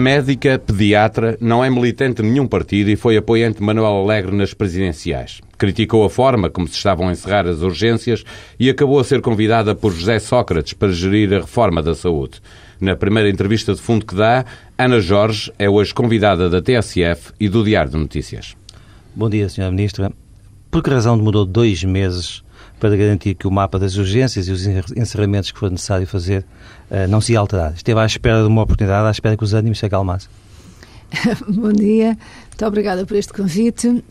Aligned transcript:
Médica, 0.00 0.58
pediatra, 0.58 1.36
não 1.40 1.62
é 1.62 1.68
militante 1.68 2.22
de 2.22 2.28
nenhum 2.28 2.46
partido 2.46 2.90
e 2.90 2.96
foi 2.96 3.16
apoiante 3.16 3.58
de 3.58 3.64
Manuel 3.64 4.02
Alegre 4.02 4.34
nas 4.34 4.54
presidenciais. 4.54 5.40
Criticou 5.58 6.04
a 6.04 6.10
forma 6.10 6.48
como 6.48 6.66
se 6.66 6.74
estavam 6.74 7.08
a 7.08 7.12
encerrar 7.12 7.46
as 7.46 7.60
urgências 7.60 8.24
e 8.58 8.70
acabou 8.70 8.98
a 8.98 9.04
ser 9.04 9.20
convidada 9.20 9.74
por 9.74 9.92
José 9.92 10.18
Sócrates 10.18 10.72
para 10.72 10.90
gerir 10.90 11.32
a 11.34 11.40
reforma 11.40 11.82
da 11.82 11.94
saúde. 11.94 12.40
Na 12.80 12.96
primeira 12.96 13.28
entrevista 13.28 13.74
de 13.74 13.80
fundo 13.80 14.06
que 14.06 14.14
dá, 14.14 14.44
Ana 14.78 15.00
Jorge 15.00 15.52
é 15.58 15.68
hoje 15.68 15.92
convidada 15.92 16.48
da 16.48 16.62
TSF 16.62 17.32
e 17.38 17.48
do 17.48 17.62
Diário 17.62 17.92
de 17.92 17.98
Notícias. 17.98 18.56
Bom 19.14 19.28
dia, 19.28 19.46
Sra. 19.46 19.70
Ministra. 19.70 20.10
Por 20.70 20.82
que 20.82 20.88
razão 20.88 21.18
demorou 21.18 21.44
dois 21.44 21.84
meses 21.84 22.42
para 22.80 22.96
garantir 22.96 23.34
que 23.34 23.46
o 23.46 23.50
mapa 23.50 23.78
das 23.78 23.96
urgências 23.96 24.48
e 24.48 24.50
os 24.50 24.66
encerramentos 24.96 25.52
que 25.52 25.58
for 25.58 25.70
necessário 25.70 26.06
fazer 26.06 26.44
uh, 26.90 27.06
não 27.08 27.20
se 27.20 27.36
alterar? 27.36 27.74
Esteve 27.74 28.00
à 28.00 28.06
espera 28.06 28.40
de 28.40 28.48
uma 28.48 28.62
oportunidade, 28.62 29.06
à 29.06 29.10
espera 29.10 29.36
que 29.36 29.44
os 29.44 29.52
ânimos 29.52 29.78
se 29.78 29.86
acalmassem. 29.86 30.30
Bom 31.48 31.72
dia, 31.72 32.16
muito 32.48 32.66
obrigada 32.66 33.04
por 33.04 33.16
este 33.16 33.32
convite. 33.32 34.02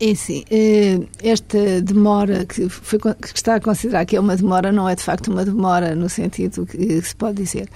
É 0.00 0.14
sim, 0.16 0.42
eh, 0.50 1.00
esta 1.22 1.80
demora 1.80 2.44
que, 2.44 2.68
foi, 2.68 2.98
que 2.98 3.36
está 3.36 3.54
a 3.54 3.60
considerar 3.60 4.04
que 4.04 4.16
é 4.16 4.20
uma 4.20 4.36
demora 4.36 4.72
não 4.72 4.88
é 4.88 4.96
de 4.96 5.02
facto 5.02 5.28
uma 5.28 5.44
demora 5.44 5.94
no 5.94 6.08
sentido 6.08 6.66
que 6.66 7.00
se 7.00 7.14
pode 7.14 7.40
dizer. 7.40 7.68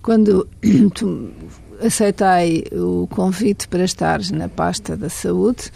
Quando 0.00 0.48
aceitei 1.84 2.64
o 2.72 3.06
convite 3.08 3.68
para 3.68 3.84
estar 3.84 4.20
na 4.32 4.48
pasta 4.48 4.96
da 4.96 5.10
saúde, 5.10 5.70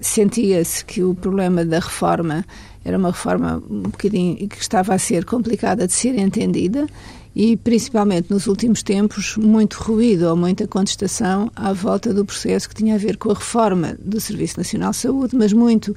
sentia-se 0.00 0.84
que 0.84 1.02
o 1.02 1.14
problema 1.14 1.64
da 1.64 1.80
reforma 1.80 2.44
era 2.84 2.96
uma 2.96 3.10
reforma 3.10 3.62
um 3.68 3.82
bocadinho 3.82 4.48
que 4.48 4.60
estava 4.60 4.94
a 4.94 4.98
ser 4.98 5.24
complicada 5.24 5.86
de 5.86 5.92
ser 5.92 6.16
entendida 6.18 6.86
e 7.34 7.56
principalmente 7.56 8.30
nos 8.30 8.46
últimos 8.46 8.82
tempos 8.82 9.36
muito 9.36 9.74
ruído 9.74 10.28
ou 10.28 10.36
muita 10.36 10.66
contestação 10.66 11.50
à 11.54 11.72
volta 11.72 12.12
do 12.12 12.24
processo 12.24 12.68
que 12.68 12.74
tinha 12.74 12.94
a 12.94 12.98
ver 12.98 13.16
com 13.16 13.30
a 13.30 13.34
reforma 13.34 13.96
do 14.00 14.20
Serviço 14.20 14.58
Nacional 14.58 14.90
de 14.90 14.96
Saúde, 14.96 15.36
mas 15.36 15.52
muito 15.52 15.94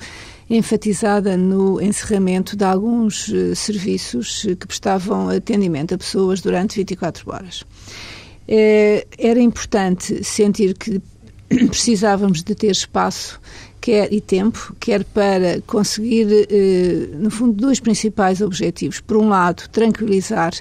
enfatizada 0.49 1.37
no 1.37 1.81
encerramento 1.81 2.55
de 2.55 2.63
alguns 2.63 3.27
uh, 3.29 3.55
serviços 3.55 4.45
que 4.59 4.67
prestavam 4.67 5.29
atendimento 5.29 5.95
a 5.95 5.97
pessoas 5.97 6.41
durante 6.41 6.75
24 6.75 7.31
horas. 7.31 7.61
Uh, 7.61 9.07
era 9.17 9.39
importante 9.39 10.23
sentir 10.23 10.77
que 10.77 11.01
precisávamos 11.69 12.43
de 12.43 12.55
ter 12.55 12.71
espaço 12.71 13.39
quer 13.81 14.13
e 14.13 14.21
tempo, 14.21 14.75
quer 14.79 15.03
para 15.03 15.59
conseguir, 15.65 16.27
eh, 16.49 17.09
no 17.17 17.31
fundo, 17.31 17.53
dois 17.53 17.79
principais 17.79 18.39
objetivos. 18.39 19.01
Por 19.01 19.17
um 19.17 19.27
lado, 19.27 19.67
tranquilizar 19.69 20.53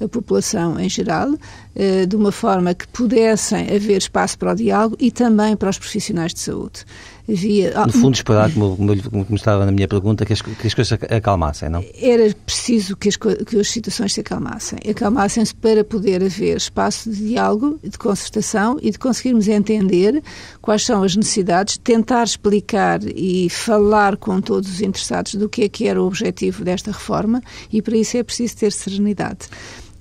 a 0.00 0.06
população 0.06 0.78
em 0.78 0.88
geral, 0.88 1.34
eh, 1.74 2.06
de 2.06 2.14
uma 2.14 2.30
forma 2.30 2.72
que 2.72 2.86
pudessem 2.86 3.66
haver 3.74 3.98
espaço 3.98 4.38
para 4.38 4.52
o 4.52 4.54
diálogo 4.54 4.96
e 5.00 5.10
também 5.10 5.56
para 5.56 5.70
os 5.70 5.78
profissionais 5.78 6.32
de 6.32 6.38
saúde 6.38 6.84
havia... 7.28 7.86
No 7.86 7.92
fundo, 7.92 8.14
esperar, 8.14 8.52
como, 8.52 8.76
como, 8.76 8.96
como, 9.24 9.36
estava 9.36 9.66
na 9.66 9.72
minha 9.72 9.86
pergunta, 9.86 10.24
que 10.24 10.32
as, 10.32 10.42
que 10.42 10.66
as 10.66 10.74
coisas 10.74 10.98
acalmassem, 11.10 11.68
não? 11.68 11.84
Era 12.00 12.34
preciso 12.46 12.96
que 12.96 13.08
as, 13.08 13.16
que 13.16 13.58
as 13.58 13.68
situações 13.68 14.14
se 14.14 14.20
acalmassem. 14.20 14.78
Acalmassem-se 14.88 15.54
para 15.54 15.84
poder 15.84 16.22
haver 16.22 16.56
espaço 16.56 17.10
de 17.10 17.28
diálogo, 17.28 17.78
de 17.82 17.98
concertação 17.98 18.78
e 18.80 18.90
de 18.90 18.98
conseguirmos 18.98 19.48
entender 19.48 20.22
quais 20.60 20.84
são 20.84 21.02
as 21.02 21.14
necessidades, 21.14 21.78
tentar 21.78 22.24
explicar 22.24 23.00
e 23.04 23.48
falar 23.50 24.16
com 24.16 24.40
todos 24.40 24.70
os 24.70 24.80
interessados 24.80 25.34
do 25.34 25.48
que 25.48 25.64
é 25.64 25.68
que 25.68 25.86
era 25.86 26.02
o 26.02 26.06
objetivo 26.06 26.64
desta 26.64 26.90
reforma 26.90 27.42
e 27.72 27.82
para 27.82 27.96
isso 27.96 28.16
é 28.16 28.22
preciso 28.22 28.56
ter 28.56 28.72
serenidade. 28.72 29.48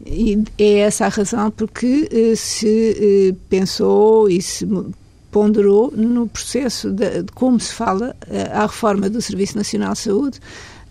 E 0.05 0.43
é 0.57 0.79
essa 0.79 1.05
a 1.05 1.09
razão 1.09 1.51
porque 1.51 2.07
eh, 2.11 2.35
se 2.35 3.31
eh, 3.31 3.35
pensou 3.49 4.29
e 4.29 4.41
se 4.41 4.65
ponderou 5.31 5.91
no 5.95 6.27
processo 6.27 6.91
de, 6.91 7.23
de 7.23 7.31
como 7.33 7.59
se 7.59 7.73
fala 7.73 8.15
eh, 8.29 8.49
à 8.51 8.61
reforma 8.61 9.09
do 9.09 9.21
Serviço 9.21 9.57
Nacional 9.57 9.93
de 9.93 9.99
Saúde 9.99 10.39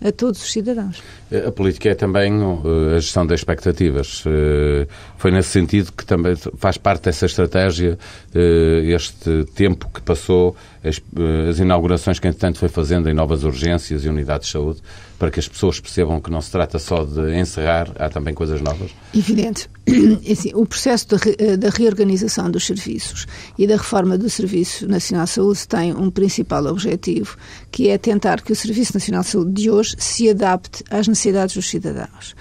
a 0.03 0.11
todos 0.11 0.41
os 0.43 0.51
cidadãos. 0.51 1.01
A 1.29 1.51
política 1.51 1.89
é 1.89 1.95
também 1.95 2.41
uh, 2.41 2.95
a 2.95 2.99
gestão 2.99 3.25
das 3.27 3.41
expectativas. 3.41 4.25
Uh, 4.25 4.87
foi 5.17 5.29
nesse 5.29 5.49
sentido 5.49 5.91
que 5.91 6.05
também 6.05 6.35
faz 6.57 6.77
parte 6.77 7.03
dessa 7.03 7.25
estratégia 7.25 7.99
uh, 8.33 8.79
este 8.85 9.43
tempo 9.53 9.89
que 9.93 10.01
passou, 10.01 10.55
as, 10.81 11.59
inaugurações 11.59 12.17
que, 12.17 12.29
entretanto, 12.29 12.59
foi 12.59 12.69
fazendo 12.69 13.09
em 13.09 13.13
novas 13.13 13.43
urgências 13.43 14.05
e 14.05 14.09
unidades 14.09 14.47
de 14.47 14.53
saúde, 14.53 14.81
para 15.19 15.29
que 15.29 15.39
as 15.39 15.47
pessoas 15.47 15.79
percebam 15.81 16.21
que 16.21 16.31
não 16.31 16.39
se 16.39 16.51
trata 16.51 16.79
só 16.79 17.03
de 17.03 17.35
encerrar, 17.37 17.91
há 17.99 18.07
também 18.07 18.33
coisas 18.33 18.61
novas? 18.61 18.91
Evidente. 19.13 19.67
Assim, 20.31 20.51
o 20.53 20.65
processo 20.65 21.07
da 21.07 21.69
reorganização 21.69 22.51
dos 22.51 22.65
serviços 22.65 23.25
e 23.57 23.65
da 23.65 23.75
reforma 23.75 24.17
do 24.17 24.29
Serviço 24.29 24.87
Nacional 24.87 25.25
de 25.25 25.31
Saúde 25.31 25.67
tem 25.67 25.93
um 25.93 26.11
principal 26.11 26.65
objetivo, 26.67 27.35
que 27.71 27.89
é 27.89 27.97
tentar 27.97 28.41
que 28.41 28.51
o 28.51 28.55
Serviço 28.55 28.93
Nacional 28.93 29.23
de 29.23 29.29
Saúde 29.29 29.51
de 29.53 29.71
hoje 29.71 29.95
se 29.97 30.29
adapte 30.29 30.83
às 30.91 31.07
necessidades 31.07 31.16
dos 31.53 31.69
cidadãos. 31.69 32.35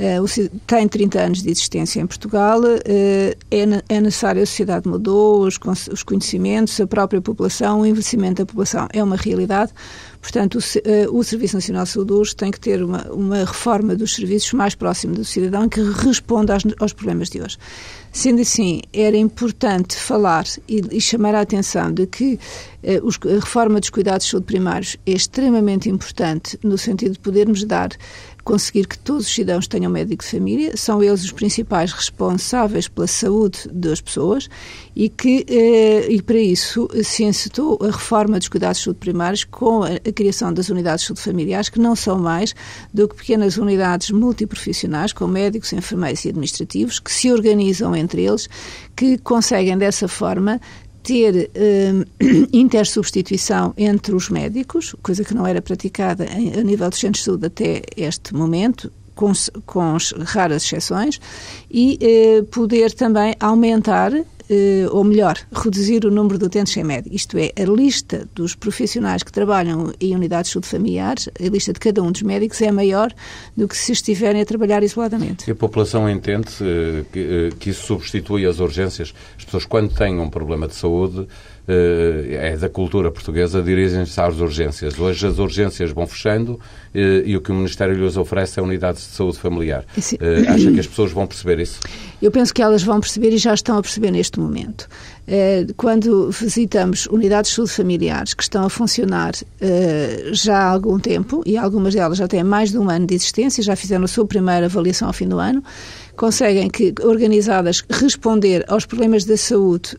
Uh, 0.00 0.58
tem 0.66 0.88
30 0.88 1.20
anos 1.20 1.42
de 1.42 1.50
existência 1.50 2.00
em 2.00 2.06
Portugal, 2.06 2.58
uh, 2.60 2.64
é, 2.88 3.36
é 3.86 4.00
necessário, 4.00 4.42
a 4.42 4.46
sociedade 4.46 4.88
mudou, 4.88 5.42
os, 5.42 5.58
os, 5.92 6.02
conhecimentos, 6.02 6.80
a 6.80 6.86
própria 6.86 7.20
população, 7.20 7.80
o 7.80 7.86
envelhecimento 7.86 8.36
da 8.36 8.46
população 8.46 8.88
é 8.94 9.04
uma 9.04 9.16
realidade. 9.16 9.72
Portanto, 10.22 10.54
uh, 10.56 11.14
o 11.14 11.22
Serviço 11.22 11.56
Nacional 11.56 11.84
de 11.84 11.90
Saúde 11.90 12.12
hoje 12.14 12.34
tem 12.34 12.50
que 12.50 12.58
ter 12.58 12.82
uma, 12.82 13.02
uma, 13.12 13.38
reforma 13.44 13.94
dos 13.94 14.14
serviços 14.14 14.54
mais 14.54 14.74
próximo 14.74 15.14
do 15.14 15.24
cidadão 15.24 15.68
que 15.68 15.82
responda 15.82 16.54
aos, 16.54 16.62
aos 16.78 16.94
problemas 16.94 17.28
de 17.28 17.42
hoje. 17.42 17.58
Sendo 18.12 18.42
assim, 18.42 18.82
era 18.92 19.16
importante 19.16 19.96
falar 19.96 20.44
e, 20.68 20.82
e 20.90 21.00
chamar 21.00 21.34
a 21.34 21.40
atenção 21.40 21.92
de 21.92 22.06
que 22.06 22.38
os, 23.02 23.18
a 23.24 23.34
reforma 23.34 23.78
dos 23.78 23.90
cuidados 23.90 24.24
de 24.24 24.30
saúde 24.30 24.46
primários 24.46 24.96
é 25.06 25.12
extremamente 25.12 25.88
importante 25.88 26.58
no 26.62 26.78
sentido 26.78 27.12
de 27.12 27.18
podermos 27.18 27.64
dar 27.64 27.90
conseguir 28.50 28.88
que 28.88 28.98
todos 28.98 29.26
os 29.26 29.32
cidadãos 29.32 29.68
tenham 29.68 29.92
médico 29.92 30.24
de 30.24 30.28
família, 30.28 30.76
são 30.76 31.00
eles 31.00 31.22
os 31.22 31.30
principais 31.30 31.92
responsáveis 31.92 32.88
pela 32.88 33.06
saúde 33.06 33.60
das 33.70 34.00
pessoas 34.00 34.48
e 34.96 35.08
que, 35.08 35.46
eh, 35.48 36.10
e 36.10 36.20
para 36.20 36.38
isso, 36.38 36.88
se 37.04 37.22
encetou 37.22 37.78
a 37.80 37.86
reforma 37.86 38.40
dos 38.40 38.48
cuidados 38.48 38.78
de 38.78 38.84
saúde 38.84 38.98
primários 38.98 39.44
com 39.44 39.84
a 39.84 40.12
criação 40.12 40.52
das 40.52 40.68
unidades 40.68 41.02
de 41.02 41.06
saúde 41.06 41.22
familiares, 41.22 41.68
que 41.68 41.78
não 41.78 41.94
são 41.94 42.18
mais 42.18 42.52
do 42.92 43.06
que 43.06 43.14
pequenas 43.14 43.56
unidades 43.56 44.10
multiprofissionais, 44.10 45.12
com 45.12 45.28
médicos, 45.28 45.72
enfermeiros 45.72 46.24
e 46.24 46.30
administrativos, 46.30 46.98
que 46.98 47.12
se 47.12 47.30
organizam 47.30 47.94
entre 47.94 48.22
eles, 48.24 48.48
que 48.96 49.16
conseguem 49.18 49.78
dessa 49.78 50.08
forma 50.08 50.60
ter 51.02 51.50
uh, 51.50 52.48
intersubstituição 52.52 53.74
entre 53.76 54.14
os 54.14 54.28
médicos, 54.28 54.94
coisa 55.02 55.24
que 55.24 55.34
não 55.34 55.46
era 55.46 55.60
praticada 55.62 56.24
em, 56.26 56.52
a 56.58 56.62
nível 56.62 56.88
dos 56.88 56.98
centros 56.98 57.20
de 57.20 57.24
saúde 57.26 57.46
até 57.46 57.82
este 57.96 58.34
momento, 58.34 58.92
com, 59.14 59.32
com 59.66 59.96
raras 60.24 60.64
exceções, 60.64 61.20
e 61.70 61.98
uh, 62.40 62.44
poder 62.44 62.92
também 62.92 63.34
aumentar 63.40 64.12
eh, 64.14 64.24
ou 64.90 65.04
melhor, 65.04 65.36
reduzir 65.52 66.04
o 66.04 66.10
número 66.10 66.38
de 66.38 66.44
utentes 66.44 66.72
sem 66.72 66.82
médico. 66.82 67.14
Isto 67.14 67.38
é, 67.38 67.52
a 67.56 67.64
lista 67.64 68.28
dos 68.34 68.54
profissionais 68.54 69.22
que 69.22 69.30
trabalham 69.30 69.92
em 70.00 70.14
unidades 70.14 70.50
de 70.50 70.52
saúde 70.54 70.68
familiares, 70.68 71.28
a 71.38 71.48
lista 71.48 71.72
de 71.72 71.80
cada 71.80 72.02
um 72.02 72.10
dos 72.10 72.22
médicos 72.22 72.60
é 72.60 72.72
maior 72.72 73.12
do 73.56 73.68
que 73.68 73.76
se 73.76 73.92
estiverem 73.92 74.42
a 74.42 74.44
trabalhar 74.44 74.82
isoladamente. 74.82 75.48
E 75.48 75.52
a 75.52 75.54
população 75.54 76.08
entende 76.08 76.48
eh, 76.60 77.04
que, 77.12 77.18
eh, 77.20 77.50
que 77.58 77.70
isso 77.70 77.86
substitui 77.86 78.46
as 78.46 78.58
urgências? 78.58 79.14
As 79.38 79.44
pessoas, 79.44 79.64
quando 79.64 79.94
têm 79.94 80.18
um 80.18 80.28
problema 80.28 80.66
de 80.66 80.74
saúde, 80.74 81.26
é 81.68 82.56
da 82.56 82.68
cultura 82.68 83.12
portuguesa, 83.12 83.62
dirigem-se 83.62 84.20
às 84.20 84.40
urgências. 84.40 84.98
Hoje 84.98 85.26
as 85.26 85.38
urgências 85.38 85.92
vão 85.92 86.06
fechando 86.06 86.58
e 86.92 87.36
o 87.36 87.40
que 87.40 87.52
o 87.52 87.54
Ministério 87.54 87.94
lhes 87.94 88.16
oferece 88.16 88.58
é 88.58 88.62
unidades 88.62 89.02
de 89.02 89.14
saúde 89.14 89.38
familiar. 89.38 89.84
Acha 90.48 90.72
que 90.72 90.80
as 90.80 90.86
pessoas 90.86 91.12
vão 91.12 91.28
perceber 91.28 91.60
isso? 91.60 91.78
Eu 92.20 92.30
penso 92.30 92.52
que 92.52 92.60
elas 92.60 92.82
vão 92.82 92.98
perceber 92.98 93.30
e 93.30 93.38
já 93.38 93.54
estão 93.54 93.78
a 93.78 93.82
perceber 93.82 94.10
neste 94.10 94.39
momento. 94.40 94.88
Eh, 95.26 95.66
quando 95.76 96.30
visitamos 96.30 97.06
unidades 97.06 97.50
de 97.50 97.56
saúde 97.56 97.72
familiares 97.72 98.34
que 98.34 98.42
estão 98.42 98.64
a 98.64 98.70
funcionar 98.70 99.32
eh, 99.60 100.30
já 100.32 100.58
há 100.58 100.70
algum 100.70 100.98
tempo, 100.98 101.42
e 101.46 101.56
algumas 101.56 101.94
delas 101.94 102.18
já 102.18 102.26
têm 102.26 102.42
mais 102.42 102.70
de 102.70 102.78
um 102.78 102.90
ano 102.90 103.06
de 103.06 103.14
existência, 103.14 103.62
já 103.62 103.76
fizeram 103.76 104.04
a 104.04 104.08
sua 104.08 104.26
primeira 104.26 104.66
avaliação 104.66 105.08
ao 105.08 105.14
fim 105.14 105.28
do 105.28 105.38
ano, 105.38 105.62
conseguem 106.16 106.68
que, 106.68 106.92
organizadas, 107.02 107.84
responder 107.88 108.64
aos 108.68 108.84
problemas 108.84 109.24
da 109.24 109.36
saúde 109.36 109.96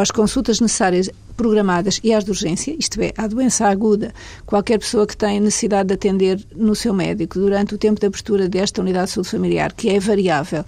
às 0.00 0.10
consultas 0.10 0.60
necessárias 0.60 1.10
programadas 1.36 2.00
e 2.02 2.12
às 2.12 2.24
de 2.24 2.30
urgência, 2.30 2.74
isto 2.78 3.00
é, 3.00 3.12
à 3.16 3.26
doença 3.26 3.66
aguda, 3.66 4.12
qualquer 4.44 4.78
pessoa 4.78 5.06
que 5.06 5.16
tem 5.16 5.38
necessidade 5.38 5.88
de 5.88 5.94
atender 5.94 6.40
no 6.56 6.74
seu 6.74 6.92
médico 6.92 7.38
durante 7.38 7.74
o 7.74 7.78
tempo 7.78 8.00
de 8.00 8.06
abertura 8.06 8.48
desta 8.48 8.80
unidade 8.80 9.06
de 9.06 9.12
saúde 9.12 9.30
familiar, 9.30 9.72
que 9.72 9.88
é 9.88 10.00
variável, 10.00 10.64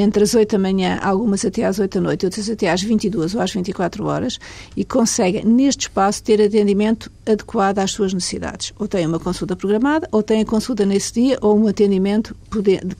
entre 0.00 0.24
as 0.24 0.34
8 0.34 0.52
da 0.52 0.58
manhã, 0.58 0.98
algumas 1.02 1.44
até 1.44 1.64
às 1.64 1.78
8 1.78 1.94
da 1.94 2.00
noite, 2.00 2.24
outras 2.24 2.48
até 2.48 2.70
às 2.70 2.82
22 2.82 3.34
ou 3.34 3.40
às 3.40 3.52
24 3.52 4.04
horas, 4.04 4.38
e 4.76 4.84
consegue, 4.84 5.44
neste 5.46 5.82
espaço, 5.82 6.22
ter 6.22 6.40
atendimento 6.42 7.10
adequado 7.26 7.78
às 7.78 7.92
suas 7.92 8.12
necessidades. 8.12 8.72
Ou 8.78 8.88
tem 8.88 9.06
uma 9.06 9.18
consulta 9.18 9.56
programada, 9.56 10.08
ou 10.12 10.22
tem 10.22 10.42
a 10.42 10.44
consulta 10.44 10.84
nesse 10.84 11.12
dia, 11.14 11.38
ou 11.40 11.58
um 11.58 11.66
atendimento, 11.66 12.36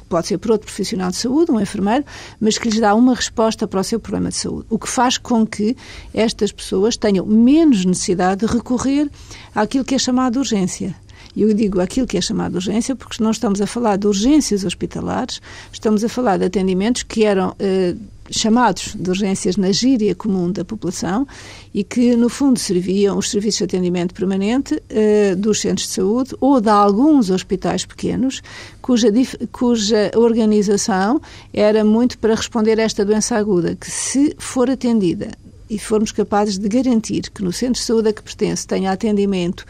pode 0.08 0.26
ser 0.26 0.38
por 0.38 0.52
outro 0.52 0.66
profissional 0.66 1.10
de 1.10 1.16
saúde, 1.16 1.50
um 1.50 1.60
enfermeiro, 1.60 2.04
mas 2.40 2.58
que 2.58 2.68
lhes 2.68 2.80
dá 2.80 2.94
uma 2.94 3.14
resposta 3.14 3.66
para 3.66 3.80
o 3.80 3.84
seu 3.84 4.00
problema 4.00 4.30
de 4.30 4.36
saúde. 4.36 4.66
O 4.70 4.78
que 4.78 4.88
faz 4.88 5.18
com 5.18 5.46
que 5.46 5.76
estas 6.12 6.52
pessoas 6.52 6.96
tenham 6.96 7.26
menos 7.26 7.84
necessidade 7.84 8.46
de 8.46 8.52
recorrer 8.52 9.10
àquilo 9.54 9.84
que 9.84 9.94
é 9.94 9.98
chamado 9.98 10.34
de 10.34 10.38
urgência. 10.38 10.94
E 11.36 11.42
eu 11.42 11.52
digo 11.52 11.80
aquilo 11.80 12.06
que 12.06 12.16
é 12.16 12.20
chamado 12.20 12.54
urgência 12.56 12.94
porque 12.94 13.22
não 13.22 13.30
estamos 13.30 13.60
a 13.60 13.66
falar 13.66 13.96
de 13.96 14.06
urgências 14.06 14.64
hospitalares, 14.64 15.40
estamos 15.72 16.04
a 16.04 16.08
falar 16.08 16.38
de 16.38 16.44
atendimentos 16.44 17.02
que 17.02 17.24
eram 17.24 17.54
eh, 17.58 17.94
chamados 18.30 18.94
de 18.94 19.10
urgências 19.10 19.56
na 19.56 19.72
gíria 19.72 20.14
comum 20.14 20.50
da 20.50 20.64
população 20.64 21.26
e 21.72 21.82
que, 21.84 22.16
no 22.16 22.28
fundo, 22.28 22.58
serviam 22.58 23.18
os 23.18 23.30
serviços 23.30 23.58
de 23.58 23.64
atendimento 23.64 24.14
permanente 24.14 24.80
eh, 24.88 25.34
dos 25.34 25.60
centros 25.60 25.88
de 25.88 25.94
saúde 25.94 26.34
ou 26.40 26.60
de 26.60 26.70
alguns 26.70 27.30
hospitais 27.30 27.84
pequenos, 27.84 28.40
cuja, 28.80 29.08
cuja 29.52 30.10
organização 30.16 31.20
era 31.52 31.84
muito 31.84 32.18
para 32.18 32.34
responder 32.34 32.78
a 32.80 32.84
esta 32.84 33.04
doença 33.04 33.36
aguda, 33.36 33.74
que 33.74 33.90
se 33.90 34.34
for 34.38 34.70
atendida 34.70 35.32
e 35.68 35.78
formos 35.78 36.12
capazes 36.12 36.58
de 36.58 36.68
garantir 36.68 37.30
que 37.30 37.42
no 37.42 37.52
centro 37.52 37.74
de 37.74 37.86
saúde 37.86 38.08
a 38.10 38.12
que 38.12 38.22
pertence 38.22 38.66
tenha 38.66 38.92
atendimento 38.92 39.64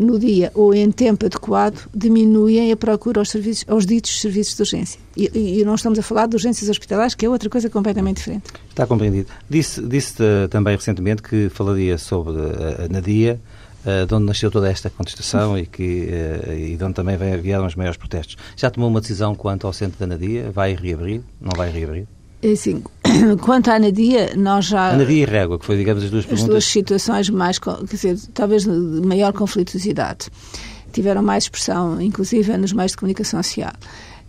no 0.00 0.18
dia 0.18 0.50
ou 0.54 0.74
em 0.74 0.90
tempo 0.90 1.26
adequado, 1.26 1.88
diminuem 1.94 2.72
a 2.72 2.76
procura 2.76 3.20
aos, 3.20 3.30
serviços, 3.30 3.64
aos 3.68 3.86
ditos 3.86 4.20
serviços 4.20 4.54
de 4.56 4.62
urgência. 4.62 5.00
E, 5.16 5.60
e, 5.60 5.64
não 5.64 5.74
estamos 5.74 5.98
a 5.98 6.02
falar 6.02 6.26
de 6.26 6.36
urgências 6.36 6.68
hospitalares, 6.68 7.14
que 7.14 7.26
é 7.26 7.28
outra 7.28 7.48
coisa 7.48 7.68
completamente 7.70 8.18
diferente. 8.18 8.50
Está 8.68 8.86
compreendido. 8.86 9.28
Disse, 9.48 9.80
disse 9.82 10.22
uh, 10.22 10.48
também 10.48 10.74
recentemente 10.74 11.22
que 11.22 11.48
falaria 11.48 11.98
sobre 11.98 12.32
uh, 12.32 12.84
a 12.84 12.88
Nadia, 12.88 13.40
de 14.06 14.14
onde 14.14 14.26
nasceu 14.26 14.50
toda 14.50 14.68
esta 14.68 14.90
contestação 14.90 15.56
e, 15.56 15.64
que, 15.64 16.10
e 16.58 16.76
de 16.76 16.84
onde 16.84 16.94
também 16.94 17.16
vieram 17.40 17.64
os 17.64 17.74
maiores 17.74 17.96
protestos. 17.96 18.36
Já 18.54 18.68
tomou 18.68 18.90
uma 18.90 19.00
decisão 19.00 19.34
quanto 19.34 19.66
ao 19.66 19.72
centro 19.72 19.98
da 19.98 20.06
Nadia? 20.06 20.50
Vai 20.50 20.74
reabrir? 20.74 21.22
Não 21.40 21.52
vai 21.56 21.70
reabrir? 21.70 22.06
É 22.42 22.52
assim, 22.52 22.82
quanto 23.42 23.70
à 23.70 23.74
Anadia, 23.74 24.34
nós 24.36 24.66
já... 24.66 24.90
Anadia 24.90 25.22
e 25.22 25.24
Régua, 25.24 25.58
que 25.58 25.64
foi, 25.64 25.76
digamos, 25.76 26.04
as 26.04 26.10
duas 26.10 26.24
perguntas... 26.24 26.44
As 26.44 26.48
duas 26.48 26.64
situações 26.64 27.30
mais, 27.30 27.58
quer 27.58 27.76
dizer, 27.90 28.16
talvez 28.32 28.64
de 28.64 28.70
maior 28.70 29.32
conflituosidade. 29.32 30.28
Tiveram 30.92 31.22
mais 31.22 31.44
expressão, 31.44 32.00
inclusive, 32.00 32.56
nos 32.56 32.72
meios 32.72 32.92
de 32.92 32.98
comunicação 32.98 33.42
social. 33.42 33.72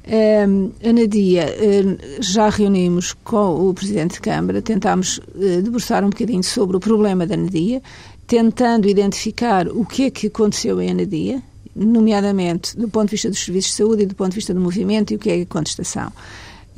Um, 0.08 0.72
Anadia, 0.84 1.46
um, 1.62 2.22
já 2.22 2.50
reunimos 2.50 3.14
com 3.24 3.70
o 3.70 3.74
Presidente 3.76 4.14
de 4.14 4.22
Câmara, 4.22 4.60
tentámos 4.60 5.20
uh, 5.20 5.62
debruçar 5.62 6.04
um 6.04 6.10
bocadinho 6.10 6.44
sobre 6.44 6.78
o 6.78 6.80
problema 6.80 7.28
da 7.28 7.36
Anadia, 7.36 7.80
tentando 8.26 8.90
identificar 8.90 9.68
o 9.68 9.86
que 9.86 10.06
é 10.06 10.10
que 10.10 10.28
aconteceu 10.28 10.82
em 10.82 10.90
Anadia, 10.90 11.44
nomeadamente 11.76 12.76
do 12.76 12.90
ponto 12.90 13.06
de 13.06 13.12
vista 13.12 13.30
dos 13.30 13.44
serviços 13.44 13.72
de 13.72 13.78
saúde 13.78 14.04
e 14.04 14.06
do 14.08 14.16
ponto 14.16 14.30
de 14.30 14.36
vista 14.36 14.54
do 14.54 14.60
movimento 14.60 15.14
e 15.14 15.16
o 15.16 15.20
que 15.20 15.30
é 15.30 15.42
a 15.42 15.46
contestação. 15.46 16.12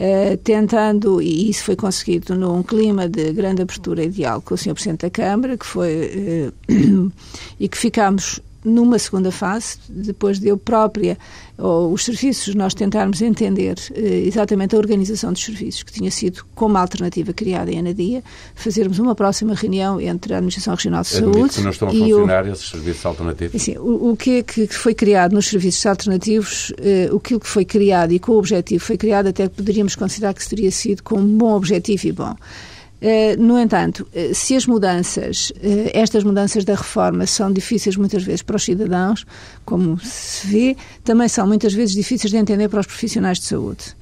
Uh, 0.02 0.36
tentando, 0.38 1.22
e 1.22 1.48
isso 1.48 1.64
foi 1.64 1.76
conseguido 1.76 2.34
num 2.34 2.64
clima 2.64 3.08
de 3.08 3.32
grande 3.34 3.62
abertura 3.62 4.04
e 4.04 4.10
diálogo 4.10 4.46
com 4.48 4.56
o 4.56 4.58
Sr. 4.58 4.74
Presidente 4.74 5.02
da 5.02 5.12
Câmara, 5.12 5.56
que 5.56 5.66
foi, 5.66 6.52
uh, 6.68 7.12
e 7.60 7.70
que 7.70 7.78
ficámos 7.78 8.42
numa 8.64 9.00
segunda 9.00 9.32
fase, 9.32 9.78
depois 9.90 10.40
de 10.40 10.48
eu 10.48 10.58
própria, 10.58 11.18
ou 11.58 11.92
os 11.94 12.06
serviços, 12.06 12.54
nós 12.56 12.74
tentarmos 12.74 13.22
entender 13.22 13.78
eh, 13.94 14.24
exatamente 14.26 14.76
a 14.76 14.78
organização 14.78 15.34
dos 15.34 15.44
serviços, 15.44 15.84
que 15.84 15.92
tinha 15.92 16.12
sido 16.12 16.44
como 16.56 16.78
alternativa 16.78 17.34
criada 17.34 17.72
em 17.72 17.80
Anadia, 17.80 18.24
fazermos 18.56 19.00
uma 19.00 19.16
próxima 19.16 19.54
reunião 19.54 20.00
entre 20.00 20.34
a 20.34 20.38
Administração 20.38 20.76
Regional 20.76 21.02
de 21.02 21.10
Saúde 21.10 21.56
que 21.56 21.62
não 21.62 21.72
estão 21.72 21.88
a 21.88 21.92
funcionar 21.92 22.46
o, 22.46 22.52
esses 22.52 22.70
serviços 22.70 23.06
alternativos. 23.06 23.62
Assim, 23.62 23.78
o, 23.78 24.12
o 24.12 24.18
que 24.18 24.38
é 24.38 24.44
que 24.44 24.68
foi 24.68 24.94
criado 24.94 25.34
nos 25.34 25.48
serviços 25.48 25.86
alternativos, 25.86 26.74
eh, 26.80 27.10
o 27.12 27.20
que 27.20 27.40
foi 27.42 27.66
criado 27.66 28.12
e 28.12 28.20
com 28.20 28.34
o 28.34 28.38
objetivo 28.38 28.84
foi 28.84 28.98
criado, 28.98 29.28
até 29.28 29.48
poderíamos 29.50 29.96
considerar 29.96 30.34
que 30.34 30.48
teria 30.48 30.72
sido 30.72 31.04
com 31.04 31.20
um 31.20 31.38
bom 31.38 31.56
objetivo 31.56 32.08
e 32.08 32.12
bom. 32.12 32.36
Eh, 33.02 33.36
no 33.36 33.58
entanto, 33.58 34.08
eh, 34.14 34.32
se 34.32 34.56
as 34.56 34.68
mudanças, 34.68 35.52
eh, 35.60 35.90
estas 35.92 36.24
mudanças 36.24 36.64
da 36.64 36.76
reforma 36.76 37.26
são 37.26 37.52
difíceis 37.52 37.98
muitas 37.98 38.22
vezes 38.22 38.44
para 38.44 38.56
os 38.56 38.64
cidadãos, 38.64 39.26
como 39.66 40.00
se 40.00 40.46
vê, 40.46 40.78
também 41.04 41.28
são 41.28 41.48
muitas 41.48 41.74
vezes 41.74 41.96
difíceis 41.96 42.30
de 42.30 42.38
entender 42.38 42.70
para 42.70 42.80
os 42.80 42.86
profissionais 42.86 43.40
de 43.40 43.46
saúde. 43.46 43.96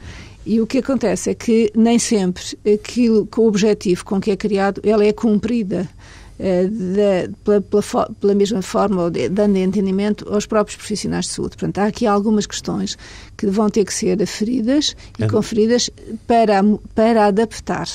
E 0.45 0.59
o 0.59 0.67
que 0.67 0.79
acontece 0.79 1.29
é 1.29 1.33
que 1.33 1.71
nem 1.73 1.97
sempre 1.97 2.43
aquilo, 2.73 3.25
o 3.37 3.47
objetivo 3.47 4.03
com 4.03 4.19
que 4.19 4.31
é 4.31 4.35
criado, 4.35 4.81
ela 4.83 5.05
é 5.05 5.13
cumprida 5.13 5.87
de, 6.39 7.29
pela, 7.43 7.61
pela, 7.61 8.09
pela, 8.19 8.33
mesma 8.33 8.61
forma, 8.61 9.11
dando 9.29 9.57
entendimento 9.57 10.31
aos 10.33 10.45
próprios 10.45 10.77
profissionais 10.77 11.25
de 11.25 11.31
saúde. 11.31 11.57
Portanto, 11.57 11.79
há 11.79 11.85
aqui 11.85 12.07
algumas 12.07 12.45
questões 12.45 12.97
que 13.35 13.47
vão 13.47 13.69
ter 13.69 13.83
que 13.83 13.93
ser 13.93 14.21
aferidas 14.21 14.95
e 15.17 15.27
conferidas 15.27 15.89
para, 16.25 16.61
para 16.95 17.25
adaptar 17.25 17.87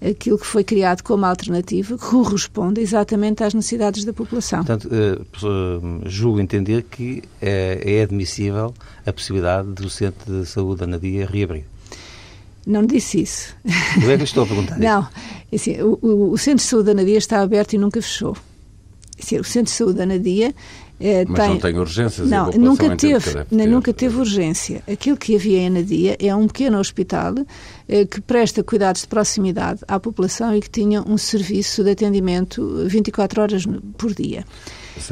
aquilo 0.00 0.38
que 0.38 0.46
foi 0.46 0.62
criado 0.62 1.02
como 1.02 1.24
alternativa 1.24 1.96
corresponde 1.96 2.80
exatamente 2.80 3.42
às 3.42 3.54
necessidades 3.54 4.04
da 4.04 4.12
população. 4.12 4.62
Portanto, 4.64 4.88
uh, 4.88 6.08
julgo 6.08 6.40
entender 6.40 6.82
que 6.82 7.22
é, 7.40 7.80
é 7.98 8.02
admissível 8.02 8.74
a 9.06 9.12
possibilidade 9.12 9.68
do 9.68 9.88
Centro 9.88 10.40
de 10.40 10.46
Saúde 10.46 10.80
da 10.80 10.86
Nadia 10.86 11.26
reabrir. 11.26 11.64
Não 12.66 12.84
disse 12.84 13.22
isso. 13.22 13.56
Não 14.02 14.10
é 14.10 14.16
que 14.16 14.24
estou 14.24 14.42
a 14.42 14.46
perguntar 14.46 14.78
Não. 14.78 15.06
Assim, 15.54 15.80
o, 15.80 15.98
o, 16.02 16.32
o, 16.32 16.38
Centro 16.38 16.64
de 16.64 16.68
Saúde 16.68 16.86
da 16.86 16.94
Nadia 16.94 17.18
está 17.18 17.40
aberto 17.40 17.74
e 17.74 17.78
nunca 17.78 18.02
fechou. 18.02 18.36
Assim, 19.18 19.38
o 19.38 19.44
Centro 19.44 19.70
de 19.72 19.78
Saúde 19.78 19.98
da 19.98 20.04
Nadia 20.04 20.52
eh, 20.98 21.24
Mas 21.28 21.40
tem... 21.40 21.48
não 21.50 21.58
tem 21.58 21.78
urgências? 21.78 22.28
Não, 22.28 22.50
nunca 22.50 22.96
teve, 22.96 23.46
nunca 23.50 23.92
teve 23.92 24.16
urgência. 24.16 24.82
Aquilo 24.90 25.16
que 25.16 25.36
havia 25.36 25.58
em 25.58 25.70
Nadia 25.70 26.16
é 26.18 26.34
um 26.34 26.46
pequeno 26.46 26.78
hospital 26.78 27.34
eh, 27.88 28.06
que 28.06 28.20
presta 28.20 28.62
cuidados 28.62 29.02
de 29.02 29.08
proximidade 29.08 29.80
à 29.86 30.00
população 30.00 30.56
e 30.56 30.60
que 30.60 30.70
tinha 30.70 31.02
um 31.02 31.18
serviço 31.18 31.84
de 31.84 31.90
atendimento 31.90 32.84
24 32.86 33.42
horas 33.42 33.64
por 33.98 34.14
dia. 34.14 34.44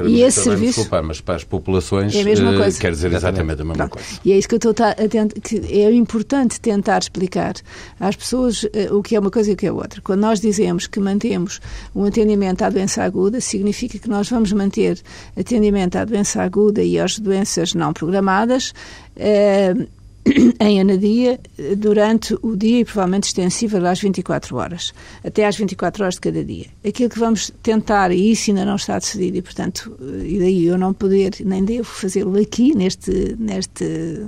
E 0.07 0.23
esse 0.23 0.43
serviço. 0.43 0.81
Desculpar, 0.81 1.03
mas 1.03 1.21
para 1.21 1.37
as 1.37 1.45
populações 1.45 2.15
é 2.15 2.23
a 2.23 2.25
mesma 2.25 2.55
eh, 2.55 2.57
coisa. 2.57 2.81
quer 2.81 2.91
dizer 2.93 3.13
exatamente 3.13 3.61
a 3.63 3.65
mesma 3.65 3.75
Pronto. 3.75 3.91
coisa. 3.93 4.21
E 4.25 4.33
é 4.33 4.39
isso 4.39 4.49
que 4.49 4.55
eu 4.55 4.57
estou 4.57 4.73
a 4.73 4.95
tentar, 4.95 5.41
é 5.69 5.93
importante 5.93 6.61
tentar 6.61 6.99
explicar 6.99 7.55
às 8.01 8.17
pessoas 8.17 8.65
uh, 8.65 8.97
o 8.97 9.03
que 9.03 9.17
é 9.17 9.21
uma 9.21 9.31
coisa 9.31 9.51
e 9.51 9.55
o 9.55 9.57
que 9.57 9.67
é 9.67 9.73
outra. 9.73 10.01
Quando 10.03 10.21
nós 10.21 10.41
dizemos 10.41 10.87
que 10.87 11.01
mantemos 11.01 11.61
um 11.95 12.05
atendimento 12.05 12.63
à 12.63 12.71
doença 12.71 13.03
aguda, 13.03 13.41
significa 13.41 13.99
que 13.99 14.09
nós 14.09 14.29
vamos 14.29 14.53
manter 14.53 15.01
atendimento 15.37 15.97
à 15.97 16.05
doença 16.05 16.43
aguda 16.43 16.83
e 16.83 16.99
às 16.99 17.19
doenças 17.19 17.75
não 17.75 17.93
programadas. 17.93 18.73
Uh, 19.17 19.87
em 20.59 20.81
Anadia 20.81 21.39
durante 21.77 22.37
o 22.43 22.57
dia 22.57 22.81
e 22.81 22.85
provavelmente 22.85 23.25
extensível 23.25 23.85
às 23.87 24.01
24 24.01 24.57
horas, 24.57 24.95
até 25.23 25.47
às 25.47 25.57
24 25.57 26.03
horas 26.03 26.15
de 26.15 26.21
cada 26.21 26.45
dia. 26.45 26.67
Aquilo 26.87 27.11
que 27.11 27.19
vamos 27.19 27.53
tentar, 27.63 28.11
e 28.11 28.31
isso 28.31 28.51
ainda 28.51 28.65
não 28.65 28.77
está 28.77 28.99
decidido, 28.99 29.39
e 29.39 29.43
portanto, 29.43 29.97
e 30.25 30.39
daí 30.39 30.65
eu 30.67 30.79
não 30.79 30.93
poder, 30.93 31.35
nem 31.41 31.65
devo 31.65 31.85
fazê-lo 31.85 32.41
aqui, 32.41 32.75
neste, 32.75 33.37
neste 33.39 34.23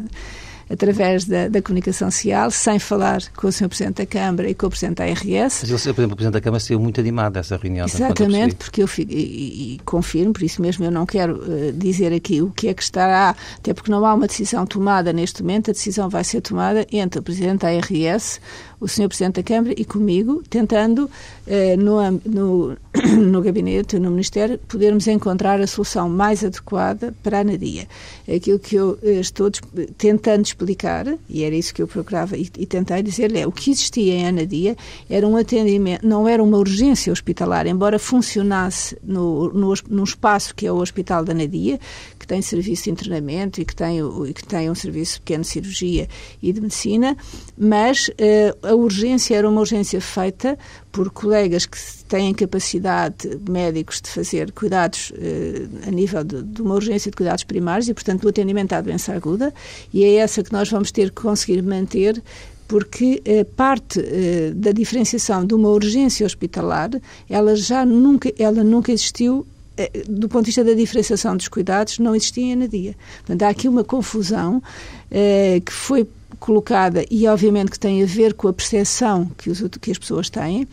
através 0.69 1.25
da, 1.25 1.49
da, 1.49 1.63
comunicação 1.63 2.11
social, 2.11 2.51
sem 2.51 2.79
falar 2.79 3.23
com 3.37 3.47
o 3.47 3.53
Sr. 3.53 3.69
Presidente 3.69 3.97
da 3.97 4.07
Câmara 4.07 4.51
e 4.51 4.55
com 4.55 4.67
o 4.67 4.71
Presidente 4.71 4.97
da 4.97 5.05
ARS. 5.05 5.63
Mas 5.63 5.63
ele, 5.63 5.95
por 5.95 6.01
exemplo, 6.01 6.05
o 6.05 6.17
Presidente 6.17 6.33
da 6.33 6.41
Câmara 6.41 6.61
saiu 6.61 6.81
muito 6.81 7.01
animado 7.01 7.35
dessa 7.35 7.57
reunião. 7.57 7.87
Exatamente, 7.87 8.57
porque 8.57 8.83
eu 8.83 8.89
fico, 8.89 9.13
e, 9.13 9.75
e, 9.75 9.79
confirmo, 9.85 10.33
por 10.33 10.43
isso 10.43 10.61
mesmo 10.61 10.85
eu 10.85 10.91
não 10.91 11.07
quero 11.07 11.37
uh, 11.37 11.73
dizer 11.73 12.13
aqui 12.13 12.43
o 12.43 12.51
que 12.51 12.69
é 12.69 12.75
que 12.75 12.83
estará, 12.83 13.35
até 13.59 13.73
porque 13.73 13.91
não 13.91 14.05
há 14.05 14.15
uma 14.15 14.27
decisão 14.27 14.67
tomada 14.67 15.13
neste 15.13 15.43
momento, 15.43 15.71
a 15.71 15.73
decisão 15.73 16.09
vai 16.09 16.25
ser 16.25 16.41
tomada 16.41 16.87
entre 16.91 17.21
o 17.21 17.23
Presidente 17.23 17.61
da 17.61 17.69
ARS, 17.69 18.41
o 18.81 18.87
Sr. 18.87 19.09
Presidente 19.09 19.37
da 19.37 19.43
Câmara 19.43 19.75
e 19.77 19.85
comigo, 19.85 20.43
tentando 20.49 21.11
eh, 21.47 21.77
no, 21.77 21.99
no, 22.25 22.77
no 23.19 23.41
gabinete, 23.41 23.99
no 23.99 24.11
Ministério, 24.11 24.59
podermos 24.69 25.07
encontrar 25.07 25.61
a 25.61 25.67
solução 25.67 26.09
mais 26.09 26.45
adequada 26.45 27.15
para 27.23 27.41
a 27.41 27.45
Nadia. 27.45 27.87
Aquilo 28.29 28.59
que 28.59 28.77
eu 28.77 28.99
eh, 29.03 29.21
estou 29.21 29.51
tentando 29.97 30.45
explicar, 30.45 31.07
e 31.29 31.45
era 31.45 31.55
isso 31.55 31.75
que 31.75 31.83
eu 31.83 31.89
procurava 31.89 32.37
e, 32.37 32.51
e 32.59 32.67
tentei 32.67 33.03
dizer-lhe, 33.03 33.41
é 33.41 33.47
o 33.47 33.53
que 33.53 33.71
existia 33.71 34.15
em 34.15 34.27
Anadia 34.27 34.77
era 35.09 35.27
um 35.27 35.37
atendimento, 35.37 36.07
não 36.07 36.29
era 36.29 36.43
uma 36.43 36.59
urgência 36.59 37.13
hospitalar, 37.13 37.67
embora 37.67 37.99
funcionasse 37.99 38.97
no, 39.03 39.53
no, 39.53 39.75
num 39.89 40.05
espaço 40.05 40.55
que 40.55 40.67
é 40.67 40.73
o 40.73 40.77
Hospital 40.77 41.25
da 41.25 41.33
Nadia, 41.33 41.79
que 42.19 42.27
tem 42.27 42.43
serviço 42.43 42.85
de 42.85 42.91
internamento 42.91 43.61
e 43.61 43.65
que 43.65 43.75
tem, 43.75 44.01
que 44.35 44.45
tem 44.45 44.69
um 44.71 44.75
serviço 44.75 45.21
de 45.25 45.45
cirurgia 45.45 46.09
e 46.43 46.53
de 46.53 46.61
medicina, 46.61 47.17
mas 47.57 48.09
uh, 48.09 48.66
a 48.69 48.75
urgência 48.75 49.37
era 49.37 49.49
uma 49.49 49.61
urgência 49.61 50.01
feita 50.01 50.59
por 50.91 51.11
colegas 51.11 51.67
que 51.67 51.79
têm 52.09 52.33
capacidade, 52.35 53.39
médicos, 53.49 54.01
de 54.01 54.09
fazer 54.11 54.53
cuidados 54.53 55.13
eh, 55.17 55.67
a 55.87 55.91
nível 55.91 56.25
de, 56.25 56.43
de, 56.43 56.63
uma 56.63 56.75
urgência 56.75 57.11
de 57.11 57.17
cuidados 57.17 57.45
primários 57.45 57.89
e, 57.89 57.95
portanto, 57.95 58.23
do 58.23 58.29
atendimento 58.29 58.73
à 58.73 58.81
doença 58.81 59.13
aguda, 59.13 59.53
e 59.93 60.05
é 60.05 60.15
essa 60.17 60.43
que 60.43 60.53
nós 60.53 60.71
vamos 60.71 60.91
ter 60.91 61.11
que 61.11 61.23
conseguir 61.23 61.63
manter 61.63 62.23
porque 62.69 63.23
eh, 63.25 63.45
parte 63.45 64.01
eh, 64.01 64.53
da 64.55 64.73
diferenciação 64.73 65.47
de 65.47 65.55
uma 65.55 65.69
urgência 65.69 66.27
hospitalar, 66.27 66.91
ela 67.29 67.55
já 67.55 67.85
nunca, 67.85 68.33
ela 68.39 68.65
nunca 68.65 68.91
existiu 68.91 69.47
eh, 69.77 70.05
do 70.09 70.29
ponto 70.29 70.43
de 70.43 70.47
vista 70.47 70.65
da 70.65 70.73
diferenciação 70.73 71.37
dos 71.37 71.49
cuidados, 71.49 71.99
não 71.99 72.15
existia 72.15 72.57
na 72.57 72.67
dia. 72.67 72.95
Portanto, 73.19 73.43
há 73.43 73.49
aqui 73.49 73.69
uma 73.69 73.85
confusão 73.85 74.63
eh, 75.11 75.61
que 75.65 75.73
foi 75.73 76.09
colocada 76.39 77.05
e, 77.11 77.27
obviamente, 77.27 77.71
que 77.71 77.79
tem 77.79 78.03
a 78.03 78.07
ver 78.07 78.35
com 78.35 78.49
a 78.49 78.53
percepção 78.53 79.31
que, 79.37 79.51
os, 79.51 79.63
que 79.81 79.91
as 79.91 79.99
pessoas 79.99 80.31
têm, 80.31 80.67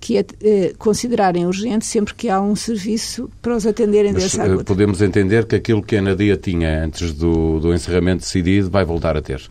que 0.00 0.18
é 0.18 0.24
eh, 0.42 0.74
considerarem 0.78 1.46
urgente 1.46 1.86
sempre 1.86 2.14
que 2.14 2.28
há 2.28 2.40
um 2.40 2.54
serviço 2.54 3.30
para 3.40 3.56
os 3.56 3.66
atenderem 3.66 4.12
Mas, 4.12 4.24
dessa 4.24 4.42
aguda. 4.42 4.64
Podemos 4.64 5.00
entender 5.02 5.46
que 5.46 5.56
aquilo 5.56 5.82
que 5.82 5.96
a 5.96 6.02
Nadia 6.02 6.36
tinha 6.36 6.84
antes 6.84 7.12
do, 7.12 7.60
do 7.60 7.74
encerramento 7.74 8.20
decidido 8.20 8.70
vai 8.70 8.84
voltar 8.84 9.16
a 9.16 9.22
ter 9.22 9.42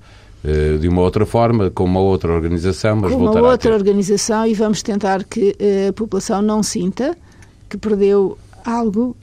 de 0.79 0.87
uma 0.87 1.01
outra 1.01 1.25
forma, 1.25 1.71
com 1.71 1.85
uma 1.85 1.99
outra 1.99 2.31
organização, 2.31 2.97
mas 2.97 3.11
com 3.11 3.17
uma 3.17 3.41
outra 3.41 3.73
organização 3.73 4.45
e 4.45 4.53
vamos 4.53 4.83
tentar 4.83 5.23
que 5.23 5.55
a 5.89 5.93
população 5.93 6.39
não 6.39 6.61
sinta 6.61 7.17
que 7.67 7.75
perdeu 7.79 8.37
algo 8.63 9.15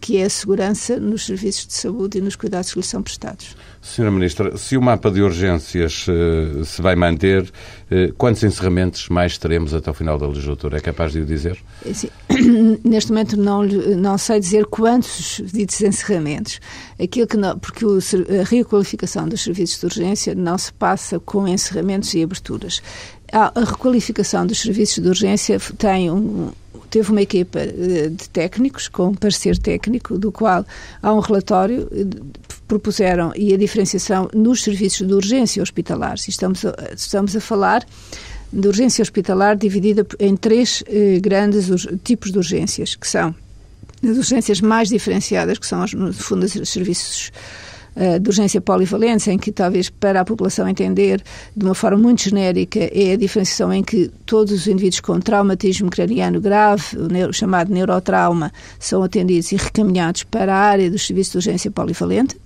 que 0.00 0.16
é 0.16 0.24
a 0.24 0.30
segurança 0.30 0.98
nos 0.98 1.26
serviços 1.26 1.66
de 1.66 1.74
saúde 1.74 2.18
e 2.18 2.20
nos 2.20 2.36
cuidados 2.36 2.72
que 2.72 2.78
lhes 2.78 2.86
são 2.86 3.02
prestados. 3.02 3.56
Senhora 3.80 4.12
Ministra, 4.12 4.56
se 4.56 4.76
o 4.76 4.82
mapa 4.82 5.10
de 5.10 5.22
urgências 5.22 6.06
uh, 6.08 6.64
se 6.64 6.82
vai 6.82 6.96
manter, 6.96 7.42
uh, 7.42 8.12
quantos 8.14 8.42
encerramentos 8.42 9.08
mais 9.08 9.38
teremos 9.38 9.72
até 9.72 9.90
o 9.90 9.94
final 9.94 10.18
da 10.18 10.26
legislatura? 10.26 10.78
É 10.78 10.80
capaz 10.80 11.12
de 11.12 11.20
o 11.20 11.24
dizer? 11.24 11.58
É 11.84 11.90
assim, 11.90 12.08
neste 12.84 13.10
momento 13.10 13.36
não, 13.36 13.62
não 13.64 14.18
sei 14.18 14.40
dizer 14.40 14.66
quantos 14.66 15.42
ditos 15.52 15.80
encerramentos. 15.80 16.60
Aquilo 17.00 17.26
que 17.26 17.36
não, 17.36 17.58
porque 17.58 17.84
o, 17.84 17.98
a 17.98 18.44
requalificação 18.44 19.28
dos 19.28 19.42
serviços 19.42 19.78
de 19.78 19.86
urgência 19.86 20.34
não 20.34 20.58
se 20.58 20.72
passa 20.72 21.18
com 21.20 21.46
encerramentos 21.46 22.12
e 22.14 22.22
aberturas. 22.22 22.82
A, 23.32 23.60
a 23.60 23.64
requalificação 23.64 24.46
dos 24.46 24.60
serviços 24.60 25.02
de 25.02 25.08
urgência 25.08 25.58
tem 25.76 26.10
um, 26.10 26.50
teve 26.90 27.10
uma 27.10 27.22
equipa 27.22 27.60
eh, 27.60 28.08
de 28.08 28.28
técnicos, 28.30 28.88
com 28.88 29.08
um 29.08 29.14
parecer 29.14 29.58
técnico, 29.58 30.18
do 30.18 30.32
qual 30.32 30.64
há 31.02 31.12
um 31.12 31.20
relatório, 31.20 31.88
eh, 31.92 32.04
propuseram, 32.68 33.32
e 33.34 33.54
a 33.54 33.56
diferenciação 33.56 34.28
nos 34.34 34.62
serviços 34.62 35.06
de 35.06 35.14
urgência 35.14 35.62
hospitalares. 35.62 36.28
Estamos 36.28 36.64
a, 36.64 36.74
estamos 36.94 37.34
a 37.34 37.40
falar 37.40 37.84
de 38.52 38.68
urgência 38.68 39.02
hospitalar 39.02 39.56
dividida 39.56 40.06
em 40.20 40.36
três 40.36 40.84
eh, 40.86 41.18
grandes 41.20 41.66
tipos 42.04 42.30
de 42.30 42.38
urgências, 42.38 42.94
que 42.94 43.08
são 43.08 43.34
as 44.02 44.16
urgências 44.16 44.60
mais 44.60 44.88
diferenciadas, 44.88 45.58
que 45.58 45.66
são, 45.66 45.84
no 45.94 46.12
fundo, 46.12 46.44
os 46.44 46.68
serviços 46.68 47.32
eh, 47.96 48.18
de 48.18 48.28
urgência 48.28 48.60
polivalente, 48.60 49.30
em 49.30 49.38
que 49.38 49.50
talvez 49.50 49.90
para 49.90 50.20
a 50.20 50.24
população 50.24 50.68
entender 50.68 51.22
de 51.56 51.64
uma 51.64 51.74
forma 51.74 51.98
muito 51.98 52.22
genérica 52.22 52.78
é 52.78 53.12
a 53.12 53.16
diferenciação 53.16 53.72
em 53.72 53.82
que 53.82 54.08
todos 54.24 54.52
os 54.52 54.66
indivíduos 54.66 55.00
com 55.00 55.18
traumatismo 55.18 55.90
craniano 55.90 56.40
grave, 56.40 56.84
o 56.96 57.32
chamado 57.32 57.72
neurotrauma, 57.72 58.52
são 58.78 59.02
atendidos 59.02 59.50
e 59.52 59.56
recaminhados 59.56 60.22
para 60.22 60.54
a 60.54 60.58
área 60.58 60.90
dos 60.90 61.06
serviços 61.06 61.32
de 61.32 61.38
urgência 61.38 61.70
polivalente. 61.70 62.36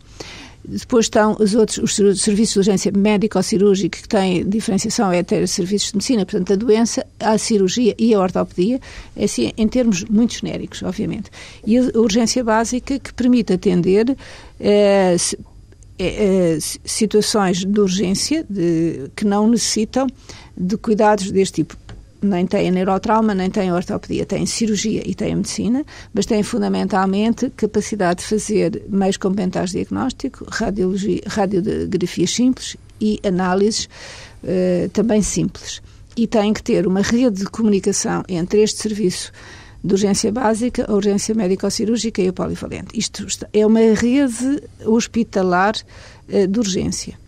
Depois 0.64 1.06
estão 1.06 1.36
os 1.40 1.54
outros, 1.54 1.78
os 1.78 2.20
serviços 2.20 2.52
de 2.52 2.58
urgência 2.60 2.92
médico-cirúrgica, 2.94 4.00
que 4.00 4.08
têm 4.08 4.48
diferenciação 4.48 5.10
é 5.10 5.22
ter 5.22 5.46
serviços 5.48 5.88
de 5.88 5.96
medicina, 5.96 6.24
portanto, 6.24 6.52
a 6.52 6.56
doença, 6.56 7.06
a 7.18 7.36
cirurgia 7.36 7.94
e 7.98 8.14
a 8.14 8.20
ortopedia, 8.20 8.80
é 9.16 9.24
assim, 9.24 9.52
em 9.56 9.66
termos 9.66 10.04
muito 10.04 10.34
genéricos, 10.34 10.82
obviamente. 10.82 11.30
E 11.66 11.78
a 11.78 11.82
urgência 11.98 12.44
básica, 12.44 12.98
que 12.98 13.12
permite 13.12 13.52
atender 13.52 14.16
eh, 14.60 15.16
eh, 15.98 16.58
situações 16.84 17.64
de 17.64 17.80
urgência 17.80 18.46
de, 18.48 19.10
que 19.16 19.24
não 19.24 19.48
necessitam 19.48 20.06
de 20.56 20.76
cuidados 20.76 21.30
deste 21.32 21.62
tipo 21.62 21.76
nem 22.22 22.46
têm 22.46 22.70
neurotrauma, 22.70 23.34
nem 23.34 23.50
têm 23.50 23.72
ortopedia, 23.72 24.24
têm 24.24 24.46
cirurgia 24.46 25.02
e 25.04 25.14
têm 25.14 25.34
medicina, 25.34 25.84
mas 26.14 26.24
têm 26.24 26.42
fundamentalmente 26.42 27.50
capacidade 27.50 28.20
de 28.20 28.26
fazer 28.26 28.82
meios 28.88 29.16
complementares 29.16 29.70
de 29.70 29.78
diagnóstico, 29.78 30.46
radiologia, 30.48 31.20
radiografias 31.26 32.30
simples 32.30 32.76
e 33.00 33.20
análises 33.24 33.88
uh, 34.44 34.88
também 34.90 35.22
simples. 35.22 35.82
E 36.16 36.26
têm 36.26 36.52
que 36.52 36.62
ter 36.62 36.86
uma 36.86 37.00
rede 37.00 37.40
de 37.40 37.46
comunicação 37.46 38.22
entre 38.28 38.62
este 38.62 38.82
serviço 38.82 39.32
de 39.82 39.94
urgência 39.94 40.30
básica, 40.30 40.84
a 40.88 40.94
urgência 40.94 41.34
médico-cirúrgica 41.34 42.22
e 42.22 42.28
a 42.28 42.32
polivalente. 42.32 42.96
Isto 42.96 43.26
é 43.52 43.66
uma 43.66 43.80
rede 43.80 44.62
hospitalar 44.84 45.74
uh, 46.28 46.46
de 46.46 46.58
urgência. 46.58 47.18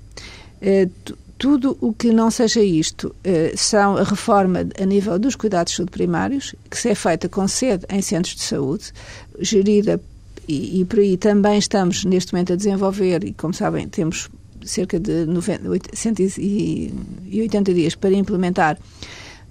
Uh, 0.62 1.14
tudo 1.38 1.76
o 1.80 1.92
que 1.92 2.12
não 2.12 2.30
seja 2.30 2.62
isto 2.62 3.14
eh, 3.24 3.52
são 3.56 3.96
a 3.96 4.04
reforma 4.04 4.66
a 4.80 4.84
nível 4.84 5.18
dos 5.18 5.34
cuidados 5.34 5.72
de 5.72 5.76
saúde 5.76 5.92
primários, 5.92 6.54
que 6.70 6.78
se 6.78 6.90
é 6.90 6.94
feita 6.94 7.28
com 7.28 7.46
sede 7.48 7.84
em 7.90 8.00
centros 8.00 8.36
de 8.36 8.42
saúde, 8.42 8.92
gerida, 9.40 10.00
e, 10.46 10.80
e 10.80 10.84
por 10.84 10.98
aí 10.98 11.16
também 11.16 11.58
estamos 11.58 12.04
neste 12.04 12.32
momento 12.32 12.52
a 12.52 12.56
desenvolver, 12.56 13.24
e 13.24 13.32
como 13.32 13.52
sabem, 13.52 13.88
temos 13.88 14.28
cerca 14.64 14.98
de 14.98 15.26
90, 15.26 15.90
180 15.92 17.74
dias 17.74 17.94
para 17.94 18.12
implementar 18.12 18.78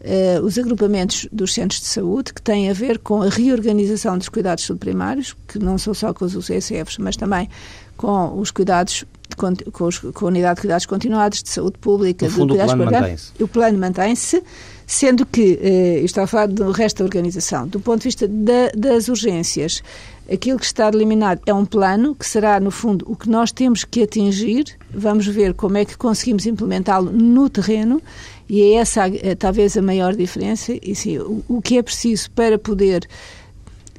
Uh, 0.03 0.43
os 0.43 0.57
agrupamentos 0.57 1.29
dos 1.31 1.53
centros 1.53 1.79
de 1.79 1.87
saúde, 1.87 2.33
que 2.33 2.41
têm 2.41 2.69
a 2.69 2.73
ver 2.73 2.99
com 2.99 3.21
a 3.21 3.29
reorganização 3.29 4.17
dos 4.17 4.27
cuidados 4.27 4.63
de 4.63 4.67
saúde 4.67 4.81
primários, 4.81 5.33
que 5.47 5.57
não 5.57 5.77
são 5.77 5.93
só 5.93 6.13
com 6.13 6.25
os 6.25 6.35
UCSFs, 6.35 6.97
mas 6.97 7.15
também 7.15 7.49
com 7.95 8.37
os 8.37 8.51
cuidados 8.51 9.05
com, 9.35 9.53
com, 9.71 9.85
os, 9.85 9.99
com, 9.99 10.25
a 10.25 10.27
unidade 10.27 10.55
de 10.55 10.61
cuidados 10.61 10.85
continuados, 10.85 11.43
de 11.43 11.49
saúde 11.49 11.77
pública, 11.79 12.25
no 12.25 12.31
fundo, 12.31 12.49
cuidados 12.49 12.73
o 12.73 12.77
plano 12.77 12.91
mantém-se. 12.91 13.43
O 13.43 13.47
plano 13.47 13.77
mantém-se, 13.77 14.43
sendo 14.85 15.25
que, 15.25 15.59
eh, 15.61 16.21
a 16.21 16.27
falar 16.27 16.47
do 16.47 16.71
resto 16.71 16.99
da 16.99 17.05
organização, 17.05 17.67
do 17.67 17.79
ponto 17.79 17.99
de 17.99 18.03
vista 18.05 18.27
da, 18.27 18.69
das 18.75 19.07
urgências, 19.07 19.81
aquilo 20.31 20.59
que 20.59 20.65
está 20.65 20.89
delimitado 20.89 21.41
é 21.45 21.53
um 21.53 21.65
plano 21.65 22.15
que 22.15 22.25
será, 22.25 22.59
no 22.59 22.71
fundo, 22.71 23.05
o 23.07 23.15
que 23.15 23.29
nós 23.29 23.51
temos 23.51 23.83
que 23.83 24.03
atingir. 24.03 24.65
Vamos 24.93 25.27
ver 25.27 25.53
como 25.53 25.77
é 25.77 25.85
que 25.85 25.97
conseguimos 25.97 26.45
implementá-lo 26.45 27.11
no 27.11 27.49
terreno 27.49 28.01
e 28.49 28.61
é 28.61 28.73
essa 28.75 29.07
eh, 29.07 29.35
talvez 29.35 29.77
a 29.77 29.81
maior 29.81 30.15
diferença. 30.15 30.73
E 30.81 30.95
sim, 30.95 31.17
o, 31.17 31.43
o 31.47 31.61
que 31.61 31.77
é 31.77 31.83
preciso 31.83 32.29
para 32.31 32.57
poder 32.57 33.07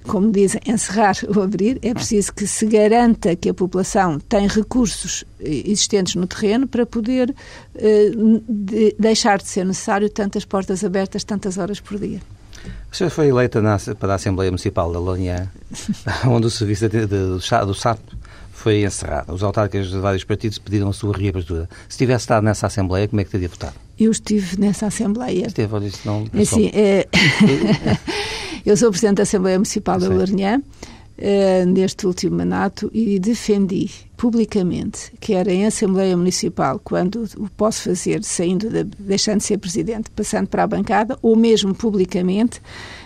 como 0.07 0.31
dizem, 0.31 0.61
encerrar 0.67 1.17
ou 1.35 1.43
abrir, 1.43 1.79
é 1.83 1.95
preciso 1.95 2.33
que 2.33 2.47
se 2.47 2.67
garanta 2.67 3.35
que 3.35 3.49
a 3.49 3.55
população 3.55 4.19
tem 4.19 4.47
recursos 4.47 5.25
existentes 5.41 6.15
no 6.15 6.27
terreno 6.27 6.67
para 6.67 6.85
poder 6.85 7.35
eh, 7.75 8.11
de, 8.49 8.95
deixar 8.99 9.39
de 9.39 9.49
ser 9.49 9.65
necessário 9.65 10.09
tantas 10.11 10.45
portas 10.45 10.85
abertas 10.85 11.25
tantas 11.25 11.59
horas 11.59 11.81
por 11.81 11.99
dia. 11.99 12.21
A 12.91 12.95
senhora 12.95 13.15
foi 13.15 13.29
eleita 13.29 13.61
na, 13.61 13.77
para 13.99 14.13
a 14.13 14.17
Assembleia 14.17 14.51
Municipal 14.51 14.93
da 14.93 14.99
Lourinhã, 14.99 15.51
onde 16.29 16.47
o 16.47 16.51
serviço 16.51 16.89
de, 16.89 17.01
de, 17.01 17.07
do, 17.07 17.39
do 17.39 17.75
SAP 17.75 17.99
foi 18.53 18.85
encerrado. 18.85 19.35
Os 19.35 19.43
autarcas 19.43 19.89
de 19.89 19.99
vários 19.99 20.25
partidos 20.25 20.59
pediram 20.59 20.89
a 20.89 20.93
sua 20.93 21.17
reabertura. 21.17 21.69
Se 21.89 21.99
tivesse 21.99 22.23
estado 22.23 22.45
nessa 22.45 22.67
Assembleia, 22.67 23.09
como 23.09 23.21
é 23.21 23.25
que 23.25 23.31
teria 23.31 23.49
votado? 23.49 23.84
Eu 23.99 24.11
estive 24.11 24.59
nessa 24.59 24.87
Assembleia. 24.87 25.47
Esteve, 25.47 25.75
olha, 25.75 25.87
isso 25.87 26.01
não... 26.05 26.27
Assim, 26.41 26.71
é... 26.73 27.07
Eu 28.65 28.77
sou 28.77 28.91
Presidente 28.91 29.19
da 29.19 29.25
Assembleia 29.25 29.59
Municipal 29.59 29.99
da 29.99 30.09
Lourinhã 30.09 30.63
uh, 31.19 31.67
neste 31.67 32.07
último 32.07 32.39
mandato 32.39 32.91
e 32.95 33.19
defendi 33.19 33.91
publicamente, 34.17 35.13
quer 35.21 35.47
em 35.49 35.67
Assembleia 35.67 36.17
Municipal, 36.17 36.81
quando 36.83 37.29
o 37.37 37.49
posso 37.51 37.83
fazer, 37.83 38.25
saindo 38.25 38.71
de, 38.71 38.85
deixando 38.85 39.39
de 39.39 39.45
ser 39.45 39.59
Presidente, 39.59 40.11
passando 40.11 40.47
para 40.47 40.63
a 40.63 40.67
bancada, 40.67 41.19
ou 41.21 41.37
mesmo 41.37 41.75
publicamente, 41.75 42.63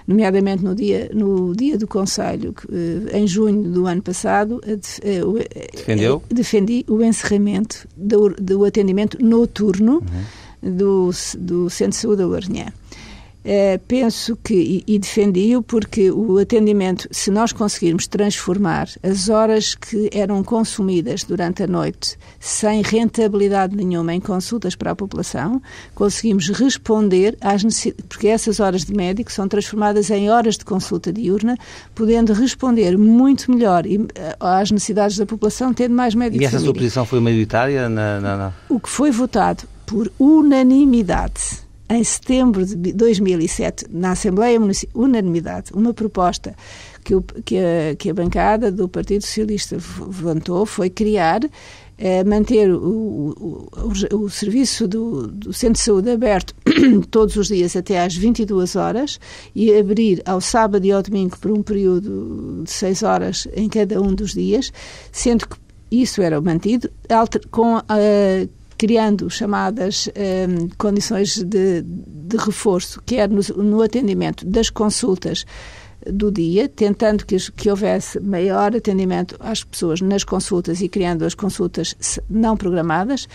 nomeadamente 0.06 0.62
no 0.62 0.76
dia, 0.76 1.10
no 1.12 1.56
dia 1.56 1.76
do 1.76 1.88
Conselho, 1.88 2.54
uh, 2.68 3.16
em 3.16 3.26
junho 3.26 3.68
do 3.68 3.86
ano 3.86 4.02
passado, 4.02 4.60
uh, 4.64 5.76
Defendeu? 5.76 6.22
defendi 6.28 6.84
o 6.88 7.02
encerramento 7.02 7.88
do, 7.96 8.28
do 8.30 8.64
atendimento 8.64 9.18
noturno 9.20 9.94
uhum. 9.94 10.47
Do, 10.62 11.10
do 11.38 11.70
Centro 11.70 11.92
de 11.92 11.96
Saúde 11.96 12.22
da 12.22 12.26
Lourinhã. 12.26 12.72
Uh, 13.48 13.78
penso 13.86 14.36
que, 14.36 14.84
e, 14.86 14.94
e 14.94 14.98
defendi-o, 14.98 15.62
porque 15.62 16.10
o 16.10 16.36
atendimento, 16.38 17.08
se 17.10 17.30
nós 17.30 17.50
conseguirmos 17.50 18.06
transformar 18.06 18.88
as 19.02 19.30
horas 19.30 19.74
que 19.74 20.10
eram 20.12 20.42
consumidas 20.44 21.24
durante 21.24 21.62
a 21.62 21.66
noite 21.66 22.18
sem 22.38 22.82
rentabilidade 22.82 23.74
nenhuma 23.74 24.12
em 24.12 24.20
consultas 24.20 24.74
para 24.74 24.90
a 24.90 24.94
população, 24.94 25.62
conseguimos 25.94 26.48
responder 26.48 27.38
às 27.40 27.62
necessidades, 27.64 28.04
porque 28.08 28.26
essas 28.26 28.60
horas 28.60 28.84
de 28.84 28.92
médico 28.92 29.32
são 29.32 29.48
transformadas 29.48 30.10
em 30.10 30.28
horas 30.28 30.58
de 30.58 30.64
consulta 30.66 31.10
diurna, 31.10 31.56
podendo 31.94 32.34
responder 32.34 32.98
muito 32.98 33.50
melhor 33.50 33.86
eh, 33.86 34.36
às 34.40 34.70
necessidades 34.70 35.16
da 35.16 35.24
população, 35.24 35.72
tendo 35.72 35.94
mais 35.94 36.14
médicos. 36.14 36.42
E 36.42 36.44
essa 36.44 36.58
sua 36.58 36.74
posição 36.74 37.06
foi 37.06 37.20
maioritária? 37.20 37.88
Na, 37.88 38.20
na, 38.20 38.36
na... 38.36 38.52
O 38.68 38.78
que 38.78 38.90
foi 38.90 39.10
votado 39.10 39.62
por 39.88 40.12
unanimidade. 40.18 41.66
Em 41.90 42.04
setembro 42.04 42.66
de 42.66 42.92
2007, 42.92 43.86
na 43.90 44.10
Assembleia 44.10 44.60
Municipal, 44.60 45.02
unanimidade, 45.04 45.72
uma 45.72 45.94
proposta 45.94 46.54
que, 47.02 47.14
o, 47.14 47.22
que, 47.22 47.56
a, 47.56 47.96
que 47.96 48.10
a 48.10 48.14
bancada 48.14 48.70
do 48.70 48.86
Partido 48.86 49.22
Socialista 49.22 49.76
levantou 49.76 50.66
foi 50.66 50.90
criar 50.90 51.40
é, 51.96 52.22
manter 52.22 52.70
o, 52.70 52.78
o, 52.78 53.68
o, 54.12 54.24
o 54.24 54.30
serviço 54.30 54.86
do, 54.86 55.26
do, 55.28 55.52
Centro 55.54 55.74
de 55.74 55.80
Saúde 55.80 56.10
aberto 56.10 56.54
todos 57.10 57.34
os 57.36 57.48
dias 57.48 57.74
até 57.74 58.04
às 58.04 58.14
22 58.14 58.76
horas 58.76 59.18
e 59.54 59.74
abrir 59.74 60.22
ao 60.26 60.42
sábado 60.42 60.84
e 60.84 60.92
ao 60.92 61.02
domingo 61.02 61.38
por 61.38 61.50
um 61.50 61.62
período 61.62 62.62
de 62.64 62.70
6 62.70 63.02
horas 63.02 63.48
em 63.56 63.68
cada 63.68 64.00
um 64.00 64.14
dos 64.14 64.34
dias, 64.34 64.70
sendo 65.10 65.48
que 65.48 65.56
isso 65.90 66.20
era 66.20 66.38
mantido 66.40 66.90
com, 67.50 67.78
uh, 67.78 68.48
criando 68.78 69.28
chamadas 69.28 70.06
uh, 70.06 70.70
condições 70.78 71.36
de, 71.42 71.82
de, 71.82 72.36
reforço, 72.36 73.02
quer 73.04 73.28
no, 73.28 73.42
no 73.56 73.82
atendimento 73.82 74.46
das 74.46 74.70
consultas 74.70 75.44
do 76.06 76.30
dia, 76.30 76.68
tentando 76.68 77.26
que, 77.26 77.36
que 77.52 77.68
houvesse 77.68 78.20
maior 78.20 78.74
atendimento 78.74 79.36
às 79.40 79.64
pessoas 79.64 80.00
nas 80.00 80.22
consultas 80.22 80.80
e 80.80 80.88
criando 80.88 81.24
as 81.24 81.34
consultas 81.34 81.96
não 82.30 82.56
programadas, 82.56 83.28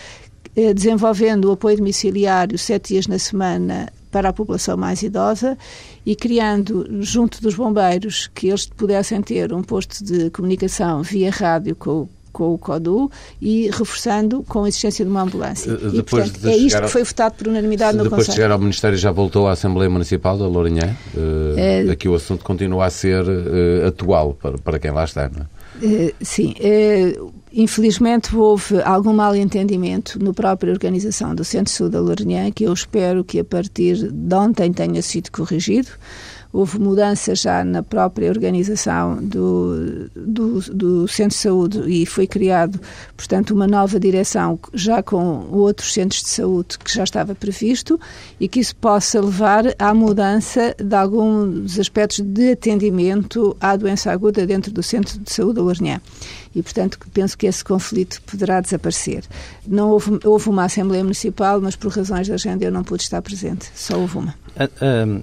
eh, 0.56 0.72
desenvolvendo 0.72 1.46
o 1.46 1.52
apoio 1.52 1.76
domiciliário 1.76 2.58
sete 2.58 2.94
dias 2.94 3.06
na 3.06 3.18
semana 3.18 3.92
para 4.10 4.30
a 4.30 4.32
população 4.32 4.76
mais 4.76 5.02
idosa 5.02 5.58
e 6.06 6.16
criando 6.16 6.86
junto 7.02 7.42
dos 7.42 7.54
bombeiros 7.54 8.30
que 8.34 8.48
eles 8.48 8.64
pudessem 8.64 9.20
ter 9.20 9.52
um 9.52 9.62
posto 9.62 10.02
de 10.02 10.30
comunicação 10.30 11.02
via 11.02 11.30
rádio 11.30 11.76
com 11.76 12.08
com 12.34 12.52
o 12.52 12.58
CODU 12.58 13.10
e 13.40 13.70
reforçando 13.70 14.42
com 14.42 14.64
a 14.64 14.68
existência 14.68 15.04
de 15.04 15.10
uma 15.10 15.22
ambulância. 15.22 15.72
Uh, 15.72 15.94
e, 15.94 16.02
portanto, 16.02 16.46
é 16.46 16.56
isto 16.56 16.82
que 16.82 16.88
foi 16.88 17.04
votado 17.04 17.36
por 17.36 17.46
unanimidade 17.46 17.96
no 17.96 18.04
Conselho. 18.04 18.18
Depois 18.18 18.26
de 18.26 18.34
chegar 18.34 18.50
ao 18.50 18.58
Ministério 18.58 18.98
já 18.98 19.12
voltou 19.12 19.46
à 19.46 19.52
Assembleia 19.52 19.88
Municipal 19.88 20.36
da 20.36 20.46
Lourinhã? 20.46 20.94
Uh, 21.14 21.54
é... 21.56 21.80
Aqui 21.90 22.08
o 22.08 22.14
assunto 22.14 22.44
continua 22.44 22.86
a 22.86 22.90
ser 22.90 23.22
uh, 23.24 23.86
atual 23.86 24.34
para, 24.34 24.58
para 24.58 24.78
quem 24.78 24.90
lá 24.90 25.04
está, 25.04 25.30
não 25.30 25.42
é? 25.42 25.54
sim, 26.20 26.54
infelizmente 27.52 28.34
houve 28.34 28.80
algum 28.82 29.12
mal 29.12 29.34
entendimento 29.34 30.22
no 30.22 30.32
própria 30.32 30.72
organização 30.72 31.34
do 31.34 31.44
Centro-Sul 31.44 31.90
da 31.90 32.00
Lourinhã, 32.00 32.50
que 32.52 32.64
eu 32.64 32.72
espero 32.72 33.24
que 33.24 33.40
a 33.40 33.44
partir 33.44 34.10
de 34.10 34.34
ontem 34.34 34.72
tenha 34.72 35.02
sido 35.02 35.32
corrigido 35.32 35.88
houve 36.54 36.78
mudanças 36.78 37.40
já 37.40 37.64
na 37.64 37.82
própria 37.82 38.28
organização 38.30 39.16
do, 39.20 40.08
do, 40.14 40.60
do, 40.60 41.08
Centro 41.08 41.36
de 41.36 41.42
Saúde 41.42 41.82
e 41.90 42.06
foi 42.06 42.28
criado, 42.28 42.80
portanto, 43.16 43.50
uma 43.50 43.66
nova 43.66 43.98
direção 43.98 44.56
já 44.72 45.02
com 45.02 45.48
outros 45.50 45.92
centros 45.92 46.22
de 46.22 46.28
saúde 46.28 46.78
que 46.78 46.94
já 46.94 47.02
estava 47.02 47.34
previsto 47.34 47.98
e 48.38 48.46
que 48.46 48.60
isso 48.60 48.76
possa 48.76 49.20
levar 49.20 49.64
à 49.80 49.92
mudança 49.92 50.76
de 50.78 50.94
alguns 50.94 51.76
aspectos 51.76 52.20
de 52.20 52.52
atendimento 52.52 53.56
à 53.60 53.74
doença 53.74 54.12
aguda 54.12 54.46
dentro 54.46 54.70
do 54.70 54.82
Centro 54.82 55.18
de 55.18 55.32
Saúde 55.32 55.54
do 55.54 55.64
Lourinhã 55.64 56.00
e, 56.54 56.62
portanto, 56.62 57.00
penso 57.12 57.36
que 57.36 57.46
esse 57.46 57.64
conflito 57.64 58.22
poderá 58.22 58.60
desaparecer. 58.60 59.24
Não 59.66 59.90
houve, 59.90 60.20
houve 60.24 60.48
uma 60.48 60.66
Assembleia 60.66 61.02
Municipal, 61.02 61.60
mas 61.60 61.74
por 61.74 61.90
razões 61.90 62.28
da 62.28 62.34
agenda 62.34 62.64
eu 62.64 62.70
não 62.70 62.84
pude 62.84 63.02
estar 63.02 63.20
presente, 63.20 63.68
só 63.74 63.98
houve 63.98 64.18
uma. 64.18 64.43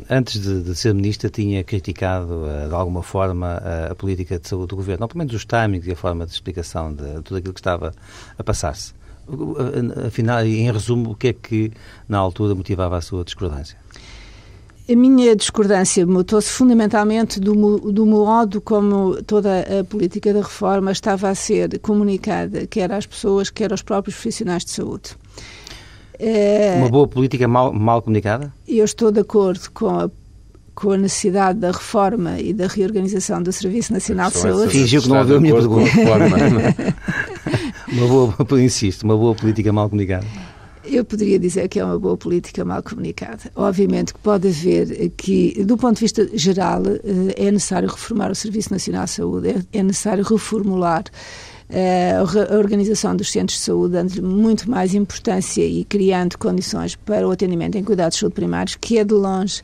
Antes 0.09 0.41
de, 0.41 0.61
de 0.61 0.75
ser 0.75 0.93
ministra, 0.93 1.29
tinha 1.29 1.63
criticado 1.63 2.45
eh, 2.47 2.67
de 2.67 2.73
alguma 2.73 3.01
forma 3.01 3.61
a, 3.89 3.95
política 3.95 4.37
de 4.37 4.47
saúde 4.47 4.67
do 4.67 4.75
governo, 4.75 5.01
não 5.01 5.07
pelo 5.07 5.19
menos 5.19 5.33
os 5.33 5.45
timings 5.45 5.87
e 5.87 5.91
a 5.91 5.95
forma 5.95 6.25
de 6.25 6.33
explicação 6.33 6.93
de 6.93 7.21
tudo 7.23 7.37
aquilo 7.37 7.53
que 7.53 7.59
estava 7.61 7.93
a 8.37 8.43
passar-se. 8.43 8.93
Afinal, 10.05 10.45
em 10.45 10.69
resumo, 10.69 11.11
o 11.11 11.15
que 11.15 11.29
é 11.29 11.33
que 11.33 11.71
na 12.09 12.17
altura 12.17 12.53
motivava 12.53 12.97
a 12.97 13.01
sua 13.01 13.23
discordância? 13.23 13.77
A 14.89 14.95
minha 14.95 15.33
discordância 15.35 16.05
motou-se 16.05 16.49
fundamentalmente 16.49 17.39
do, 17.39 17.79
do 17.79 18.05
modo 18.05 18.59
como 18.59 19.23
toda 19.23 19.61
a 19.79 19.83
política 19.85 20.33
da 20.33 20.41
reforma 20.41 20.91
estava 20.91 21.29
a 21.29 21.35
ser 21.35 21.79
comunicada, 21.79 22.67
quer 22.67 22.91
às 22.91 23.05
pessoas, 23.05 23.49
quer 23.49 23.71
aos 23.71 23.81
próprios 23.81 24.15
profissionais 24.15 24.65
de 24.65 24.71
saúde. 24.71 25.15
É, 26.23 26.75
Uma 26.77 26.89
boa 26.89 27.07
política 27.07 27.47
mal, 27.47 27.73
mal 27.73 27.99
comunicada? 27.99 28.53
Eu 28.67 28.85
estou 28.85 29.11
de 29.11 29.21
acordo 29.21 29.71
com 29.73 29.89
a 29.89 30.09
com 30.73 30.91
a 30.91 30.97
necessidade 30.97 31.59
da 31.59 31.69
reforma 31.69 32.39
e 32.39 32.53
da 32.53 32.65
reorganização 32.65 33.43
do 33.43 33.51
Serviço 33.51 33.91
Nacional 33.91 34.31
de 34.31 34.37
Saúde. 34.37 34.71
Fingiu 34.71 35.01
que 35.01 35.09
não 35.09 35.19
ouviu 35.19 35.35
a 35.35 35.39
minha 35.39 35.53
pergunta. 35.53 35.91
uma 37.91 38.07
boa, 38.07 38.33
insisto, 38.63 39.03
uma 39.03 39.17
boa 39.17 39.35
política 39.35 39.71
mal 39.73 39.89
comunicada. 39.89 40.25
Eu 40.83 41.05
poderia 41.05 41.37
dizer 41.37 41.67
que 41.67 41.79
é 41.79 41.85
uma 41.85 41.99
boa 41.99 42.17
política 42.17 42.65
mal 42.65 42.81
comunicada. 42.81 43.51
Obviamente 43.55 44.13
que 44.13 44.19
pode 44.21 44.47
haver 44.47 45.11
que, 45.17 45.63
do 45.65 45.77
ponto 45.77 45.95
de 45.95 46.01
vista 46.01 46.27
geral, 46.33 46.81
eh, 46.87 47.47
é 47.47 47.51
necessário 47.51 47.89
reformar 47.89 48.31
o 48.31 48.35
Serviço 48.35 48.71
Nacional 48.71 49.05
de 49.05 49.11
Saúde, 49.11 49.49
é, 49.49 49.79
é 49.79 49.83
necessário 49.83 50.23
reformular 50.23 51.03
a 51.73 52.57
organização 52.57 53.15
dos 53.15 53.31
centros 53.31 53.57
de 53.59 53.65
saúde, 53.65 53.93
dando-lhe 53.93 54.21
muito 54.21 54.69
mais 54.69 54.93
importância 54.93 55.65
e 55.65 55.83
criando 55.85 56.37
condições 56.37 56.95
para 56.95 57.27
o 57.27 57.31
atendimento 57.31 57.77
em 57.77 57.83
cuidados 57.83 58.15
de 58.15 58.19
saúde 58.21 58.35
primários, 58.35 58.75
que 58.75 58.97
é 58.97 59.03
de 59.03 59.13
longe. 59.13 59.61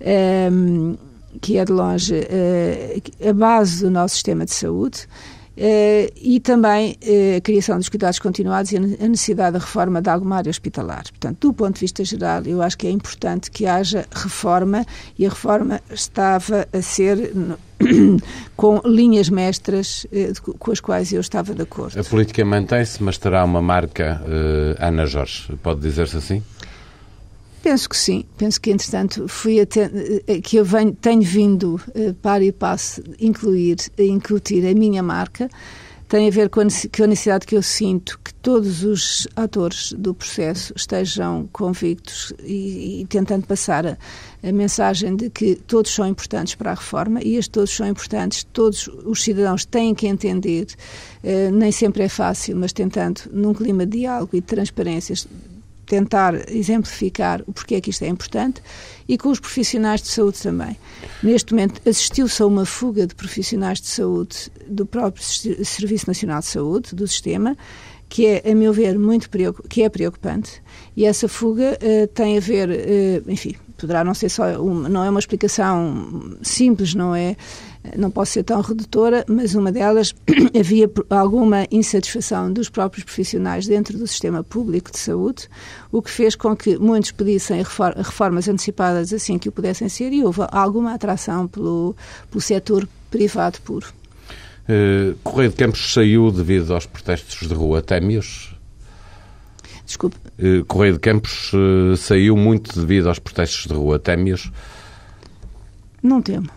Um, 0.00 0.06
ehm, 0.06 0.96
que 1.40 1.58
é 1.58 1.64
de 1.64 1.72
longe 1.72 2.14
uh, 2.14 3.28
a 3.28 3.32
base 3.32 3.82
do 3.82 3.90
nosso 3.90 4.14
sistema 4.14 4.44
de 4.44 4.52
saúde. 4.52 5.08
Uh, 5.56 6.10
e 6.16 6.40
também 6.40 6.98
uh, 7.00 7.36
a 7.36 7.40
criação 7.40 7.78
dos 7.78 7.88
cuidados 7.88 8.18
continuados 8.18 8.72
e 8.72 8.76
a 8.76 8.80
necessidade 8.80 9.52
da 9.52 9.60
reforma 9.60 10.02
da 10.02 10.12
alguma 10.12 10.36
área 10.36 10.50
hospitalar. 10.50 11.04
Portanto, 11.04 11.38
do 11.40 11.52
ponto 11.52 11.74
de 11.74 11.80
vista 11.80 12.04
geral, 12.04 12.42
eu 12.44 12.60
acho 12.60 12.76
que 12.76 12.88
é 12.88 12.90
importante 12.90 13.52
que 13.52 13.64
haja 13.64 14.04
reforma 14.12 14.84
e 15.16 15.24
a 15.24 15.28
reforma 15.28 15.80
estava 15.88 16.66
a 16.72 16.82
ser 16.82 17.32
com 18.56 18.80
linhas 18.84 19.28
mestras 19.28 20.04
uh, 20.06 20.54
com 20.58 20.72
as 20.72 20.80
quais 20.80 21.12
eu 21.12 21.20
estava 21.20 21.54
de 21.54 21.62
acordo. 21.62 22.00
A 22.00 22.02
política 22.02 22.44
mantém-se, 22.44 23.00
mas 23.00 23.16
terá 23.16 23.44
uma 23.44 23.62
marca 23.62 24.20
Ana 24.80 25.06
Jorge, 25.06 25.54
pode 25.62 25.80
dizer-se 25.80 26.16
assim? 26.16 26.42
Penso 27.64 27.88
que 27.88 27.96
sim. 27.96 28.26
Penso 28.36 28.60
que, 28.60 28.70
entretanto, 28.70 29.26
fui 29.26 29.58
eh, 29.58 30.40
que 30.42 30.58
eu 30.58 30.66
venho, 30.66 30.92
tenho 30.92 31.22
vindo, 31.22 31.80
uh, 31.88 32.12
para 32.20 32.44
e 32.44 32.52
passo, 32.52 33.02
incluir, 33.18 33.76
incutir 33.98 34.66
a 34.66 34.74
minha 34.74 35.02
marca. 35.02 35.48
Tem 36.06 36.28
a 36.28 36.30
ver 36.30 36.50
com 36.50 36.60
a 36.60 36.64
necessidade 36.64 37.46
que 37.46 37.56
eu 37.56 37.62
sinto 37.62 38.20
que 38.22 38.34
todos 38.34 38.84
os 38.84 39.26
atores 39.34 39.94
do 39.94 40.12
processo 40.12 40.74
estejam 40.76 41.48
convictos 41.52 42.34
e, 42.40 43.00
e 43.00 43.06
tentando 43.06 43.46
passar 43.46 43.86
a, 43.86 43.96
a, 44.46 44.52
mensagem 44.52 45.16
de 45.16 45.30
que 45.30 45.54
todos 45.54 45.90
são 45.90 46.06
importantes 46.06 46.54
para 46.54 46.72
a 46.72 46.74
reforma 46.74 47.22
e 47.22 47.36
estes 47.36 47.48
todos 47.48 47.70
são 47.70 47.88
importantes, 47.88 48.44
todos 48.52 48.88
os 49.06 49.22
cidadãos 49.22 49.64
têm 49.64 49.94
que 49.94 50.06
entender, 50.06 50.66
nem 51.54 51.72
sempre 51.72 52.02
é 52.02 52.08
fácil, 52.10 52.56
mas 52.56 52.74
tentando, 52.74 53.22
num 53.32 53.54
clima 53.54 53.86
de 53.86 54.00
diálogo 54.00 54.36
e 54.36 54.40
de 54.42 54.46
transparência, 54.46 55.14
tentar 55.94 56.50
exemplificar 56.50 57.40
o 57.46 57.52
porquê 57.52 57.76
é 57.76 57.80
que 57.80 57.90
isto 57.90 58.02
é 58.02 58.08
importante 58.08 58.60
e 59.06 59.16
com 59.16 59.28
os 59.28 59.38
profissionais 59.38 60.02
de 60.02 60.08
saúde 60.08 60.40
também. 60.42 60.76
Neste 61.22 61.52
momento 61.52 61.80
assistiu-se 61.88 62.42
a 62.42 62.46
uma 62.46 62.66
fuga 62.66 63.06
de 63.06 63.14
profissionais 63.14 63.80
de 63.80 63.86
saúde 63.86 64.50
do 64.66 64.84
próprio 64.84 65.22
Serviço 65.24 66.08
Nacional 66.08 66.40
de 66.40 66.46
Saúde, 66.46 66.94
do 66.96 67.06
sistema, 67.06 67.56
que 68.08 68.26
é, 68.26 68.50
a 68.50 68.54
meu 68.54 68.72
ver, 68.72 68.98
muito 68.98 69.30
que 69.68 69.82
é 69.82 69.88
preocupante 69.88 70.60
e 70.96 71.04
essa 71.04 71.28
fuga 71.28 71.78
uh, 71.80 72.06
tem 72.08 72.36
a 72.36 72.40
ver, 72.40 72.68
uh, 72.68 73.30
enfim, 73.30 73.54
poderá 73.78 74.02
não 74.02 74.14
ser 74.14 74.28
só 74.28 74.46
não 74.58 75.04
é 75.04 75.10
uma 75.10 75.20
explicação 75.20 76.36
simples, 76.42 76.94
não 76.94 77.14
é 77.14 77.36
não 77.96 78.10
posso 78.10 78.32
ser 78.32 78.44
tão 78.44 78.60
redutora, 78.60 79.24
mas 79.28 79.54
uma 79.54 79.70
delas 79.70 80.14
havia 80.58 80.90
alguma 81.10 81.66
insatisfação 81.70 82.52
dos 82.52 82.68
próprios 82.68 83.04
profissionais 83.04 83.66
dentro 83.66 83.98
do 83.98 84.06
sistema 84.06 84.42
público 84.42 84.90
de 84.90 84.98
saúde, 84.98 85.48
o 85.92 86.00
que 86.00 86.10
fez 86.10 86.34
com 86.34 86.56
que 86.56 86.78
muitos 86.78 87.12
pedissem 87.12 87.62
reformas 87.96 88.48
antecipadas 88.48 89.12
assim 89.12 89.38
que 89.38 89.48
o 89.48 89.52
pudessem 89.52 89.88
ser 89.88 90.12
e 90.12 90.24
houve 90.24 90.40
alguma 90.50 90.94
atração 90.94 91.46
pelo, 91.46 91.94
pelo 92.30 92.40
setor 92.40 92.88
privado 93.10 93.60
puro. 93.60 93.86
Uh, 94.64 95.14
Correio 95.22 95.50
de 95.50 95.56
Campos 95.56 95.92
saiu 95.92 96.30
devido 96.30 96.72
aos 96.72 96.86
protestos 96.86 97.46
de 97.46 97.54
rua. 97.54 97.82
Teme-os? 97.82 98.54
Desculpe. 99.84 100.16
Uh, 100.38 100.64
Correio 100.64 100.94
de 100.94 101.00
Campos 101.00 101.52
uh, 101.52 101.96
saiu 101.98 102.34
muito 102.34 102.80
devido 102.80 103.08
aos 103.08 103.18
protestos 103.18 103.66
de 103.66 103.74
rua. 103.74 103.98
Teme-os? 103.98 104.50
Não 106.02 106.22
temo. 106.22 106.48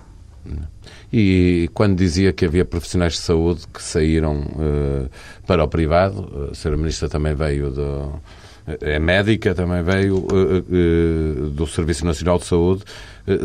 E 1.12 1.69
quando 1.73 1.95
dizia 1.95 2.33
que 2.33 2.45
havia 2.45 2.65
profissionais 2.65 3.13
de 3.13 3.19
saúde 3.19 3.62
que 3.73 3.81
saíram 3.81 4.39
uh, 4.39 5.10
para 5.45 5.63
o 5.63 5.67
privado, 5.67 6.49
a 6.51 6.55
senhora 6.55 6.77
Ministra 6.77 7.07
também 7.07 7.33
veio 7.33 7.71
do. 7.71 8.21
É 8.81 8.99
médica, 8.99 9.55
também 9.55 9.81
veio 9.81 10.17
uh, 10.17 10.25
uh, 10.27 11.49
do 11.51 11.65
Serviço 11.65 12.05
Nacional 12.05 12.38
de 12.38 12.45
Saúde. 12.45 12.83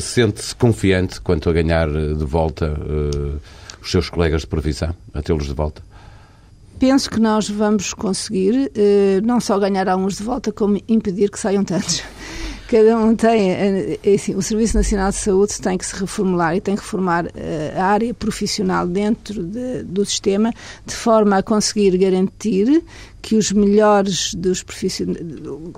Sente-se 0.01 0.55
confiante 0.55 1.21
quanto 1.21 1.49
a 1.49 1.53
ganhar 1.53 1.89
de 1.89 2.25
volta 2.25 2.73
os 3.81 3.91
seus 3.91 4.09
colegas 4.09 4.43
de 4.43 4.47
profissão, 4.47 4.95
a 5.13 5.21
tê-los 5.23 5.47
de 5.47 5.55
volta? 5.55 5.83
penso 6.79 7.09
que 7.09 7.21
nós 7.21 7.49
vamos 7.49 7.95
conseguir 7.95 8.73
não 9.23 9.39
só 9.41 9.57
ganhar 9.57 9.89
alguns 9.89 10.17
de 10.17 10.25
volta, 10.25 10.51
como 10.51 10.81
impedir 10.89 11.31
que 11.31 11.39
saiam 11.39 11.65
tantos. 11.65 12.03
Cada 12.73 12.97
um 12.97 13.15
tem, 13.15 13.51
é 13.51 14.15
assim, 14.15 14.35
o 14.35 14.41
Serviço 14.41 14.79
Nacional 14.79 15.11
de 15.11 15.17
Saúde 15.17 15.61
tem 15.61 15.77
que 15.77 15.85
se 15.85 15.95
reformular 15.95 16.57
e 16.57 16.61
tem 16.63 16.75
que 16.75 16.81
reformar 16.81 17.27
uh, 17.27 17.31
a 17.77 17.85
área 17.85 18.15
profissional 18.15 18.87
dentro 18.87 19.45
de, 19.45 19.83
do 19.83 20.03
sistema 20.07 20.55
de 20.87 20.95
forma 20.95 21.37
a 21.37 21.43
conseguir 21.43 21.99
garantir 21.99 22.83
que 23.21 23.35
os 23.35 23.53
melhores 23.53 24.33
dos 24.33 24.63
profissionais, 24.63 25.21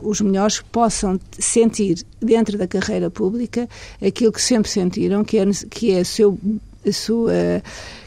os 0.04 0.20
melhores 0.20 0.60
possam 0.70 1.18
sentir 1.36 1.96
dentro 2.20 2.56
da 2.56 2.68
carreira 2.68 3.10
pública 3.10 3.68
aquilo 4.00 4.30
que 4.30 4.40
sempre 4.40 4.70
sentiram, 4.70 5.24
que 5.24 5.38
é, 5.38 5.46
que 5.68 5.90
é 5.90 6.04
seu, 6.04 6.38
a 6.86 6.92
sua 6.92 7.32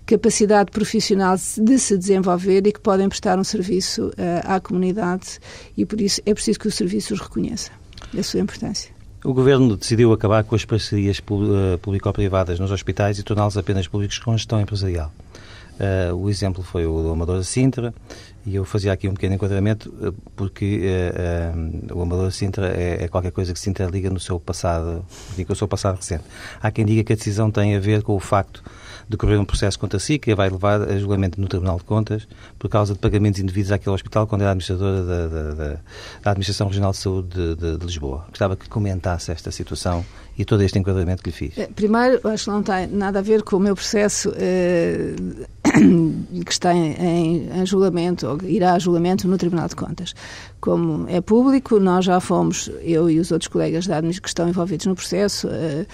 capacidade 0.06 0.72
profissional 0.72 1.36
de 1.58 1.78
se 1.78 1.98
desenvolver 1.98 2.66
e 2.66 2.72
que 2.72 2.80
podem 2.80 3.10
prestar 3.10 3.38
um 3.38 3.44
serviço 3.44 4.08
uh, 4.12 4.14
à 4.46 4.62
comunidade. 4.62 5.40
E 5.76 5.86
por 5.86 6.00
isso 6.00 6.22
é 6.26 6.34
preciso 6.34 6.58
que 6.58 6.70
o 6.70 6.72
serviço 6.72 7.14
os 7.14 7.20
reconheça 7.20 7.70
a 8.18 8.24
sua 8.24 8.40
importância. 8.40 8.92
O 9.24 9.34
Governo 9.34 9.76
decidiu 9.76 10.14
acabar 10.14 10.44
com 10.44 10.56
as 10.56 10.64
parcerias 10.64 11.18
eh, 11.18 11.78
público-privadas 11.82 12.60
nos 12.60 12.72
hospitais 12.72 13.18
e 13.18 13.24
torná-los 13.24 13.58
apenas 13.58 13.88
públicos 13.88 14.20
com 14.20 14.38
gestão 14.38 14.62
empresarial. 14.62 15.12
Uh, 15.78 16.16
o 16.16 16.28
exemplo 16.28 16.64
foi 16.64 16.88
o 16.88 17.04
do 17.04 17.12
Amador 17.12 17.44
Sintra 17.44 17.94
e 18.44 18.56
eu 18.56 18.66
fazia 18.66 18.92
aqui 18.92 19.08
um 19.08 19.14
pequeno 19.14 19.36
enquadramento 19.36 19.94
porque 20.36 20.82
uh, 20.82 21.94
uh, 21.94 22.00
o 22.00 22.02
Amador 22.02 22.32
Sintra 22.32 22.70
é, 22.76 23.04
é, 23.04 23.08
qualquer 23.08 23.32
coisa 23.32 23.54
que 23.54 23.60
se 23.60 23.70
interliga 23.70 24.10
no 24.10 24.20
seu 24.20 24.40
passado, 24.40 25.06
digo, 25.36 25.54
o 25.54 25.56
seu 25.56 25.68
passado 25.68 25.98
recente. 25.98 26.24
Há 26.60 26.72
quem 26.72 26.84
diga 26.84 27.04
que 27.04 27.14
a 27.14 27.16
decisão 27.16 27.52
tem 27.52 27.76
a 27.76 27.80
ver 27.80 28.02
com 28.02 28.16
o 28.16 28.20
facto 28.20 28.64
decorrer 29.10 29.40
um 29.40 29.46
processo 29.46 29.80
contra 29.80 30.00
si 30.00 30.20
que 30.20 30.34
vai 30.36 30.50
levar 30.50 30.82
a 30.82 30.98
julgamento 30.98 31.40
no 31.40 31.48
Tribunal 31.48 31.78
de 31.78 31.84
Contas 31.84 32.28
por 32.60 32.70
causa 32.70 32.94
de 32.94 33.00
pagamentos 33.00 33.40
indevidos 33.40 33.72
àquele 33.72 33.94
hospital 33.94 34.28
quando 34.28 34.42
era 34.42 34.52
administradora 34.52 35.04
da, 35.04 35.28
da, 35.28 35.54
da, 35.54 35.70
da 36.24 36.32
Administração 36.32 36.68
Regional 36.68 36.92
de 36.92 36.98
Saúde 36.98 37.30
de, 37.30 37.56
de, 37.56 37.78
de, 37.78 37.86
Lisboa. 37.86 38.26
Gostava 38.30 38.56
que 38.56 38.68
comentasse 38.68 39.32
esta 39.32 39.52
situação 39.52 40.06
e 40.38 40.46
todo 40.46 40.62
este 40.62 40.78
enquadramento 40.78 41.24
que 41.24 41.30
lhe 41.30 41.36
fiz. 41.36 41.58
Eh, 41.58 41.70
primeiro, 41.76 42.20
acho 42.28 42.46
que 42.46 42.52
não 42.52 42.62
tem 42.62 42.88
nada 42.88 43.20
a 43.20 43.22
ver 43.22 43.44
com 43.44 43.58
o 43.58 43.60
meu 43.60 43.76
processo 43.76 44.32
eh, 44.36 45.16
que 46.46 46.52
está 46.52 46.74
em, 46.74 47.50
em, 47.50 47.66
julgamento, 47.66 48.28
ou 48.28 48.42
irá 48.44 48.74
a 48.74 48.80
julgamento 48.80 49.28
no 49.28 49.38
Tribunal 49.38 49.68
de 49.68 49.76
Contas. 49.76 50.14
Como 50.60 51.08
é 51.10 51.22
público, 51.22 51.80
nós 51.80 52.06
já 52.06 52.20
fomos, 52.20 52.70
eu 52.82 53.10
e 53.10 53.20
os 53.20 53.32
outros 53.32 53.48
colegas 53.48 53.88
da 53.88 54.02
que 54.02 54.28
estão 54.28 54.48
envolvidos 54.48 54.86
no 54.86 54.96
processo, 54.96 55.48
eh, 55.50 55.86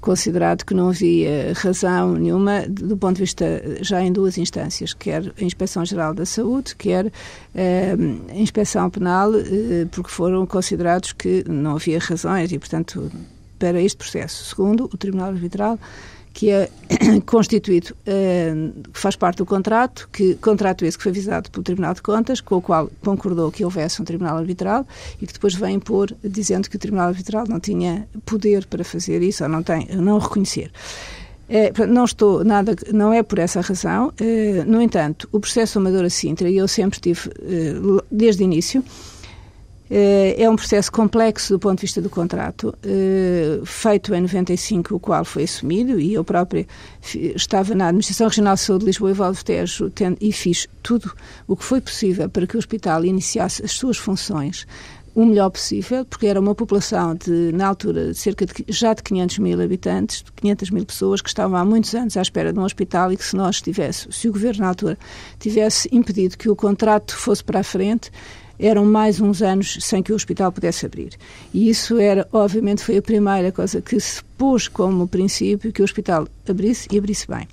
considerado 0.00 0.64
que 0.64 0.74
não 0.74 0.88
havia 0.88 1.52
razão 1.54 2.14
nenhuma 2.14 2.62
do 2.68 2.96
ponto 2.96 3.16
de 3.16 3.22
vista 3.22 3.44
já 3.82 4.02
em 4.02 4.12
duas 4.12 4.38
instâncias, 4.38 4.94
quer 4.94 5.32
a 5.38 5.44
Inspeção 5.44 5.84
Geral 5.84 6.14
da 6.14 6.24
Saúde, 6.24 6.74
quer 6.76 7.12
eh, 7.54 7.94
a 8.30 8.34
Inspeção 8.34 8.88
Penal, 8.90 9.34
eh, 9.34 9.86
porque 9.90 10.10
foram 10.10 10.46
considerados 10.46 11.12
que 11.12 11.44
não 11.48 11.76
havia 11.76 11.98
razões 11.98 12.50
e, 12.50 12.58
portanto, 12.58 13.10
para 13.58 13.80
este 13.80 13.96
processo. 13.96 14.44
Segundo, 14.44 14.84
o 14.92 14.96
Tribunal 14.96 15.28
Arbitral 15.28 15.78
que 16.32 16.50
é 16.50 16.70
constituído, 17.26 17.94
uh, 18.06 18.72
faz 18.92 19.16
parte 19.16 19.38
do 19.38 19.46
contrato, 19.46 20.08
que 20.12 20.34
contrato 20.36 20.84
esse 20.84 20.96
que 20.96 21.02
foi 21.02 21.10
avisado 21.10 21.50
pelo 21.50 21.62
Tribunal 21.62 21.94
de 21.94 22.02
Contas, 22.02 22.40
com 22.40 22.56
o 22.56 22.62
qual 22.62 22.90
concordou 23.02 23.50
que 23.50 23.64
houvesse 23.64 24.00
um 24.00 24.04
Tribunal 24.04 24.38
Arbitral 24.38 24.86
e 25.20 25.26
que 25.26 25.32
depois 25.32 25.54
vem 25.54 25.76
impor, 25.76 26.14
dizendo 26.22 26.68
que 26.68 26.76
o 26.76 26.78
Tribunal 26.78 27.08
Arbitral 27.08 27.44
não 27.48 27.60
tinha 27.60 28.08
poder 28.24 28.66
para 28.66 28.84
fazer 28.84 29.22
isso 29.22 29.42
ou 29.42 29.48
não 29.48 29.62
tem, 29.62 29.86
não 29.96 30.18
reconhecer. 30.18 30.70
É, 31.52 31.72
não 31.84 32.04
estou 32.04 32.44
nada, 32.44 32.76
não 32.92 33.12
é 33.12 33.24
por 33.24 33.40
essa 33.40 33.60
razão. 33.60 34.12
É, 34.20 34.62
no 34.64 34.80
entanto, 34.80 35.28
o 35.32 35.40
processo 35.40 35.80
Amadora 35.80 36.08
Sintra, 36.08 36.48
e 36.48 36.56
eu 36.56 36.68
sempre 36.68 37.00
tive, 37.00 37.28
desde 38.08 38.42
o 38.42 38.44
início, 38.44 38.84
eh, 38.84 39.19
é 39.90 40.48
um 40.48 40.54
processo 40.54 40.92
complexo 40.92 41.52
do 41.52 41.58
ponto 41.58 41.78
de 41.78 41.82
vista 41.82 42.00
do 42.00 42.08
contrato, 42.08 42.72
eh, 42.84 43.60
feito 43.64 44.14
em 44.14 44.20
95, 44.20 44.94
o 44.94 45.00
qual 45.00 45.24
foi 45.24 45.42
assumido, 45.42 45.98
e 45.98 46.14
eu 46.14 46.22
própria 46.22 46.64
estava 47.34 47.74
na 47.74 47.88
Administração 47.88 48.28
Regional 48.28 48.54
de 48.54 48.60
Saúde 48.60 48.84
de 48.84 48.86
Lisboa 48.86 49.10
e 49.10 49.14
Valdo 49.14 49.42
Tejo 49.42 49.92
e 50.20 50.32
fiz 50.32 50.68
tudo 50.80 51.12
o 51.48 51.56
que 51.56 51.64
foi 51.64 51.80
possível 51.80 52.28
para 52.28 52.46
que 52.46 52.54
o 52.54 52.58
hospital 52.58 53.04
iniciasse 53.04 53.64
as 53.64 53.72
suas 53.72 53.96
funções 53.96 54.64
o 55.14 55.24
melhor 55.26 55.50
possível, 55.50 56.04
porque 56.04 56.26
era 56.26 56.38
uma 56.38 56.54
população 56.54 57.14
de, 57.14 57.50
na 57.52 57.66
altura, 57.66 58.12
de 58.12 58.14
cerca 58.14 58.46
de, 58.46 58.64
já 58.68 58.94
de 58.94 59.02
500 59.02 59.38
mil 59.38 59.60
habitantes, 59.60 60.24
500 60.36 60.70
mil 60.70 60.86
pessoas 60.86 61.20
que 61.20 61.28
estavam 61.28 61.58
há 61.58 61.64
muitos 61.64 61.94
anos 61.94 62.16
à 62.16 62.22
espera 62.22 62.52
de 62.52 62.58
um 62.58 62.62
hospital 62.62 63.12
e 63.12 63.16
que 63.16 63.24
se 63.24 63.34
nós 63.34 63.60
tivesse, 63.60 64.06
se 64.12 64.28
o 64.28 64.32
Governo 64.32 64.60
na 64.60 64.68
altura 64.68 64.96
tivesse 65.38 65.88
impedido 65.90 66.38
que 66.38 66.48
o 66.48 66.54
contrato 66.54 67.16
fosse 67.16 67.42
para 67.42 67.60
a 67.60 67.64
frente, 67.64 68.10
eram 68.60 68.84
mais 68.84 69.20
uns 69.20 69.42
anos 69.42 69.78
sem 69.80 70.02
que 70.02 70.12
o 70.12 70.14
hospital 70.14 70.52
pudesse 70.52 70.86
abrir. 70.86 71.14
E 71.52 71.68
isso 71.70 71.98
era, 71.98 72.28
obviamente, 72.32 72.84
foi 72.84 72.98
a 72.98 73.02
primeira 73.02 73.50
coisa 73.50 73.80
que 73.80 73.98
se 73.98 74.22
pôs 74.36 74.68
como 74.68 75.08
princípio 75.08 75.72
que 75.72 75.80
o 75.80 75.84
hospital 75.84 76.28
abrisse 76.48 76.88
e 76.92 76.98
abrisse 76.98 77.26
bem. 77.26 77.48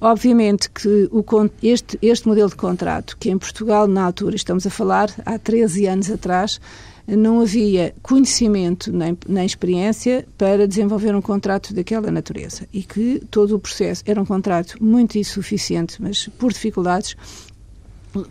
Obviamente 0.00 0.68
que 0.68 1.08
o, 1.12 1.24
este, 1.62 1.96
este 2.02 2.26
modelo 2.26 2.48
de 2.48 2.56
contrato, 2.56 3.16
que 3.18 3.30
em 3.30 3.38
Portugal, 3.38 3.86
na 3.86 4.04
altura, 4.04 4.34
estamos 4.34 4.66
a 4.66 4.70
falar 4.70 5.08
há 5.24 5.38
13 5.38 5.86
anos 5.86 6.10
atrás, 6.10 6.60
não 7.06 7.40
havia 7.40 7.94
conhecimento 8.02 8.92
nem, 8.92 9.16
nem 9.28 9.46
experiência 9.46 10.26
para 10.38 10.66
desenvolver 10.66 11.14
um 11.14 11.22
contrato 11.22 11.74
daquela 11.74 12.10
natureza 12.10 12.66
e 12.72 12.82
que 12.82 13.22
todo 13.30 13.56
o 13.56 13.58
processo 13.58 14.02
era 14.06 14.20
um 14.20 14.24
contrato 14.24 14.82
muito 14.82 15.18
insuficiente, 15.18 16.00
mas 16.00 16.28
por 16.38 16.52
dificuldades 16.52 17.16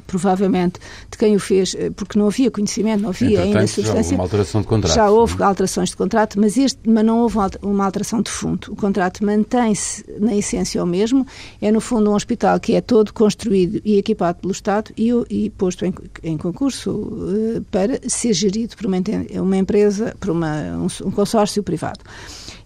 provavelmente 0.08 0.80
de 1.10 1.17
quem 1.17 1.36
o 1.36 1.39
fez, 1.39 1.76
eh, 1.78 1.89
porque 1.89 2.17
não 2.17 2.28
havia 2.28 2.50
conhecimento, 2.50 3.02
não 3.02 3.10
havia 3.10 3.30
Entretanto, 3.30 3.58
ainda 3.58 3.67
substância. 3.67 4.15
Já 4.15 4.22
houve 4.22 4.22
alteração 4.22 4.62
de 4.62 4.67
contrato. 4.67 4.96
Já 4.96 5.10
houve? 5.10 5.41
É? 5.41 5.46
alterações 5.46 5.89
de 5.89 5.98
contrato, 5.98 6.39
mas, 6.39 6.58
este, 6.58 6.80
mas 6.88 7.06
não 7.06 7.20
houve 7.20 7.38
uma 7.62 7.86
alteração 7.86 8.22
de 8.22 8.32
fundo. 8.32 8.72
O 8.72 8.76
contrato 8.76 9.24
mantém-se 9.24 10.04
na 10.20 10.36
essência 10.36 10.84
o 10.84 10.88
mesmo. 10.88 11.26
É, 11.62 11.72
no 11.72 11.82
fundo, 11.82 12.10
um 12.10 12.15
hospital 12.15 12.60
que 12.60 12.74
é 12.74 12.82
todo 12.82 13.13
construído 13.13 13.82
e 13.84 13.98
equipado 13.98 14.39
pelo 14.39 14.52
Estado 14.52 14.91
e, 14.98 15.12
e 15.30 15.50
posto 15.52 15.86
em, 15.86 15.94
em 16.24 16.38
concurso 16.38 16.91
uh, 16.91 17.62
para 17.70 18.00
ser 18.08 18.34
gerido 18.34 18.76
por 18.76 18.86
uma, 18.86 18.98
uma 19.36 19.58
empresa, 19.58 20.15
por 20.20 20.30
uma, 20.30 20.62
um, 20.78 21.08
um 21.08 21.12
consórcio 21.12 21.62
privado. 21.63 22.00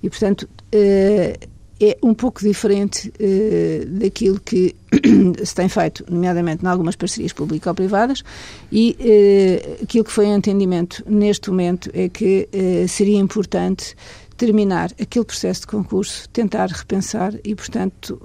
E, 0.01 0.09
portanto, 0.09 0.43
uh, 0.43 1.54
é 1.79 1.97
um 2.01 2.13
pouco 2.13 2.41
diferente 2.41 3.11
uh, 3.19 3.85
daquilo 3.85 4.39
que 4.39 4.75
se 5.43 5.53
tem 5.53 5.67
feito, 5.67 6.05
nomeadamente 6.09 6.63
em 6.63 6.67
algumas 6.67 6.95
parcerias 6.95 7.33
público-privadas, 7.33 8.23
e 8.71 8.95
uh, 8.99 9.83
aquilo 9.83 10.05
que 10.05 10.11
foi 10.11 10.25
o 10.27 10.35
entendimento 10.35 11.03
neste 11.07 11.49
momento 11.49 11.89
é 11.93 12.07
que 12.07 12.47
uh, 12.53 12.87
seria 12.87 13.17
importante 13.17 13.95
terminar 14.37 14.91
aquele 14.99 15.25
processo 15.25 15.61
de 15.61 15.67
concurso, 15.67 16.27
tentar 16.29 16.67
repensar 16.67 17.33
e, 17.41 17.55
portanto, 17.55 18.21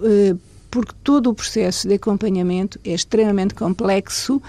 porque 0.68 0.92
todo 1.04 1.30
o 1.30 1.34
processo 1.34 1.86
de 1.86 1.94
acompanhamento 1.94 2.80
é 2.84 2.90
extremamente 2.90 3.54
complexo 3.54 4.42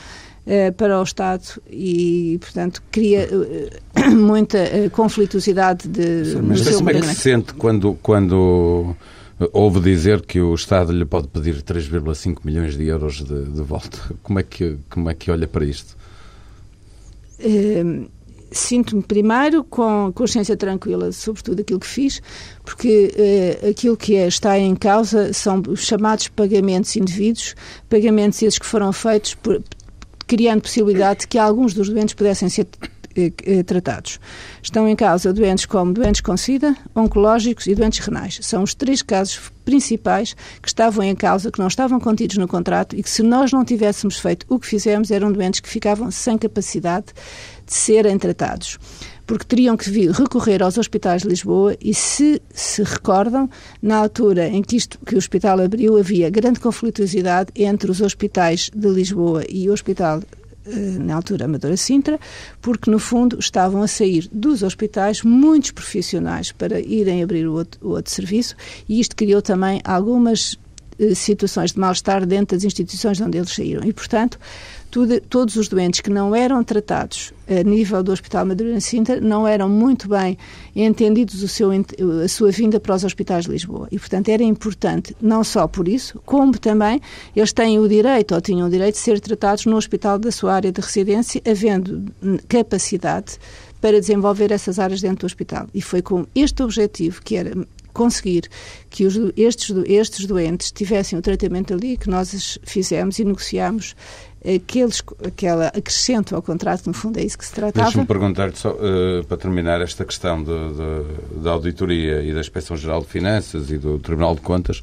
para 0.76 1.00
o 1.00 1.04
Estado 1.04 1.62
e, 1.70 2.38
portanto, 2.42 2.82
cria 2.92 3.28
muita 4.16 4.60
conflituosidade 4.92 5.88
de. 5.88 6.36
Mas 6.42 6.68
como 6.76 6.90
é 6.90 6.94
que 6.94 7.06
se 7.08 7.16
sente 7.16 7.54
quando, 7.54 7.94
quando 8.02 8.96
Houve 9.52 9.80
dizer 9.80 10.22
que 10.22 10.40
o 10.40 10.54
Estado 10.54 10.92
lhe 10.92 11.06
pode 11.06 11.28
pedir 11.28 11.64
3,5 11.64 12.40
milhões 12.44 12.78
de 12.78 12.86
euros 12.86 13.24
de, 13.24 13.46
de, 13.46 13.62
volta. 13.62 13.98
Como 14.22 14.40
é, 14.40 14.44
que, 14.44 14.78
como 14.90 15.10
é 15.10 15.16
que 15.16 15.32
olha 15.32 15.48
para 15.48 15.66
isto? 15.66 15.98
Uh, 17.40 18.08
Sinto-me 18.54 19.02
primeiro 19.02 19.64
com 19.64 20.12
consciência 20.14 20.58
tranquila 20.58 21.14
sobre 21.14 21.42
tudo 21.42 21.62
aquilo 21.62 21.80
que 21.80 21.88
fiz, 21.88 22.22
porque 22.66 23.14
uh, 23.64 23.70
aquilo 23.70 23.96
que 23.96 24.16
é, 24.16 24.28
está 24.28 24.60
em 24.60 24.76
causa 24.76 25.32
são 25.32 25.64
os 25.70 25.86
chamados 25.86 26.28
pagamentos 26.28 26.94
indevidos, 26.98 27.56
pagamentos 27.90 28.42
esses 28.44 28.60
que 28.60 28.66
foram 28.66 28.92
feitos 28.92 29.36
por, 29.36 29.64
criando 30.32 30.62
possibilidade 30.62 31.22
de 31.22 31.28
que 31.28 31.38
alguns 31.38 31.74
dos 31.74 31.90
doentes 31.90 32.16
pudessem 32.16 32.48
ser 32.48 32.66
eh, 33.18 33.34
eh, 33.44 33.64
tratados. 33.64 34.18
Estão 34.64 34.88
em 34.88 34.96
causa 34.96 35.34
doentes 35.34 35.66
como 35.66 35.92
doentes 35.92 36.22
com 36.22 36.38
SIDA, 36.38 36.74
oncológicos 36.96 37.68
e 37.68 37.76
doentes 37.76 38.00
renais. 38.00 38.40
São 38.42 38.64
os 38.64 38.74
três 38.74 39.02
casos 39.02 39.52
principais 39.66 40.34
que 40.62 40.70
estavam 40.70 41.04
em 41.04 41.14
causa, 41.14 41.52
que 41.52 41.60
não 41.60 41.68
estavam 41.68 42.00
contidos 42.00 42.38
no 42.38 42.48
contrato 42.48 42.96
e 42.96 43.04
que, 43.04 43.10
se 43.10 43.22
nós 43.22 43.52
não 43.52 43.66
tivéssemos 43.66 44.20
feito 44.20 44.46
o 44.48 44.58
que 44.58 44.66
fizemos, 44.68 45.12
eram 45.12 45.34
doentes 45.34 45.60
que 45.60 45.68
ficavam 45.68 46.10
sem 46.10 46.38
capacidade 46.38 47.08
de 47.66 47.74
serem 47.74 48.18
tratados 48.18 48.80
porque 49.32 49.46
teriam 49.46 49.78
que 49.78 49.90
vir 49.90 50.12
recorrer 50.12 50.62
aos 50.62 50.78
hospitais 50.78 51.22
de 51.22 51.30
Lisboa 51.30 51.78
e 51.80 51.94
se 51.94 52.42
se 52.54 52.84
recordam, 52.84 53.50
na 53.82 53.96
altura 53.96 54.50
em 54.50 54.62
que, 54.62 54.76
isto, 54.76 55.00
que 55.06 55.16
o 55.16 55.18
hospital 55.18 55.62
abriu, 55.62 55.98
havia 55.98 56.30
grande 56.30 56.60
conflituosidade 56.60 57.50
entre 57.56 57.90
os 57.90 58.02
hospitais 58.02 58.70
de 58.76 58.90
Lisboa 58.90 59.46
e 59.48 59.70
o 59.70 59.72
hospital 59.72 60.22
eh, 60.66 60.76
na 61.00 61.16
altura 61.16 61.46
Amadora 61.46 61.78
Sintra, 61.78 62.20
porque 62.62 62.92
no 62.92 63.00
fundo 63.00 63.40
estavam 63.40 63.82
a 63.82 63.88
sair 63.88 64.28
dos 64.34 64.64
hospitais 64.64 65.24
muitos 65.24 65.72
profissionais 65.72 66.52
para 66.52 66.82
irem 66.82 67.24
abrir 67.24 67.48
o 67.48 67.54
outro, 67.54 67.80
o 67.88 67.92
outro 67.92 68.12
serviço 68.12 68.58
e 68.90 69.00
isto 69.00 69.16
criou 69.16 69.42
também 69.42 69.80
algumas 69.86 70.60
eh, 71.00 71.16
situações 71.16 71.72
de 71.72 71.80
mal-estar 71.80 72.26
dentro 72.26 72.58
das 72.58 72.66
instituições 72.66 73.16
de 73.16 73.24
onde 73.24 73.38
eles 73.38 73.56
saíram. 73.56 73.82
E, 73.86 73.94
portanto, 73.94 74.38
tudo, 74.92 75.22
todos 75.22 75.56
os 75.56 75.70
doentes 75.70 76.02
que 76.02 76.10
não 76.10 76.36
eram 76.36 76.64
tratados 76.64 77.34
a 77.50 77.64
nível 77.64 78.04
do 78.04 78.12
Hospital 78.12 78.46
Madureira 78.46 78.80
Sintra 78.82 79.20
não 79.22 79.48
eram 79.48 79.70
muito 79.70 80.08
bem 80.08 80.38
entendidos 80.76 81.42
o 81.42 81.48
seu, 81.48 81.72
a 81.72 82.28
sua 82.28 82.52
vinda 82.52 82.80
para 82.80 82.94
os 82.94 83.04
hospitais 83.04 83.46
de 83.46 83.52
Lisboa. 83.52 83.88
E, 83.90 83.98
portanto, 83.98 84.30
era 84.30 84.44
importante, 84.44 85.16
não 85.22 85.44
só 85.44 85.66
por 85.68 85.88
isso, 85.88 86.22
como 86.26 86.60
também 86.60 87.02
eles 87.36 87.54
têm 87.54 87.80
o 87.80 87.88
direito, 87.88 88.36
ou 88.36 88.42
tinham 88.42 88.68
o 88.68 88.70
direito, 88.70 88.96
de 88.96 89.02
ser 89.02 89.20
tratados 89.20 89.66
no 89.66 89.78
hospital 89.78 90.20
da 90.20 90.32
sua 90.32 90.54
área 90.54 90.72
de 90.72 90.82
residência, 90.82 91.42
havendo 91.50 92.06
capacidade 92.48 93.38
para 93.80 94.00
desenvolver 94.00 94.52
essas 94.52 94.78
áreas 94.78 95.02
dentro 95.02 95.22
do 95.22 95.26
hospital. 95.26 95.68
E 95.74 95.82
foi 95.82 96.02
com 96.02 96.28
este 96.36 96.62
objetivo, 96.62 97.22
que 97.24 97.36
era 97.36 97.54
conseguir 97.94 98.50
que 98.90 99.06
os, 99.06 99.18
estes, 99.36 99.76
estes 99.86 100.26
doentes 100.26 100.72
tivessem 100.72 101.18
o 101.18 101.22
tratamento 101.22 101.74
ali 101.74 101.98
que 101.98 102.10
nós 102.10 102.58
fizemos 102.64 103.20
e 103.20 103.26
negociámos 103.26 103.96
aqueles, 104.46 105.04
aquela 105.26 105.68
acrescento 105.68 106.36
ao 106.36 106.42
contrato, 106.42 106.88
no 106.88 106.94
fundo 106.94 107.20
é 107.20 107.24
isso 107.24 107.38
que 107.38 107.46
se 107.46 107.54
tratava. 107.54 107.86
Deixa-me 107.86 108.06
perguntar-lhe 108.06 108.56
só, 108.56 108.72
uh, 108.72 109.24
para 109.28 109.38
terminar, 109.38 109.82
esta 109.82 110.04
questão 110.04 110.44
da 110.44 111.52
auditoria 111.52 112.22
e 112.24 112.34
da 112.34 112.40
Inspeção 112.40 112.76
Geral 112.76 113.02
de 113.02 113.08
Finanças 113.08 113.70
e 113.70 113.78
do 113.78 114.00
Tribunal 114.00 114.36
de 114.36 114.42
Contas, 114.42 114.82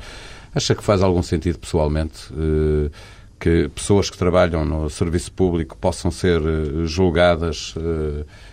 acha 0.54 0.74
que 0.74 0.82
faz 0.82 1.02
algum 1.02 1.22
sentido 1.22 1.58
pessoalmente 1.58 2.32
uh, 2.32 2.90
que 3.38 3.68
pessoas 3.68 4.10
que 4.10 4.18
trabalham 4.18 4.64
no 4.64 4.88
serviço 4.90 5.30
público 5.32 5.76
possam 5.76 6.10
ser 6.10 6.40
uh, 6.40 6.86
julgadas 6.86 7.74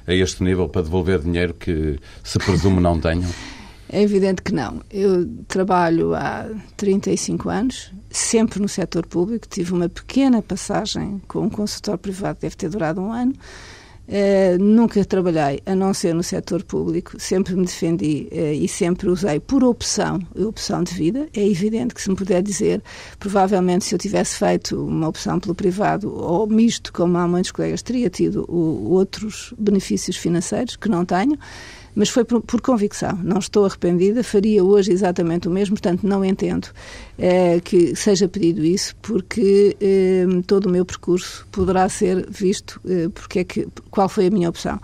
a 0.07 0.13
este 0.13 0.43
nível 0.43 0.67
para 0.69 0.81
devolver 0.81 1.19
dinheiro 1.19 1.53
que 1.53 1.99
se 2.23 2.37
presume 2.39 2.79
não 2.79 2.99
tenham? 2.99 3.29
É 3.89 4.01
evidente 4.01 4.41
que 4.41 4.53
não. 4.53 4.81
Eu 4.89 5.27
trabalho 5.47 6.15
há 6.15 6.49
35 6.75 7.49
anos, 7.49 7.93
sempre 8.09 8.59
no 8.59 8.67
setor 8.67 9.05
público. 9.05 9.47
Tive 9.47 9.73
uma 9.73 9.87
pequena 9.87 10.41
passagem 10.41 11.21
com 11.27 11.41
um 11.41 11.49
consultor 11.49 11.97
privado, 11.97 12.39
deve 12.41 12.55
ter 12.55 12.69
durado 12.69 12.99
um 12.99 13.11
ano. 13.11 13.33
Uh, 14.07 14.63
nunca 14.63 15.03
trabalhei 15.03 15.59
a 15.65 15.73
não 15.73 15.91
ser 15.91 16.13
no 16.13 16.21
setor 16.21 16.63
público, 16.63 17.19
sempre 17.19 17.55
me 17.55 17.65
defendi 17.65 18.27
uh, 18.31 18.53
e 18.53 18.67
sempre 18.67 19.09
usei 19.09 19.39
por 19.39 19.63
opção, 19.63 20.19
opção 20.35 20.83
de 20.83 20.93
vida. 20.93 21.27
É 21.33 21.43
evidente 21.43 21.95
que 21.95 22.01
se 22.01 22.09
me 22.11 22.15
puder 22.15 22.43
dizer, 22.43 22.83
provavelmente 23.17 23.83
se 23.83 23.95
eu 23.95 23.99
tivesse 23.99 24.37
feito 24.37 24.85
uma 24.85 25.07
opção 25.07 25.39
pelo 25.39 25.55
privado 25.55 26.13
ou 26.13 26.45
misto, 26.45 26.93
como 26.93 27.17
há 27.17 27.27
muitos 27.27 27.51
colegas, 27.51 27.81
teria 27.81 28.07
tido 28.07 28.45
o, 28.47 28.91
outros 28.91 29.55
benefícios 29.57 30.17
financeiros 30.17 30.75
que 30.75 30.87
não 30.87 31.03
tenho 31.03 31.35
mas 31.95 32.09
foi 32.09 32.25
por, 32.25 32.41
por, 32.41 32.61
convicção. 32.61 33.17
Não 33.23 33.39
estou 33.39 33.65
arrependida, 33.65 34.23
faria 34.23 34.63
hoje 34.63 34.91
exatamente 34.91 35.47
o 35.47 35.51
mesmo, 35.51 35.75
portanto, 35.75 36.05
não 36.05 36.23
entendo 36.23 36.67
eh, 37.17 37.61
que 37.63 37.95
seja 37.95 38.27
pedido 38.27 38.63
isso, 38.63 38.95
porque 39.01 39.77
eh, 39.79 40.25
todo 40.45 40.65
o 40.65 40.69
meu 40.69 40.85
percurso 40.85 41.47
poderá 41.51 41.87
ser 41.87 42.29
visto 42.29 42.81
eh, 42.85 43.09
porque 43.13 43.39
é 43.39 43.43
que, 43.45 43.67
qual 43.89 44.09
foi 44.09 44.27
a 44.27 44.29
minha 44.29 44.49
opção. 44.49 44.79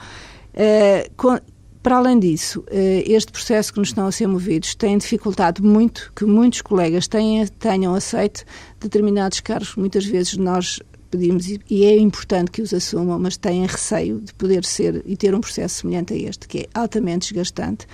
Com, 1.17 1.37
para 1.81 1.97
além 1.97 2.19
disso, 2.19 2.63
este 2.69 3.31
processo 3.31 3.73
que 3.73 3.79
nos 3.79 3.87
estão 3.87 4.05
a 4.05 4.11
ser 4.11 4.27
movidos 4.27 4.75
tem 4.75 4.97
dificultado 4.97 5.63
muito 5.63 6.11
que 6.15 6.25
muitos 6.25 6.61
colegas 6.61 7.07
tenham, 7.07 7.47
tenham 7.47 7.95
aceito 7.95 8.43
determinados 8.79 9.39
cargos. 9.39 9.75
Muitas 9.75 10.05
vezes 10.05 10.37
nós 10.37 10.79
pedimos 11.11 11.47
e 11.47 11.85
é 11.85 11.97
importante 11.97 12.49
que 12.49 12.61
os 12.61 12.73
assumam, 12.73 13.19
mas 13.19 13.37
têm 13.37 13.65
receio 13.65 14.19
de 14.21 14.33
poder 14.33 14.63
ser 14.65 15.03
e 15.05 15.15
ter 15.17 15.35
um 15.35 15.41
processo 15.41 15.81
semelhante 15.81 16.13
a 16.13 16.17
este, 16.17 16.47
que 16.47 16.59
é 16.59 16.67
altamente 16.73 17.33
desgastante 17.33 17.85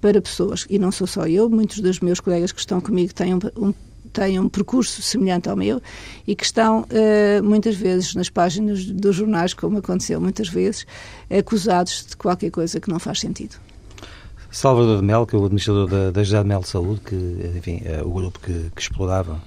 para 0.00 0.20
pessoas, 0.20 0.66
e 0.68 0.78
não 0.78 0.92
sou 0.92 1.06
só 1.06 1.26
eu, 1.26 1.48
muitos 1.48 1.80
dos 1.80 2.00
meus 2.00 2.20
colegas 2.20 2.52
que 2.52 2.60
estão 2.60 2.80
comigo 2.80 3.12
têm 3.14 3.34
um, 3.34 3.38
um 3.56 3.74
têm 4.12 4.40
um 4.40 4.48
percurso 4.48 5.02
semelhante 5.02 5.48
ao 5.48 5.56
meu 5.56 5.80
e 6.26 6.34
que 6.34 6.44
estão 6.44 6.82
uh, 6.82 7.42
muitas 7.42 7.76
vezes 7.76 8.14
nas 8.14 8.30
páginas 8.30 8.86
dos 8.86 9.16
jornais, 9.16 9.52
como 9.52 9.78
aconteceu 9.78 10.18
muitas 10.20 10.48
vezes, 10.48 10.86
acusados 11.28 12.06
de 12.08 12.16
qualquer 12.16 12.50
coisa 12.50 12.80
que 12.80 12.88
não 12.88 12.98
faz 12.98 13.20
sentido. 13.20 13.56
Salvador 14.50 15.00
de 15.00 15.04
Mel, 15.04 15.26
que 15.26 15.36
é 15.36 15.38
o 15.38 15.44
administrador 15.44 15.86
da, 15.86 16.10
da 16.10 16.22
de 16.22 16.48
Mel 16.48 16.60
de 16.60 16.68
Saúde, 16.68 17.00
que 17.00 17.58
enfim, 17.58 17.82
é 17.84 18.02
o 18.02 18.10
grupo 18.10 18.40
que, 18.40 18.70
que 18.74 18.80
explorava 18.80 19.38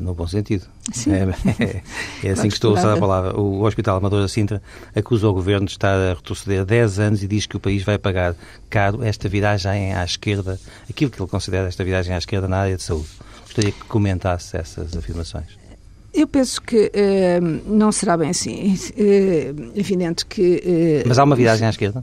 no 0.00 0.14
bom 0.14 0.26
sentido. 0.26 0.66
Sim. 0.92 1.12
É, 1.12 1.28
é, 1.58 1.82
é 2.28 2.30
assim 2.30 2.48
que 2.48 2.54
estou 2.54 2.74
a 2.74 2.78
usar 2.78 2.94
a 2.94 2.98
palavra. 2.98 3.38
O 3.38 3.62
Hospital 3.62 3.96
Amador 3.96 4.20
da 4.22 4.28
Sintra 4.28 4.62
acusa 4.94 5.28
o 5.28 5.32
Governo 5.32 5.66
de 5.66 5.72
estar 5.72 5.94
a 5.94 6.14
retroceder 6.14 6.64
10 6.64 6.98
anos 6.98 7.22
e 7.22 7.28
diz 7.28 7.46
que 7.46 7.56
o 7.56 7.60
país 7.60 7.82
vai 7.82 7.98
pagar 7.98 8.34
caro 8.70 9.02
esta 9.02 9.28
viragem 9.28 9.94
à 9.94 10.04
esquerda, 10.04 10.58
aquilo 10.88 11.10
que 11.10 11.20
ele 11.20 11.28
considera 11.28 11.68
esta 11.68 11.84
viragem 11.84 12.14
à 12.14 12.18
esquerda 12.18 12.48
na 12.48 12.58
área 12.58 12.76
de 12.76 12.82
saúde. 12.82 13.08
Gostaria 13.42 13.72
que 13.72 13.84
comentasse 13.84 14.56
essas 14.56 14.96
afirmações. 14.96 15.66
Eu 16.12 16.26
penso 16.26 16.62
que 16.62 16.90
eh, 16.94 17.40
não 17.66 17.92
será 17.92 18.16
bem 18.16 18.30
assim. 18.30 18.74
É 18.96 19.52
evidente 19.78 20.24
que. 20.24 20.62
Eh, 20.64 21.04
Mas 21.06 21.18
há 21.18 21.24
uma 21.24 21.36
viragem 21.36 21.66
à 21.66 21.70
esquerda? 21.70 22.02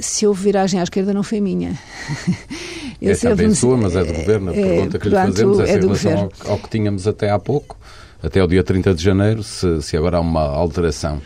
Se 0.00 0.26
houve 0.26 0.44
viragem 0.44 0.80
à 0.80 0.82
esquerda 0.82 1.12
não 1.12 1.22
foi 1.22 1.40
minha. 1.40 1.78
Eu 3.00 3.12
é 3.12 3.16
também 3.16 3.48
me... 3.48 3.54
sua, 3.54 3.76
mas 3.76 3.94
é 3.94 4.04
do 4.04 4.12
Governo. 4.12 4.50
A 4.50 4.54
é, 4.54 4.62
pergunta 4.62 4.98
que 4.98 5.08
lhe 5.08 5.14
fazemos 5.14 5.60
é, 5.60 5.62
é 5.62 5.76
em 5.76 5.80
relação 5.80 6.12
ao, 6.12 6.52
ao, 6.52 6.58
que 6.58 6.68
tínhamos 6.70 7.06
até 7.06 7.30
há 7.30 7.38
pouco, 7.38 7.76
até 8.22 8.42
o 8.42 8.46
dia 8.46 8.62
30 8.62 8.94
de 8.94 9.02
janeiro, 9.02 9.42
se, 9.42 9.82
se 9.82 9.96
agora 9.96 10.16
há 10.16 10.20
uma 10.20 10.42
alteração 10.42 11.20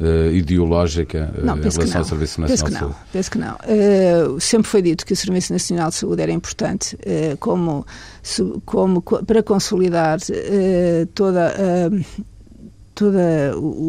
uh, 0.00 0.30
ideológica 0.32 1.32
uh, 1.36 1.44
não, 1.44 1.58
em 1.58 1.62
relação 1.62 1.98
ao 2.00 2.04
Serviço 2.04 2.40
Nacional 2.40 2.70
de 2.70 2.78
Saúde. 2.78 2.96
Penso 3.12 3.30
que 3.30 3.38
não. 3.38 3.54
Uh, 3.54 4.40
sempre 4.40 4.68
foi 4.68 4.82
dito 4.82 5.04
que 5.04 5.12
o 5.12 5.16
Serviço 5.16 5.52
Nacional 5.52 5.88
de 5.88 5.96
Saúde 5.96 6.22
era 6.22 6.32
importante 6.32 6.96
como, 7.40 7.84
como 8.64 9.02
para 9.02 9.42
consolidar 9.42 10.18
toda 11.14 11.48
a 11.48 12.24
todos 12.94 13.20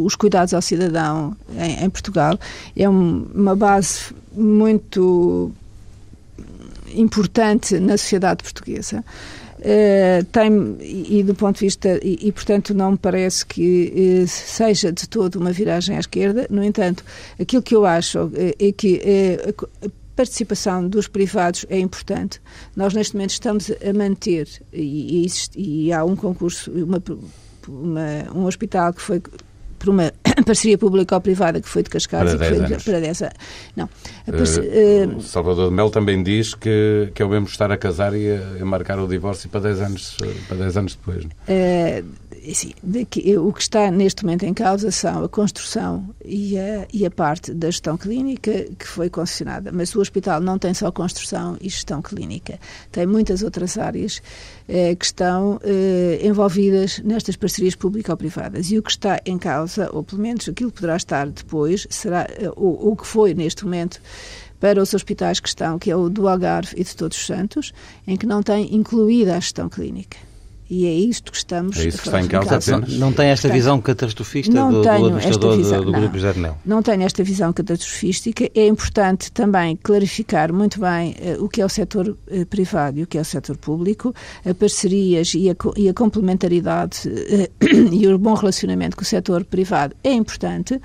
os 0.05 0.15
cuidados 0.15 0.53
ao 0.53 0.61
cidadão 0.61 1.35
em, 1.57 1.85
em 1.85 1.89
Portugal. 1.89 2.39
É 2.75 2.89
um, 2.89 3.27
uma 3.33 3.55
base 3.55 4.13
muito 4.33 5.51
importante 6.93 7.79
na 7.79 7.97
sociedade 7.97 8.43
portuguesa. 8.43 9.03
Uh, 9.57 10.23
tem, 10.25 10.77
e, 10.81 11.19
e, 11.19 11.23
do 11.23 11.33
ponto 11.33 11.55
de 11.55 11.65
vista, 11.65 11.99
e, 12.03 12.27
e, 12.27 12.31
portanto 12.31 12.73
não 12.73 12.91
me 12.91 12.97
parece 12.97 13.43
que 13.43 14.21
uh, 14.23 14.27
seja 14.27 14.91
de 14.91 15.09
todo 15.09 15.37
uma 15.37 15.51
viragem 15.51 15.95
à 15.95 15.99
esquerda, 15.99 16.45
no 16.51 16.63
entanto, 16.63 17.03
aquilo 17.39 17.63
que 17.63 17.75
eu 17.75 17.83
acho 17.83 18.25
uh, 18.25 18.31
é 18.59 18.71
que 18.71 19.01
a 19.83 19.89
participação 20.15 20.87
dos 20.87 21.07
privados 21.07 21.65
é 21.67 21.79
importante. 21.79 22.39
Nós 22.75 22.93
neste 22.93 23.15
momento 23.15 23.31
estamos 23.31 23.71
a 23.71 23.93
manter, 23.93 24.47
e, 24.71 25.25
e 25.55 25.91
há 25.91 26.03
um 26.03 26.15
concurso, 26.15 26.69
uma 26.71 27.01
uma, 27.67 28.31
um 28.33 28.45
hospital 28.45 28.93
que 28.93 29.01
foi 29.01 29.21
por 29.85 29.91
uma 29.91 30.11
parceria 30.45 30.77
público-privada 30.77 31.61
que 31.61 31.69
foi 31.69 31.83
de 31.83 31.89
Cascais 31.89 32.33
para 32.33 32.49
10 32.49 32.71
anos. 32.71 32.83
para 32.83 32.99
10 32.99 33.21
anos. 33.21 33.35
Não. 33.75 33.85
Uh, 33.85 35.17
uh, 35.17 35.21
Salvador 35.21 35.69
de 35.69 35.75
Mel 35.75 35.89
também 35.91 36.21
diz 36.23 36.55
que, 36.55 37.11
que 37.13 37.21
é 37.21 37.25
o 37.25 37.29
mesmo 37.29 37.45
estar 37.45 37.71
a 37.71 37.77
casar 37.77 38.15
e 38.15 38.31
a, 38.31 38.61
a 38.61 38.65
marcar 38.65 38.99
o 38.99 39.07
divórcio 39.07 39.47
para 39.49 39.61
10 39.61 39.81
anos, 39.81 40.17
para 40.47 40.57
10 40.57 40.77
anos 40.77 40.95
depois. 40.95 41.25
Uh, 41.25 42.53
sim, 42.53 42.73
daqui, 42.81 43.37
o 43.37 43.53
que 43.53 43.61
está 43.61 43.89
neste 43.91 44.23
momento 44.23 44.43
em 44.43 44.53
causa 44.53 44.91
são 44.91 45.23
a 45.23 45.29
construção 45.29 46.09
e 46.23 46.57
a, 46.57 46.87
e 46.91 47.05
a 47.05 47.11
parte 47.11 47.53
da 47.53 47.67
gestão 47.67 47.95
clínica 47.95 48.65
que 48.77 48.87
foi 48.87 49.09
concessionada. 49.09 49.71
Mas 49.71 49.93
o 49.95 50.01
hospital 50.01 50.41
não 50.41 50.57
tem 50.57 50.73
só 50.73 50.91
construção 50.91 51.57
e 51.61 51.69
gestão 51.69 52.01
clínica, 52.01 52.59
tem 52.91 53.05
muitas 53.05 53.43
outras 53.43 53.77
áreas 53.77 54.21
eh, 54.67 54.95
que 54.95 55.05
estão 55.05 55.59
eh, 55.63 56.19
envolvidas 56.23 56.99
nestas 57.03 57.35
parcerias 57.35 57.75
público-privadas. 57.75 58.71
E 58.71 58.79
o 58.79 58.83
que 58.83 58.89
está 58.89 59.21
em 59.23 59.37
causa, 59.37 59.74
ou 59.91 60.03
pelo 60.03 60.21
menos 60.21 60.47
aquilo 60.47 60.71
que 60.71 60.77
poderá 60.77 60.95
estar 60.95 61.27
depois, 61.27 61.87
será 61.89 62.27
eh, 62.29 62.49
o, 62.55 62.91
o 62.91 62.95
que 62.95 63.05
foi 63.05 63.33
neste 63.33 63.63
momento 63.63 64.01
para 64.59 64.81
os 64.81 64.93
hospitais 64.93 65.39
que 65.39 65.47
estão, 65.47 65.77
que 65.77 65.91
é 65.91 65.95
o 65.95 66.09
do 66.09 66.27
Algarve 66.27 66.73
e 66.77 66.83
de 66.83 66.95
Todos 66.95 67.17
os 67.17 67.25
Santos, 67.25 67.73
em 68.07 68.17
que 68.17 68.25
não 68.25 68.41
tem 68.41 68.73
incluída 68.73 69.35
a 69.35 69.39
gestão 69.39 69.69
clínica. 69.69 70.17
E 70.69 70.87
é 70.87 70.93
isto 70.93 71.31
que 71.31 71.37
estamos 71.37 71.77
é 71.77 71.87
isso 71.87 72.01
que 72.01 72.07
está 72.07 72.19
em 72.19 72.27
causa 72.27 72.55
apenas. 72.55 72.97
Não 72.97 73.13
tem 73.13 73.27
esta 73.27 73.47
visão 73.49 73.79
catastrofista 73.79 74.51
não 74.51 74.71
do, 74.71 74.81
do 74.81 74.89
administrador 74.89 75.57
visão, 75.57 75.79
do, 75.79 75.85
do 75.85 75.91
Grupo 75.91 76.15
José 76.15 76.33
de 76.33 76.39
Mel? 76.39 76.57
Não 76.65 76.81
tenho 76.81 77.03
esta 77.03 77.23
visão 77.23 77.53
catastrofística. 77.53 78.49
É 78.55 78.67
importante 78.67 79.31
também 79.31 79.75
clarificar 79.75 80.51
muito 80.51 80.79
bem 80.79 81.15
uh, 81.37 81.43
o 81.43 81.47
que 81.47 81.61
é 81.61 81.65
o 81.65 81.69
setor 81.69 82.07
uh, 82.07 82.45
privado 82.47 82.99
e 82.99 83.03
o 83.03 83.07
que 83.07 83.17
é 83.17 83.21
o 83.21 83.25
setor 83.25 83.57
público, 83.57 84.13
a 84.43 84.53
parcerias 84.55 85.33
e 85.35 85.51
a, 85.51 85.55
e 85.77 85.87
a 85.87 85.93
complementaridade 85.93 87.07
uh, 87.07 87.65
e 87.93 88.07
o 88.07 88.17
bom 88.17 88.33
relacionamento 88.33 88.97
com 88.97 89.03
o 89.03 89.05
setor 89.05 89.45
privado 89.45 89.95
é 90.03 90.13
importante. 90.13 90.79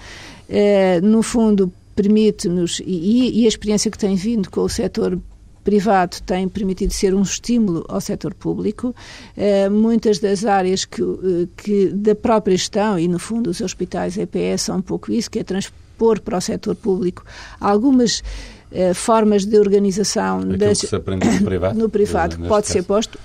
no 1.02 1.22
fundo, 1.22 1.72
permite-nos, 1.94 2.80
e, 2.84 3.42
e, 3.42 3.44
a 3.44 3.48
experiência 3.48 3.90
que 3.90 3.98
tem 3.98 4.16
vindo 4.16 4.50
com 4.50 4.62
o 4.62 4.68
setor 4.68 5.18
privado 5.70 6.16
tem 6.26 6.48
permitido 6.48 6.92
ser 6.92 7.14
um 7.14 7.22
estímulo 7.22 7.84
ao 7.88 8.00
setor 8.00 8.34
público. 8.34 8.92
Uh, 9.36 9.70
muitas 9.70 10.18
das 10.18 10.44
áreas 10.44 10.84
que, 10.84 11.00
uh, 11.00 11.48
que, 11.56 11.90
da 11.90 12.12
própria 12.12 12.56
gestão, 12.56 12.98
e 12.98 13.06
no 13.06 13.20
fundo 13.20 13.50
os 13.50 13.60
hospitais 13.60 14.18
EPS 14.18 14.62
são 14.62 14.78
um 14.78 14.82
pouco 14.82 15.12
isso, 15.12 15.30
que 15.30 15.38
é 15.38 15.44
transpor 15.44 16.20
para 16.22 16.38
o 16.38 16.40
setor 16.40 16.74
público 16.74 17.24
algumas 17.60 18.18
uh, 18.18 18.92
formas 18.94 19.44
de 19.46 19.56
organização 19.56 20.40
das, 20.40 20.82
no 20.90 21.00
privado, 21.44 21.78
no 21.78 21.88
privado 21.88 22.36
que 22.36 22.48
pode 22.48 22.66
caso. 22.66 22.72
ser 22.72 22.82
posto 22.82 23.18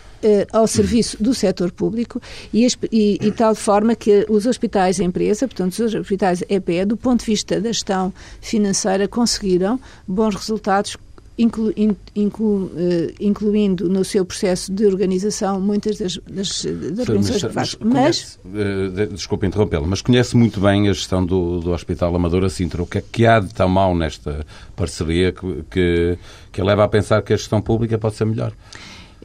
ao 0.52 0.66
serviço 0.66 1.22
do 1.22 1.36
setor 1.36 1.72
público 1.72 2.20
e, 2.52 2.66
e, 2.92 3.20
e, 3.22 3.32
tal 3.32 3.54
forma 3.54 3.96
que 3.96 4.26
os 4.28 4.48
hospitais 4.48 5.00
empresa, 5.00 5.48
portanto, 5.48 5.74
os 5.74 5.94
hospitais 5.94 6.42
EPE, 6.50 6.86
do 6.86 6.98
ponto 6.98 7.20
de 7.20 7.28
vista 7.28 7.62
da 7.62 7.72
gestão 7.72 8.12
financeira, 8.42 9.08
conseguiram 9.08 9.80
bons 10.08 10.34
resultados 10.34 10.98
inclu, 11.38 11.74
inclu, 12.16 12.66
uh, 12.66 12.72
incluindo 13.20 13.90
no 13.90 14.04
seu 14.04 14.26
processo 14.26 14.72
de 14.72 14.86
organização 14.86 15.60
muitas 15.60 15.98
das, 15.98 16.18
das, 16.30 16.66
das 16.66 17.00
organizações 17.10 17.76
privadas. 17.76 17.78
Mas, 17.82 18.40
mas 18.44 19.08
uh, 19.10 19.14
desculpe 19.14 19.46
interrompê-lo, 19.46 19.86
mas 19.88 20.02
conhece 20.02 20.36
muito 20.36 20.60
bem 20.60 20.88
a 20.90 20.94
gestão 20.94 21.26
do, 21.26 21.60
do 21.60 21.72
Hospital 21.72 22.16
Amadora 22.16 22.50
Sintra. 22.50 22.82
O 22.82 22.88
que 22.88 23.00
é 23.00 23.04
que 23.12 23.26
há 23.26 23.40
de 23.40 23.54
tão 23.54 23.68
mal 23.68 23.96
nesta 23.96 24.46
parceria 24.76 25.32
que, 25.32 25.64
que, 25.70 26.18
que 26.52 26.62
leva 26.62 26.84
a 26.84 26.88
pensar 26.88 27.22
que 27.22 27.34
a 27.34 27.38
gestão 27.38 27.62
pública 27.62 27.98
pode 27.98 28.16
ser 28.16 28.26
melhor? 28.26 28.54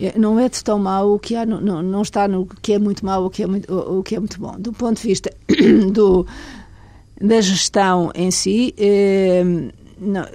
É, 0.01 0.19
não 0.19 0.39
é 0.41 0.49
de 0.49 0.65
tão 0.65 0.79
mau 0.79 1.15
o 1.15 1.19
que 1.19 1.37
há, 1.37 1.45
não, 1.45 1.83
não 1.83 2.03
está 2.03 2.27
no 2.27 2.47
que 2.47 2.73
é 2.73 2.79
muito 2.79 3.05
mau 3.05 3.25
ou 3.25 3.31
que 3.31 3.43
é 3.43 3.47
muito, 3.47 3.73
o, 3.73 4.03
que 4.03 4.17
é 4.17 4.19
muito 4.19 4.41
bom. 4.41 4.57
Do 4.59 4.73
ponto 4.73 5.01
de 5.01 5.07
vista 5.07 5.31
do, 5.93 6.27
da 7.21 7.41
gestão 7.41 8.11
em 8.15 8.31
si, 8.31 8.75
eh, 8.79 9.45
não, 10.01 10.27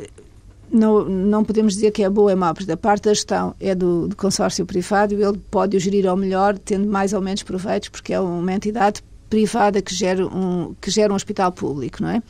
não, 0.75 1.05
não 1.05 1.43
podemos 1.43 1.73
dizer 1.73 1.91
que 1.91 2.03
é 2.03 2.09
boa 2.09 2.25
ou 2.25 2.29
é 2.31 2.35
má, 2.35 2.53
porque 2.53 2.71
a 2.71 2.77
parte 2.77 3.03
da 3.03 3.13
gestão 3.13 3.55
é 3.59 3.73
do, 3.73 4.07
do 4.07 4.15
consórcio 4.15 4.65
privado 4.65 5.13
e 5.13 5.23
ele 5.23 5.39
pode 5.49 5.77
o 5.77 5.79
gerir 5.79 6.07
ao 6.07 6.17
melhor, 6.17 6.57
tendo 6.57 6.87
mais 6.87 7.13
ou 7.13 7.21
menos 7.21 7.43
proveitos, 7.43 7.89
porque 7.89 8.13
é 8.13 8.19
uma 8.19 8.53
entidade 8.53 9.01
privada 9.29 9.81
que 9.81 9.93
gera 9.93 10.25
um, 10.25 10.75
que 10.79 10.91
gera 10.91 11.11
um 11.11 11.15
hospital 11.15 11.51
público, 11.51 12.01
não 12.01 12.09
é? 12.09 12.23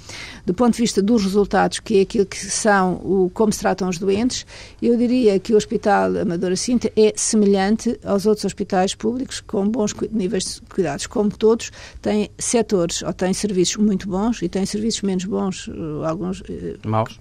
Do 0.45 0.53
ponto 0.53 0.73
de 0.75 0.81
vista 0.81 1.01
dos 1.01 1.23
resultados, 1.23 1.79
que 1.79 1.99
é 1.99 2.01
aquilo 2.01 2.25
que 2.25 2.37
são, 2.37 2.93
o, 2.95 3.31
como 3.33 3.51
se 3.51 3.59
tratam 3.59 3.89
os 3.89 3.97
doentes, 3.97 4.45
eu 4.81 4.97
diria 4.97 5.39
que 5.39 5.53
o 5.53 5.57
Hospital 5.57 6.17
Amadora 6.17 6.55
Cinta 6.55 6.91
é 6.95 7.13
semelhante 7.15 7.99
aos 8.03 8.25
outros 8.25 8.45
hospitais 8.45 8.95
públicos, 8.95 9.41
com 9.41 9.67
bons 9.67 9.93
níveis 10.11 10.55
de 10.55 10.61
cuidados. 10.61 11.05
Como 11.07 11.29
todos, 11.29 11.71
tem 12.01 12.29
setores, 12.37 13.01
ou 13.01 13.13
tem 13.13 13.33
serviços 13.33 13.77
muito 13.77 14.07
bons 14.07 14.41
e 14.41 14.47
tem 14.47 14.65
serviços 14.65 15.01
menos 15.01 15.25
bons, 15.25 15.69
eh, 15.69 16.07
alguns... 16.07 16.41
Eh, 16.49 16.77
Maus? 16.85 17.19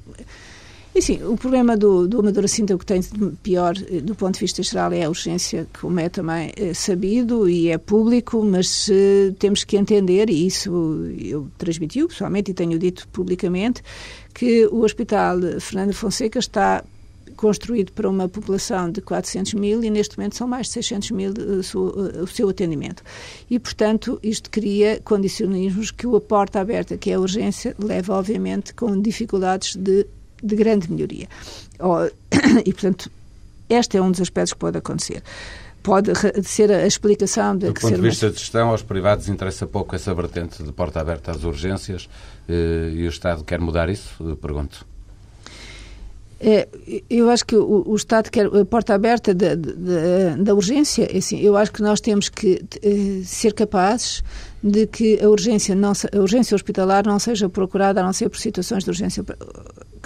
E 0.94 1.02
sim, 1.02 1.20
o 1.24 1.36
problema 1.36 1.76
do, 1.76 2.06
do 2.06 2.20
Amadora 2.20 2.46
Cinta, 2.46 2.72
o 2.72 2.78
que 2.78 2.86
tem 2.86 3.00
de 3.00 3.30
pior 3.42 3.74
eh, 3.90 4.00
do 4.00 4.14
ponto 4.14 4.34
de 4.34 4.40
vista 4.40 4.62
geral 4.62 4.92
é 4.92 5.02
a 5.02 5.08
urgência, 5.08 5.66
como 5.80 5.98
é 5.98 6.08
também 6.08 6.52
é 6.56 6.72
sabido 6.72 7.48
e 7.48 7.68
é 7.68 7.78
público, 7.78 8.44
mas 8.44 8.86
uh, 8.86 9.32
temos 9.40 9.64
que 9.64 9.76
entender, 9.76 10.30
e 10.30 10.46
isso 10.46 10.70
eu 11.18 11.48
transmiti 11.58 12.06
pessoalmente 12.06 12.52
e 12.52 12.54
tenho 12.54 12.78
dito 12.78 13.08
publicamente, 13.08 13.82
que 14.32 14.66
o 14.66 14.82
Hospital 14.82 15.38
Fernando 15.58 15.92
Fonseca 15.92 16.38
está 16.38 16.84
construído 17.34 17.90
para 17.90 18.08
uma 18.08 18.28
população 18.28 18.88
de 18.88 19.00
400 19.00 19.54
mil 19.54 19.82
e 19.82 19.90
neste 19.90 20.16
momento 20.16 20.36
são 20.36 20.46
mais 20.46 20.68
de 20.68 20.74
600 20.74 21.10
mil 21.10 21.32
o 22.22 22.26
seu 22.28 22.48
atendimento. 22.48 23.02
E, 23.50 23.58
portanto, 23.58 24.20
isto 24.22 24.48
cria 24.48 25.00
condicionismos 25.02 25.90
que 25.90 26.06
o 26.06 26.14
a 26.14 26.20
porta 26.20 26.60
aberta, 26.60 26.96
que 26.96 27.10
é 27.10 27.14
a 27.14 27.20
urgência, 27.20 27.74
leva, 27.78 28.14
obviamente, 28.14 28.72
com 28.72 29.00
dificuldades 29.00 29.74
de 29.74 30.06
de 30.44 30.56
grande 30.56 30.90
melhoria. 30.90 31.28
E, 32.64 32.72
portanto, 32.72 33.10
este 33.68 33.96
é 33.96 34.02
um 34.02 34.10
dos 34.10 34.20
aspectos 34.20 34.52
que 34.52 34.58
pode 34.58 34.78
acontecer. 34.78 35.22
Pode 35.82 36.12
ser 36.44 36.70
a 36.70 36.86
explicação 36.86 37.56
de. 37.56 37.66
Do 37.66 37.74
ponto 37.74 37.94
de 37.94 38.00
vista 38.00 38.30
de 38.30 38.38
gestão, 38.38 38.70
aos 38.70 38.82
privados 38.82 39.28
interessa 39.28 39.66
pouco 39.66 39.94
essa 39.94 40.14
vertente 40.14 40.62
de 40.62 40.72
porta 40.72 41.00
aberta 41.00 41.30
às 41.30 41.44
urgências 41.44 42.08
eh, 42.48 42.90
e 42.94 43.06
o 43.06 43.08
Estado 43.08 43.44
quer 43.44 43.60
mudar 43.60 43.90
isso? 43.90 44.36
Pergunto. 44.40 44.86
É, 46.40 46.68
eu 47.08 47.30
acho 47.30 47.46
que 47.46 47.56
o, 47.56 47.84
o, 47.86 47.94
Estado 47.94 48.30
quer 48.30 48.46
a 48.46 48.64
porta 48.64 48.94
aberta 48.94 49.32
da, 49.32 49.54
da, 49.54 50.36
da 50.38 50.54
urgência. 50.54 51.08
É 51.10 51.18
assim, 51.18 51.38
eu 51.40 51.56
acho 51.56 51.72
que 51.72 51.80
nós 51.80 52.00
temos 52.00 52.28
que 52.28 52.62
eh, 52.82 53.22
ser 53.24 53.54
capazes 53.54 54.22
de 54.62 54.86
que 54.86 55.22
a 55.22 55.28
urgência, 55.28 55.74
não, 55.74 55.92
a 55.92 56.18
urgência 56.18 56.54
hospitalar 56.54 57.06
não 57.06 57.18
seja 57.18 57.48
procurada 57.48 58.00
a 58.00 58.04
não 58.04 58.12
ser 58.12 58.28
por 58.28 58.38
situações 58.38 58.84
de 58.84 58.90
urgência 58.90 59.24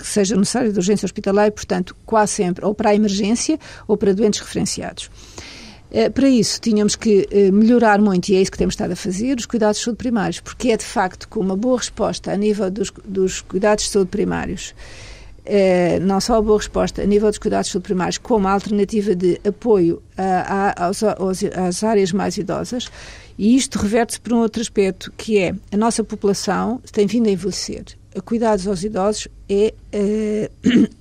que 0.02 0.06
seja 0.06 0.36
necessária 0.36 0.72
de 0.72 0.78
urgência 0.78 1.06
hospitalar 1.06 1.48
e, 1.48 1.50
portanto, 1.50 1.96
quase 2.04 2.32
sempre 2.32 2.64
ou 2.64 2.74
para 2.74 2.90
a 2.90 2.94
emergência 2.94 3.58
ou 3.86 3.96
para 3.96 4.14
doentes 4.14 4.40
referenciados. 4.40 5.10
Eh, 5.90 6.10
para 6.10 6.28
isso, 6.28 6.60
tínhamos 6.60 6.96
que 6.96 7.26
eh, 7.30 7.50
melhorar 7.50 8.00
muito, 8.00 8.28
e 8.28 8.36
é 8.36 8.42
isso 8.42 8.50
que 8.50 8.58
temos 8.58 8.74
estado 8.74 8.92
a 8.92 8.96
fazer, 8.96 9.38
os 9.38 9.46
cuidados 9.46 9.78
de 9.78 9.84
saúde 9.84 9.96
primários, 9.96 10.40
porque 10.40 10.70
é 10.70 10.76
de 10.76 10.84
facto 10.84 11.28
com 11.28 11.40
uma 11.40 11.56
boa 11.56 11.78
resposta 11.78 12.30
a 12.30 12.36
nível 12.36 12.70
dos, 12.70 12.92
dos 13.04 13.40
cuidados 13.40 13.84
de 13.84 13.90
saúde 13.90 14.10
primários, 14.10 14.74
eh, 15.46 15.98
não 16.00 16.20
só 16.20 16.36
a 16.36 16.42
boa 16.42 16.58
resposta 16.58 17.00
a 17.00 17.06
nível 17.06 17.30
dos 17.30 17.38
cuidados 17.38 17.68
de 17.68 17.72
saúde 17.72 17.84
primários, 17.84 18.18
como 18.18 18.46
a 18.48 18.52
alternativa 18.52 19.14
de 19.14 19.40
apoio 19.48 20.02
a, 20.14 20.82
a, 20.82 20.84
aos, 20.84 21.02
aos, 21.02 21.42
às 21.44 21.82
áreas 21.82 22.12
mais 22.12 22.36
idosas, 22.36 22.90
e 23.38 23.56
isto 23.56 23.78
reverte-se 23.78 24.20
por 24.20 24.34
um 24.34 24.40
outro 24.40 24.60
aspecto, 24.60 25.10
que 25.16 25.38
é 25.38 25.54
a 25.72 25.76
nossa 25.76 26.04
população 26.04 26.82
tem 26.92 27.06
vindo 27.06 27.28
a 27.28 27.30
envelhecer. 27.30 27.84
Cuidados 28.24 28.66
aos 28.66 28.82
idosos 28.82 29.28
é, 29.48 29.74
é 29.92 30.50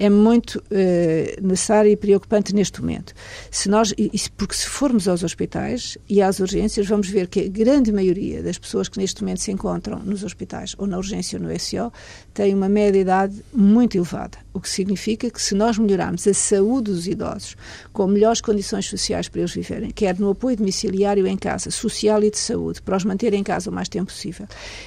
é 0.00 0.08
muito 0.08 0.56
uh, 0.56 1.46
necessário 1.46 1.90
e 1.90 1.96
preocupante 1.96 2.54
neste 2.54 2.80
momento. 2.80 3.12
Se 3.50 3.68
nós, 3.68 3.94
porque 4.36 4.54
se 4.54 4.66
formos 4.66 5.06
aos 5.06 5.22
hospitais 5.22 5.98
e 6.08 6.22
às 6.22 6.40
urgências, 6.40 6.86
vamos 6.86 7.08
ver 7.08 7.28
que 7.28 7.40
a 7.40 7.48
grande 7.48 7.92
maioria 7.92 8.42
das 8.42 8.58
pessoas 8.58 8.88
que 8.88 8.98
neste 8.98 9.22
momento 9.22 9.40
se 9.40 9.52
encontram 9.52 9.98
nos 9.98 10.24
hospitais 10.24 10.74
ou 10.78 10.86
na 10.86 10.96
urgência 10.96 11.38
ou 11.38 11.44
no 11.44 11.60
SO 11.60 11.92
têm 12.32 12.54
uma 12.54 12.68
média 12.68 12.92
de 12.92 12.98
idade 13.00 13.44
muito 13.52 13.96
elevada, 13.96 14.38
o 14.54 14.60
que 14.60 14.68
significa 14.68 15.30
que 15.30 15.40
se 15.40 15.54
nós 15.54 15.76
melhorarmos 15.76 16.26
a 16.26 16.32
saúde 16.32 16.90
dos 16.90 17.06
idosos 17.06 17.56
com 17.92 18.06
melhores 18.06 18.40
condições 18.40 18.86
sociais 18.86 19.28
para 19.28 19.40
eles 19.40 19.52
viverem, 19.52 19.90
quer 19.90 20.18
no 20.18 20.30
apoio 20.30 20.56
domiciliário 20.56 21.26
em 21.26 21.36
casa, 21.36 21.70
social 21.70 22.22
e 22.24 22.30
de 22.30 22.38
saúde, 22.38 22.80
para 22.80 22.96
os 22.96 23.04
manter 23.04 23.34
em 23.34 23.42
casa 23.42 23.70
o 23.70 23.72
mais 23.72 23.88
tempo 23.88 24.06
possível, 24.06 24.46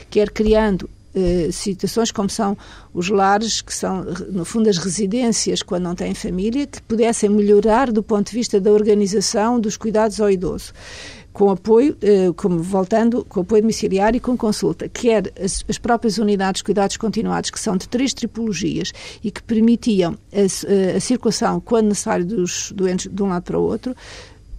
quer 0.09 0.31
criando 0.31 0.89
eh, 1.15 1.49
situações 1.51 2.11
como 2.11 2.29
são 2.29 2.57
os 2.93 3.09
lares, 3.09 3.61
que 3.61 3.73
são, 3.73 4.03
no 4.31 4.45
fundo, 4.45 4.69
as 4.69 4.77
residências 4.77 5.61
quando 5.61 5.83
não 5.83 5.95
têm 5.95 6.13
família, 6.13 6.65
que 6.65 6.81
pudessem 6.81 7.29
melhorar 7.29 7.91
do 7.91 8.01
ponto 8.01 8.29
de 8.29 8.37
vista 8.37 8.59
da 8.59 8.71
organização 8.71 9.59
dos 9.59 9.77
cuidados 9.77 10.19
ao 10.19 10.29
idoso 10.29 10.73
com 11.33 11.49
apoio, 11.49 11.97
eh, 11.99 12.31
como 12.35 12.59
voltando, 12.59 13.25
com 13.25 13.41
apoio 13.41 13.63
domiciliário 13.63 14.17
e 14.17 14.19
com 14.19 14.37
consulta, 14.37 14.87
quer 14.87 15.33
as, 15.43 15.65
as, 15.67 15.79
próprias 15.79 16.19
unidades 16.19 16.59
de 16.59 16.63
cuidados 16.63 16.95
continuados, 16.95 17.49
que 17.49 17.59
são 17.59 17.75
de 17.75 17.89
três 17.89 18.13
tripologias 18.13 18.93
e 19.23 19.31
que 19.31 19.41
permitiam 19.41 20.15
a, 20.31 20.95
a 20.95 20.99
circulação, 20.99 21.59
quando 21.59 21.87
necessário, 21.87 22.23
dos 22.23 22.71
doentes 22.71 23.09
de 23.11 23.23
um 23.23 23.29
lado 23.29 23.43
para 23.43 23.57
o 23.57 23.63
outro, 23.63 23.95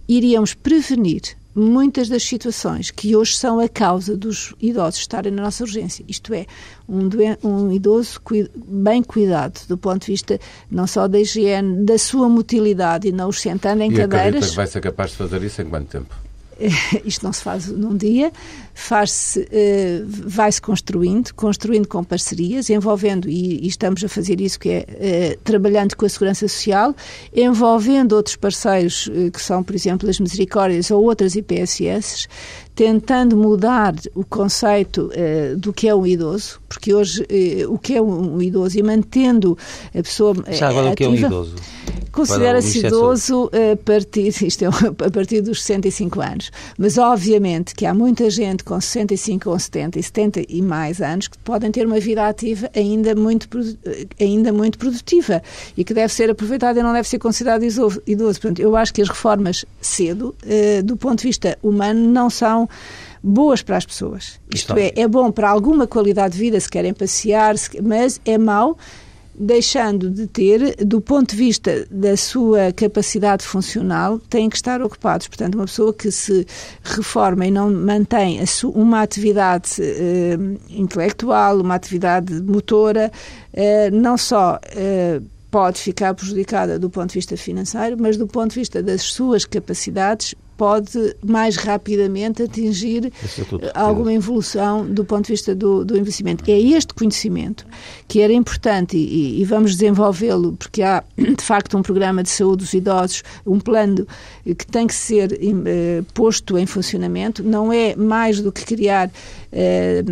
iríamos 0.05 0.53
prevenir 0.53 1.37
muitas 1.55 2.09
das 2.09 2.23
situações 2.23 2.91
que 2.91 3.15
hoje 3.15 3.37
são 3.37 3.59
a 3.59 3.69
causa 3.69 4.17
dos 4.17 4.53
idosos 4.59 4.99
estarem 4.99 5.31
na 5.31 5.43
nossa 5.43 5.63
urgência. 5.63 6.03
Isto 6.07 6.33
é, 6.33 6.45
um, 6.87 7.09
um 7.43 7.71
idoso 7.71 8.19
bem 8.67 9.01
cuidado 9.01 9.61
do 9.67 9.77
ponto 9.77 10.05
de 10.05 10.11
vista 10.11 10.39
não 10.69 10.85
só 10.85 11.07
da 11.07 11.19
higiene, 11.19 11.85
da 11.85 11.97
sua 11.97 12.27
motilidade 12.27 13.07
e 13.07 13.11
não 13.11 13.29
os 13.29 13.39
sentando 13.39 13.81
em 13.81 13.91
e 13.91 13.95
cadeiras. 13.95 14.49
que 14.49 14.55
vai 14.55 14.67
ser 14.67 14.81
capaz 14.81 15.11
de 15.11 15.17
fazer 15.17 15.41
isso 15.43 15.61
em 15.61 15.69
quanto 15.69 15.87
tempo? 15.87 16.13
isto 17.03 17.23
não 17.23 17.33
se 17.33 17.41
faz 17.41 17.67
num 17.67 17.95
dia, 17.95 18.31
faz-se, 18.75 19.39
uh, 19.39 20.05
vai-se 20.05 20.61
construindo, 20.61 21.33
construindo 21.33 21.87
com 21.87 22.03
parcerias, 22.03 22.69
envolvendo, 22.69 23.27
e, 23.29 23.65
estamos 23.65 24.03
a 24.03 24.09
fazer 24.09 24.41
isso, 24.41 24.59
que 24.59 24.69
é 24.69 25.35
uh, 25.35 25.39
trabalhando 25.43 25.95
com 25.95 26.05
a 26.05 26.09
Segurança 26.09 26.47
Social, 26.47 26.93
envolvendo 27.33 28.13
outros 28.13 28.35
parceiros, 28.35 29.07
uh, 29.07 29.31
que 29.31 29.41
são, 29.41 29.63
por 29.63 29.73
exemplo, 29.73 30.09
as 30.09 30.19
Misericórdias 30.19 30.91
ou 30.91 31.03
outras 31.03 31.35
IPSS, 31.35 32.27
tentando 32.75 33.37
mudar 33.37 33.95
o 34.13 34.23
conceito 34.25 35.09
uh, 35.09 35.57
do 35.57 35.71
que 35.71 35.87
é 35.87 35.95
um 35.95 36.05
idoso, 36.05 36.59
porque 36.67 36.93
hoje 36.93 37.21
uh, 37.21 37.73
o 37.73 37.79
que 37.79 37.95
é 37.95 38.01
um, 38.01 38.35
um, 38.35 38.41
idoso 38.41 38.77
e 38.77 38.83
mantendo 38.83 39.57
a 39.97 40.03
pessoa. 40.03 40.35
Já 40.51 40.67
agora 40.69 40.91
o 40.91 40.95
que 40.95 41.05
é 41.05 41.07
um 41.07 41.15
idoso? 41.15 41.55
Considera-se 42.11 42.85
idoso 42.85 43.49
a 43.53 43.75
partir, 43.77 44.29
isto 44.45 44.63
é, 44.63 44.67
a 44.67 45.11
partir 45.11 45.41
dos 45.41 45.63
65 45.63 46.21
anos. 46.21 46.51
Mas, 46.77 46.97
obviamente, 46.97 47.73
que 47.75 47.85
há 47.85 47.93
muita 47.93 48.29
gente 48.29 48.63
com 48.65 48.81
65 48.81 49.49
ou 49.49 49.57
70 49.57 49.99
e 49.99 50.03
70 50.03 50.41
e 50.49 50.61
mais 50.61 51.01
anos 51.01 51.27
que 51.27 51.37
podem 51.37 51.71
ter 51.71 51.85
uma 51.85 51.99
vida 51.99 52.27
ativa 52.27 52.69
ainda 52.75 53.15
muito, 53.15 53.47
ainda 54.19 54.51
muito 54.51 54.77
produtiva 54.77 55.41
e 55.77 55.83
que 55.83 55.93
deve 55.93 56.11
ser 56.11 56.29
aproveitada 56.29 56.79
e 56.79 56.83
não 56.83 56.91
deve 56.91 57.07
ser 57.07 57.19
considerado 57.19 57.63
idoso. 57.63 58.01
Portanto, 58.41 58.59
eu 58.59 58.75
acho 58.75 58.93
que 58.93 59.01
as 59.01 59.07
reformas 59.07 59.63
cedo, 59.79 60.35
uh, 60.43 60.83
do 60.83 60.97
ponto 60.97 61.19
de 61.19 61.27
vista 61.27 61.57
humano, 61.61 62.09
não 62.09 62.29
são 62.29 62.67
boas 63.23 63.61
para 63.61 63.77
as 63.77 63.85
pessoas. 63.85 64.39
Isto 64.53 64.73
é, 64.77 64.91
é 64.95 65.07
bom 65.07 65.31
para 65.31 65.49
alguma 65.49 65.87
qualidade 65.87 66.33
de 66.33 66.39
vida 66.39 66.59
se 66.59 66.69
querem 66.69 66.93
passear, 66.93 67.55
mas 67.81 68.19
é 68.25 68.37
mau 68.37 68.77
deixando 69.37 70.09
de 70.09 70.27
ter, 70.27 70.75
do 70.85 71.01
ponto 71.01 71.31
de 71.31 71.35
vista 71.35 71.85
da 71.91 72.15
sua 72.15 72.71
capacidade 72.71 73.45
funcional, 73.45 74.19
têm 74.19 74.49
que 74.49 74.55
estar 74.55 74.81
ocupados. 74.81 75.27
Portanto, 75.27 75.55
uma 75.55 75.65
pessoa 75.65 75.93
que 75.93 76.11
se 76.11 76.45
reforma 76.83 77.45
e 77.45 77.51
não 77.51 77.71
mantém 77.71 78.39
uma 78.73 79.01
atividade 79.01 79.81
uh, 79.81 80.59
intelectual, 80.69 81.59
uma 81.59 81.75
atividade 81.75 82.33
motora, 82.41 83.11
uh, 83.53 83.95
não 83.95 84.17
só 84.17 84.55
uh, 84.57 85.25
pode 85.51 85.79
ficar 85.79 86.13
prejudicada 86.13 86.77
do 86.77 86.89
ponto 86.89 87.09
de 87.09 87.15
vista 87.15 87.37
financeiro, 87.37 87.97
mas 87.99 88.17
do 88.17 88.27
ponto 88.27 88.51
de 88.51 88.59
vista 88.59 88.83
das 88.83 89.01
suas 89.03 89.45
capacidades 89.45 90.35
pode 90.57 91.15
mais 91.25 91.57
rapidamente 91.57 92.43
atingir 92.43 93.11
é 93.61 93.71
alguma 93.73 94.13
evolução 94.13 94.85
do 94.85 95.03
ponto 95.03 95.25
de 95.25 95.33
vista 95.33 95.53
do, 95.53 95.83
do 95.83 95.97
investimento. 95.97 96.43
É 96.49 96.59
este 96.59 96.93
conhecimento 96.93 97.65
que 98.07 98.21
era 98.21 98.33
importante 98.33 98.97
e, 98.97 99.41
e 99.41 99.45
vamos 99.45 99.75
desenvolvê-lo 99.75 100.53
porque 100.53 100.81
há 100.81 101.03
de 101.17 101.43
facto 101.43 101.77
um 101.77 101.81
programa 101.81 102.23
de 102.23 102.29
saúde 102.29 102.63
dos 102.63 102.73
idosos, 102.73 103.23
um 103.45 103.59
plano 103.59 104.07
que 104.43 104.65
tem 104.67 104.87
que 104.87 104.95
ser 104.95 105.33
eh, 105.33 106.03
posto 106.13 106.57
em 106.57 106.65
funcionamento, 106.65 107.43
não 107.43 107.71
é 107.71 107.95
mais 107.95 108.39
do 108.41 108.51
que 108.51 108.63
criar 108.65 109.11
eh, 109.51 110.03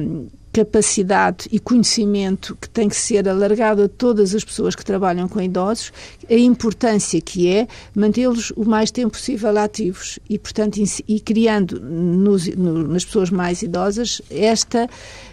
capacidade 0.53 1.47
e 1.51 1.59
conhecimento 1.59 2.55
que 2.61 2.69
tem 2.69 2.87
que 2.87 2.95
ser 2.95 3.27
alargado 3.27 3.81
a 3.81 3.89
todas 3.89 4.35
as 4.35 4.43
pessoas 4.43 4.75
que 4.75 4.85
trabalham 4.85 5.27
com 5.27 5.41
idosos, 5.41 5.91
a 6.29 6.35
importância 6.35 7.19
que 7.19 7.49
é 7.49 7.67
mantê-los 7.95 8.51
o 8.55 8.63
mais 8.63 8.91
tempo 8.91 9.13
possível 9.13 9.57
ativos 9.57 10.19
e, 10.29 10.37
portanto, 10.37 10.79
e 11.07 11.19
criando 11.19 11.81
nos, 11.81 12.47
no, 12.55 12.87
nas 12.87 13.03
pessoas 13.03 13.31
mais 13.31 13.63
idosas 13.63 14.21
esta 14.29 14.87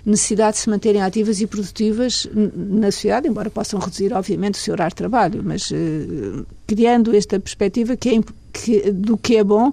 necessidade 0.07 0.57
de 0.57 0.63
se 0.63 0.71
manterem 0.71 1.03
ativas 1.03 1.39
e 1.43 1.47
produtivas 1.47 2.27
na 2.33 2.91
sociedade, 2.91 3.29
embora 3.29 3.51
possam 3.51 3.79
reduzir, 3.79 4.15
obviamente, 4.15 4.55
o 4.55 4.59
seu 4.59 4.73
horário 4.73 4.93
de 4.93 4.97
trabalho, 4.97 5.43
mas 5.45 5.71
uh, 5.71 6.47
criando 6.67 7.15
esta 7.15 7.39
perspectiva 7.39 7.95
que 7.95 8.09
é, 8.09 8.21
que, 8.55 8.91
do 8.91 9.19
que 9.19 9.37
é 9.37 9.45
bom 9.45 9.71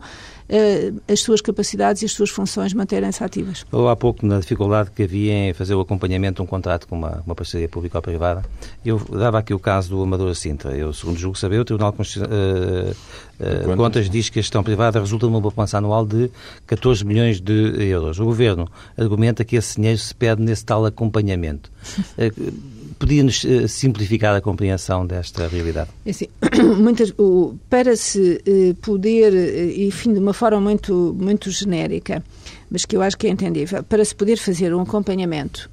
as 1.12 1.20
suas 1.20 1.41
capacidades 1.41 2.02
e 2.02 2.06
as 2.06 2.12
suas 2.12 2.30
funções 2.30 2.74
manterem-se 2.74 3.24
ativas. 3.24 3.66
Falou 3.70 3.89
há 3.89 3.95
pouco 3.95 4.26
na 4.26 4.39
dificuldade 4.39 4.91
que 4.91 5.04
havia 5.04 5.50
em 5.50 5.54
fazer 5.54 5.76
o 5.76 5.82
acompanhamento 5.82 6.38
de 6.38 6.41
um 6.41 6.45
contrato 6.45 6.88
com 6.88 6.95
uma, 6.95 7.22
uma 7.26 7.36
parceria 7.36 7.68
pública 7.68 7.98
ou 7.98 8.02
privada. 8.02 8.43
Eu 8.86 9.00
dava 9.12 9.39
aqui 9.39 9.54
o 9.54 9.60
caso 9.60 9.89
do 9.89 10.02
Amador 10.02 10.34
Sintra. 10.36 10.76
Eu, 10.76 10.93
segundo 10.93 11.18
julgo 11.18 11.38
saber, 11.38 11.60
o 11.60 11.66
Tribunal 11.66 11.91
de 11.91 12.20
uh, 12.20 13.74
uh, 13.74 13.78
Contas 13.78 14.10
diz 14.10 14.30
que 14.30 14.39
a 14.39 14.41
gestão 14.41 14.64
privada 14.64 15.00
resulta 15.00 15.26
numa 15.26 15.41
poupança 15.41 15.78
anual 15.78 16.06
de 16.06 16.32
14 16.66 17.06
milhões 17.06 17.41
de 17.41 17.89
euros. 17.89 18.20
O 18.20 18.26
Governo 18.26 18.70
argumenta 18.98 19.43
que 19.43 19.56
esse 19.56 19.76
dinheiro 19.76 19.98
se 19.98 20.16
perde 20.16 20.41
nesse 20.41 20.66
tal 20.66 20.86
acompanhamento. 20.86 21.72
Podia-nos 23.00 23.43
uh, 23.43 23.68
simplificar 23.68 24.36
a 24.36 24.41
compreensão 24.41 25.06
desta 25.06 25.48
realidade? 25.48 25.89
É 26.06 26.10
assim, 26.10 26.28
muitas, 26.78 27.14
o, 27.18 27.56
para 27.70 27.95
se 27.95 28.41
uh, 28.48 28.76
poder, 28.76 29.34
uh, 29.34 29.82
enfim, 29.82 30.14
de 30.14 30.20
uma 30.20 30.34
forma 30.34 30.60
muito, 30.60 31.16
muito 31.20 31.52
genérica, 31.52 32.24
mas 32.72 32.86
que 32.86 32.98
eu 32.98 33.02
acho 33.02 33.18
que 33.18 33.28
é 33.28 33.30
entendível, 33.30 33.84
para 33.84 34.04
se 34.04 34.16
poder 34.16 34.38
fazer 34.38 34.74
um 34.74 34.82
acompanhamento 34.82 35.70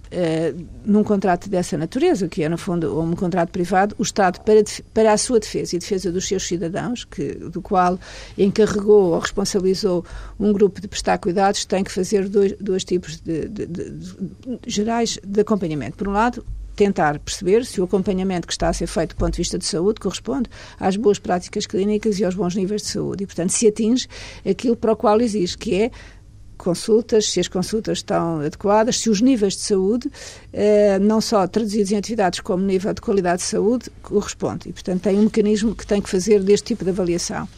num 0.85 1.03
contrato 1.03 1.51
dessa 1.51 1.77
natureza, 1.77 2.29
que 2.29 2.45
é, 2.45 2.49
no 2.49 2.57
fundo, 2.57 3.01
um 3.01 3.17
contrato 3.17 3.51
privado, 3.51 3.97
o 3.99 4.03
Estado, 4.05 4.39
para, 4.43 4.63
para 4.93 5.13
a 5.13 5.19
sua 5.19 5.41
defesa 5.41 5.75
e 5.75 5.79
defesa 5.81 6.13
dos 6.13 6.29
seus 6.29 6.47
cidadãos, 6.47 7.05
que, 7.05 7.35
do 7.35 7.61
qual 7.61 7.99
encarregou 8.39 9.11
ou 9.11 9.19
responsabilizou 9.19 10.05
um 10.39 10.53
grupo 10.53 10.81
de 10.81 10.87
prestar 10.87 11.19
cuidados, 11.19 11.65
tem 11.65 11.83
que 11.83 11.91
fazer 11.91 12.29
dois, 12.29 12.53
dois 12.61 12.85
tipos 12.85 13.21
de, 13.21 13.49
de, 13.49 13.67
de, 13.67 13.91
de 13.91 14.17
gerais 14.69 15.19
de 15.27 15.41
acompanhamento. 15.41 15.97
Por 15.97 16.07
um 16.07 16.13
lado, 16.13 16.45
tentar 16.75 17.19
perceber 17.19 17.65
se 17.65 17.81
o 17.81 17.85
acompanhamento 17.85 18.47
que 18.47 18.53
está 18.53 18.69
a 18.69 18.73
ser 18.73 18.87
feito 18.87 19.11
do 19.11 19.17
ponto 19.17 19.33
de 19.33 19.39
vista 19.39 19.59
de 19.59 19.65
saúde 19.65 20.01
corresponde 20.01 20.49
às 20.79 20.97
boas 20.97 21.19
práticas 21.19 21.67
clínicas 21.67 22.19
e 22.19 22.25
aos 22.25 22.35
bons 22.35 22.55
níveis 22.55 22.83
de 22.83 22.89
saúde. 22.89 23.25
E, 23.25 23.27
portanto, 23.27 23.51
se 23.51 23.67
atinge 23.67 24.07
aquilo 24.49 24.77
para 24.77 24.93
o 24.93 24.97
qual 24.97 25.21
exige, 25.21 25.57
que 25.57 25.75
é 25.75 25.91
consultas, 26.57 27.31
se 27.31 27.41
as 27.41 27.49
consultas 27.49 27.99
estão 27.99 28.41
adequadas, 28.41 29.01
se 29.01 29.11
os 29.11 29.21
níveis 29.21 29.55
de 29.55 29.61
saúde, 29.61 30.11
eh, 30.53 30.99
não 30.99 31.21
só 31.21 31.47
traduzidos 31.47 31.93
em 31.93 31.97
atividades 31.97 32.41
como 32.41 32.65
nível 32.65 32.95
de 32.95 33.01
qualidade 33.01 33.43
de 33.43 33.49
saúde, 33.49 33.91
corresponde. 34.03 34.69
E, 34.69 34.73
portanto, 34.73 35.03
tem 35.03 35.19
um 35.19 35.25
mecanismo 35.25 35.75
que 35.75 35.87
tem 35.87 36.01
que 36.01 36.09
fazer 36.09 36.43
deste 36.43 36.69
tipo 36.69 36.85
de 36.85 36.91
avaliação. 36.91 37.49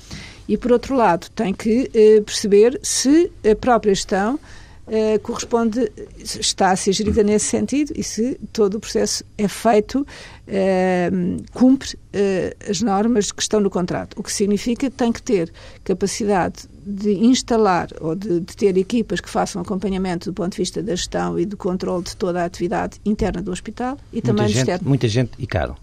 E, 0.49 0.57
por 0.57 0.73
outro 0.73 0.97
lado, 0.97 1.29
tem 1.35 1.53
que 1.53 1.91
eh, 1.93 2.21
perceber 2.21 2.79
se 2.83 3.31
a 3.49 3.55
própria 3.55 3.95
gestão 3.95 4.39
uh, 4.87 5.19
corresponde, 5.21 5.91
está 6.19 6.71
a 6.71 6.77
ser 6.77 6.93
gerida 6.93 7.23
nesse 7.23 7.47
sentido 7.47 7.93
e 7.95 8.03
se 8.03 8.39
todo 8.53 8.77
o 8.77 8.81
processo 8.81 9.25
é 9.37 9.49
feito, 9.49 10.01
uh, 10.01 11.45
cumpre 11.53 11.95
uh, 11.95 12.71
as 12.71 12.81
normas 12.81 13.33
que 13.33 13.43
estão 13.43 13.61
no 13.61 13.71
contrato. 13.71 14.19
O 14.19 14.23
que 14.23 14.33
significa 14.33 14.91
que 14.91 14.97
tem 14.97 15.13
que 15.13 15.23
ter 15.23 15.53
capacidade 15.85 16.69
de 16.87 17.13
instalar 17.25 17.89
ou 18.01 18.15
de, 18.15 18.41
de, 18.41 18.57
ter 18.57 18.77
equipas 18.77 19.21
que 19.21 19.29
façam 19.29 19.61
acompanhamento 19.61 20.31
do 20.31 20.35
ponto 20.35 20.53
de 20.53 20.59
vista 20.59 20.83
da 20.83 20.95
gestão 20.95 21.39
e 21.39 21.45
do 21.45 21.57
controle 21.57 22.05
de 22.05 22.17
toda 22.17 22.43
a 22.43 22.45
atividade 22.45 23.01
interna 23.05 23.43
do 23.43 23.51
hospital 23.51 23.99
e 24.13 24.17
muita 24.17 24.29
também 24.29 24.49
gente, 24.49 24.59
externo. 24.59 24.89
Muita 24.89 25.09
gente 25.09 25.33
e 25.39 25.47
caro. 25.47 25.75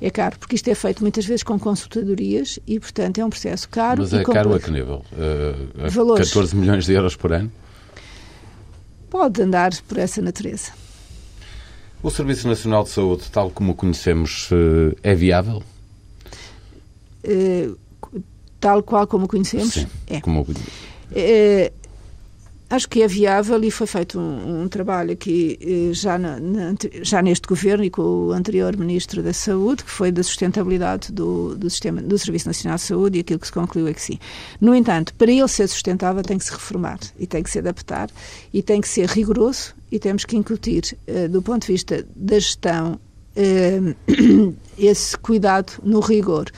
É 0.00 0.10
caro, 0.10 0.36
porque 0.38 0.56
isto 0.56 0.68
é 0.68 0.74
feito 0.74 1.00
muitas 1.00 1.24
vezes 1.24 1.44
com 1.44 1.56
consultadorias 1.58 2.58
e, 2.66 2.80
portanto, 2.80 3.18
é 3.18 3.24
um 3.24 3.30
processo 3.30 3.68
caro. 3.68 4.02
Mas 4.02 4.12
é 4.12 4.24
caro 4.24 4.52
a 4.52 4.58
que 4.58 4.70
nível? 4.70 5.04
Uh, 5.12 5.88
Valores. 5.90 6.28
14 6.28 6.56
milhões 6.56 6.86
de 6.86 6.92
euros 6.92 7.14
por 7.14 7.32
ano? 7.32 7.50
Pode 9.12 9.42
andar 9.42 9.72
por 9.86 9.98
essa 9.98 10.22
natureza. 10.22 10.72
O 12.02 12.10
Serviço 12.10 12.48
Nacional 12.48 12.82
de 12.82 12.88
Saúde, 12.88 13.30
tal 13.30 13.50
como 13.50 13.72
o 13.72 13.74
conhecemos, 13.74 14.48
eh, 14.50 14.96
é 15.10 15.14
viável? 15.14 15.62
Uh, 17.22 17.78
tal 18.58 18.82
qual 18.82 19.06
como 19.06 19.26
o 19.26 19.28
conhecemos? 19.28 19.74
Sim, 19.74 19.86
é. 20.06 20.20
Como... 20.22 20.40
Uh, 20.40 21.81
Acho 22.72 22.88
que 22.88 23.02
é 23.02 23.06
viável 23.06 23.62
e 23.62 23.70
foi 23.70 23.86
feito 23.86 24.18
um, 24.18 24.62
um 24.62 24.66
trabalho 24.66 25.12
aqui 25.12 25.58
eh, 25.60 25.92
já, 25.92 26.16
na, 26.16 26.40
na, 26.40 26.74
já 27.02 27.20
neste 27.20 27.46
governo 27.46 27.84
e 27.84 27.90
com 27.90 28.00
o 28.00 28.32
anterior 28.32 28.74
Ministro 28.78 29.22
da 29.22 29.34
Saúde, 29.34 29.84
que 29.84 29.90
foi 29.90 30.10
da 30.10 30.22
sustentabilidade 30.22 31.12
do, 31.12 31.54
do, 31.54 31.68
sistema, 31.68 32.00
do 32.00 32.16
Serviço 32.16 32.46
Nacional 32.46 32.76
de 32.76 32.84
Saúde 32.84 33.18
e 33.18 33.20
aquilo 33.20 33.40
que 33.40 33.46
se 33.46 33.52
concluiu 33.52 33.88
é 33.88 33.92
que 33.92 34.00
sim. 34.00 34.18
No 34.58 34.74
entanto, 34.74 35.12
para 35.16 35.30
ele 35.30 35.46
ser 35.48 35.68
sustentável 35.68 36.22
tem 36.22 36.38
que 36.38 36.46
se 36.46 36.50
reformar 36.50 36.98
e 37.18 37.26
tem 37.26 37.42
que 37.42 37.50
se 37.50 37.58
adaptar 37.58 38.08
e 38.54 38.62
tem 38.62 38.80
que 38.80 38.88
ser 38.88 39.06
rigoroso 39.06 39.74
e 39.90 39.98
temos 39.98 40.24
que 40.24 40.34
incutir, 40.34 40.96
eh, 41.06 41.28
do 41.28 41.42
ponto 41.42 41.66
de 41.66 41.72
vista 41.74 42.06
da 42.16 42.38
gestão, 42.38 42.98
eh, 43.36 43.94
esse 44.78 45.14
cuidado 45.18 45.74
no 45.82 46.00
rigor 46.00 46.50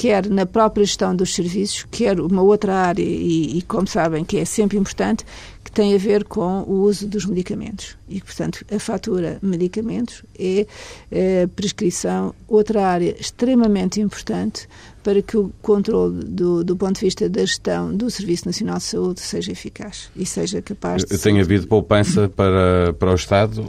quer 0.00 0.28
na 0.30 0.46
própria 0.46 0.84
gestão 0.84 1.14
dos 1.14 1.34
serviços, 1.34 1.86
quer 1.90 2.18
uma 2.20 2.40
outra 2.40 2.74
área, 2.74 3.02
e, 3.02 3.58
e, 3.58 3.62
como 3.62 3.86
sabem 3.86 4.24
que 4.24 4.38
é 4.38 4.44
sempre 4.46 4.78
importante, 4.78 5.24
que 5.70 5.76
tem 5.76 5.94
a 5.94 5.98
ver 5.98 6.24
com 6.24 6.62
o 6.62 6.82
uso 6.82 7.06
dos 7.06 7.24
medicamentos. 7.24 7.96
E, 8.08 8.20
portanto, 8.20 8.64
a 8.74 8.78
fatura 8.78 9.38
medicamentos 9.40 10.22
é, 10.38 10.66
é 11.10 11.46
prescrição, 11.46 12.34
outra 12.48 12.84
área 12.86 13.14
extremamente 13.18 14.00
importante 14.00 14.68
para 15.02 15.22
que 15.22 15.36
o 15.36 15.50
controle 15.62 16.24
do, 16.24 16.62
do 16.64 16.76
ponto 16.76 16.96
de 16.96 17.06
vista 17.06 17.28
da 17.28 17.40
gestão 17.40 17.94
do 17.94 18.10
Serviço 18.10 18.46
Nacional 18.46 18.78
de 18.78 18.82
Saúde 18.82 19.20
seja 19.20 19.52
eficaz 19.52 20.10
e 20.14 20.26
seja 20.26 20.60
capaz 20.60 21.04
de... 21.04 21.18
Tem 21.18 21.40
havido 21.40 21.66
poupança 21.66 22.28
para, 22.28 22.92
para 22.98 23.12
o 23.12 23.14
Estado. 23.14 23.64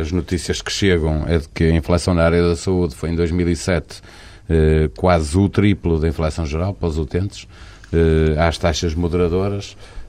As 0.00 0.12
notícias 0.12 0.60
que 0.60 0.70
chegam 0.70 1.26
é 1.26 1.38
de 1.38 1.48
que 1.48 1.64
a 1.64 1.74
inflação 1.74 2.14
na 2.14 2.22
área 2.22 2.42
da 2.42 2.54
saúde 2.54 2.94
foi 2.94 3.10
em 3.10 3.16
2007 3.16 4.00
eh, 4.48 4.90
quase 4.96 5.36
o 5.36 5.48
triplo 5.48 5.98
da 5.98 6.06
inflação 6.06 6.46
geral 6.46 6.74
para 6.74 6.88
os 6.88 6.98
utentes. 6.98 7.48
Às 8.38 8.56
taxas 8.56 8.94
moderadoras 8.94 9.76
Uh, 9.76 10.01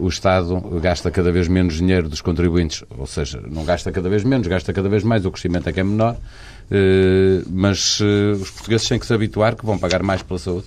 o 0.00 0.08
Estado 0.08 0.60
gasta 0.80 1.10
cada 1.10 1.32
vez 1.32 1.48
menos 1.48 1.74
dinheiro 1.74 2.08
dos 2.08 2.20
contribuintes, 2.20 2.84
ou 2.98 3.06
seja, 3.06 3.42
não 3.48 3.64
gasta 3.64 3.90
cada 3.90 4.08
vez 4.08 4.22
menos, 4.24 4.46
gasta 4.46 4.72
cada 4.72 4.88
vez 4.88 5.02
mais, 5.02 5.24
o 5.24 5.30
crescimento 5.30 5.68
é 5.68 5.72
que 5.72 5.80
é 5.80 5.84
menor, 5.84 6.14
uh, 6.14 7.48
mas 7.50 8.00
uh, 8.00 8.32
os 8.40 8.50
portugueses 8.50 8.88
têm 8.88 8.98
que 8.98 9.06
se 9.06 9.14
habituar 9.14 9.56
que 9.56 9.64
vão 9.64 9.78
pagar 9.78 10.02
mais 10.02 10.22
pela 10.22 10.38
saúde. 10.38 10.66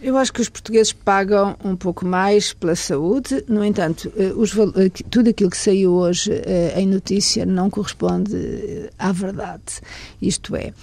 Eu 0.00 0.16
acho 0.18 0.32
que 0.32 0.42
os 0.42 0.48
portugueses 0.48 0.92
pagam 0.92 1.56
um 1.64 1.74
pouco 1.74 2.04
mais 2.04 2.52
pela 2.52 2.76
saúde, 2.76 3.42
no 3.48 3.64
entanto, 3.64 4.12
os, 4.36 4.54
tudo 5.10 5.30
aquilo 5.30 5.48
que 5.48 5.56
saiu 5.56 5.94
hoje 5.94 6.30
em 6.76 6.86
notícia 6.86 7.46
não 7.46 7.70
corresponde 7.70 8.36
à 8.98 9.10
verdade. 9.10 9.80
Isto 10.20 10.54
é, 10.54 10.74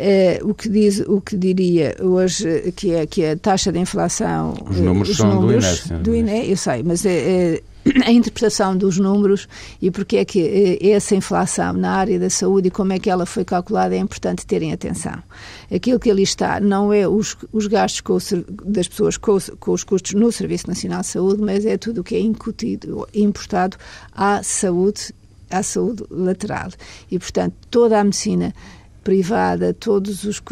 Uh, 0.00 0.48
o, 0.48 0.54
que 0.54 0.66
diz, 0.70 1.00
o 1.00 1.20
que 1.20 1.36
diria 1.36 1.94
hoje 2.00 2.72
que 2.74 2.94
é, 2.94 3.04
que 3.06 3.22
é 3.22 3.32
a 3.32 3.36
taxa 3.36 3.70
de 3.70 3.78
inflação. 3.78 4.54
Os 4.70 4.78
números 4.78 5.10
os 5.10 5.16
são 5.18 5.34
números 5.34 5.86
do 5.86 5.94
INE. 5.94 6.02
Do 6.02 6.14
INE, 6.14 6.50
eu 6.50 6.56
sei, 6.56 6.82
mas 6.82 7.04
é, 7.04 7.10
é, 7.10 7.62
a 8.04 8.10
interpretação 8.10 8.76
dos 8.76 8.98
números 8.98 9.46
e 9.80 9.90
porque 9.90 10.18
é 10.18 10.24
que 10.24 10.78
é, 10.80 10.90
essa 10.90 11.14
inflação 11.14 11.74
na 11.74 11.92
área 11.92 12.18
da 12.18 12.30
saúde 12.30 12.68
e 12.68 12.70
como 12.70 12.94
é 12.94 12.98
que 12.98 13.10
ela 13.10 13.26
foi 13.26 13.44
calculada 13.44 13.94
é 13.94 13.98
importante 13.98 14.46
terem 14.46 14.72
atenção. 14.72 15.22
Aquilo 15.70 16.00
que 16.00 16.10
ali 16.10 16.22
está 16.22 16.60
não 16.60 16.92
é 16.92 17.06
os, 17.06 17.36
os 17.52 17.66
gastos 17.66 18.00
com 18.00 18.14
o, 18.14 18.20
das 18.64 18.88
pessoas 18.88 19.16
com 19.16 19.32
os, 19.32 19.50
com 19.60 19.72
os 19.72 19.84
custos 19.84 20.14
no 20.14 20.30
Serviço 20.32 20.66
Nacional 20.66 21.00
de 21.00 21.08
Saúde, 21.08 21.42
mas 21.42 21.66
é 21.66 21.76
tudo 21.76 22.00
o 22.00 22.04
que 22.04 22.14
é 22.14 22.20
incutido, 22.20 23.06
importado 23.14 23.76
à 24.12 24.42
saúde, 24.42 25.14
à 25.50 25.62
saúde 25.62 26.04
lateral. 26.10 26.70
E, 27.10 27.18
portanto, 27.18 27.54
toda 27.70 28.00
a 28.00 28.04
medicina 28.04 28.54
privada, 29.02 29.72
todos 29.72 30.24
os, 30.24 30.42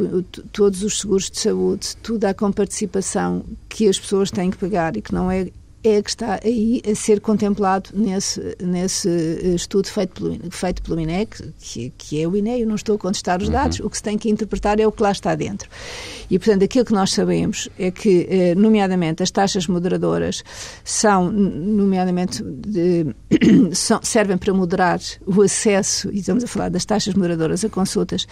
todos 0.53 0.83
os 0.83 1.01
seguros 1.01 1.31
de 1.31 1.39
saúde, 1.39 1.97
tudo 2.03 2.25
a 2.25 2.35
comparticipação 2.35 3.45
que 3.69 3.89
as 3.89 3.99
pessoas 3.99 4.31
têm 4.31 4.51
que 4.51 4.57
pagar 4.57 4.97
e 4.97 5.03
que 5.03 5.15
não 5.15 5.31
é 5.31 5.49
é 5.83 6.03
que 6.03 6.11
está 6.11 6.41
aí 6.45 6.83
a 6.91 6.95
ser 6.95 7.21
contemplado 7.21 7.91
nesse, 7.95 8.57
nesse 8.61 9.09
eh, 9.09 9.55
estudo 9.55 9.87
feito 9.87 10.13
pelo, 10.15 10.51
feito 10.51 10.83
pelo 10.83 11.01
INEC, 11.01 11.53
que, 11.61 11.93
que 11.97 12.21
é 12.21 12.27
o 12.27 12.37
INE, 12.37 12.61
eu 12.63 12.67
não 12.67 12.75
estou 12.75 12.97
a 12.97 12.99
contestar 12.99 13.41
os 13.41 13.49
dados, 13.49 13.79
uhum. 13.79 13.87
o 13.87 13.91
que 13.91 13.97
se 13.97 14.03
tem 14.03 14.19
que 14.19 14.29
interpretar 14.29 14.81
é 14.81 14.87
o 14.87 14.91
que 14.91 15.03
lá 15.03 15.13
está 15.13 15.35
dentro. 15.37 15.69
E, 16.29 16.39
portanto, 16.39 16.65
aquilo 16.65 16.85
que 16.85 16.93
nós 16.93 17.13
sabemos 17.13 17.69
é 17.79 17.93
que, 17.93 18.27
eh, 18.29 18.55
nomeadamente, 18.57 19.23
as 19.23 19.31
taxas 19.31 19.69
moderadoras 19.69 20.43
são, 20.83 21.31
nomeadamente, 21.31 22.43
de, 22.43 23.15
são, 23.73 24.01
servem 24.03 24.37
para 24.37 24.53
moderar 24.53 25.01
o 25.25 25.43
acesso, 25.43 26.11
e 26.13 26.19
estamos 26.19 26.43
a 26.43 26.49
falar 26.49 26.71
das 26.71 26.85
taxas 26.85 27.15
moderadoras 27.15 27.65
a 27.65 27.69
consultas, 27.69 28.27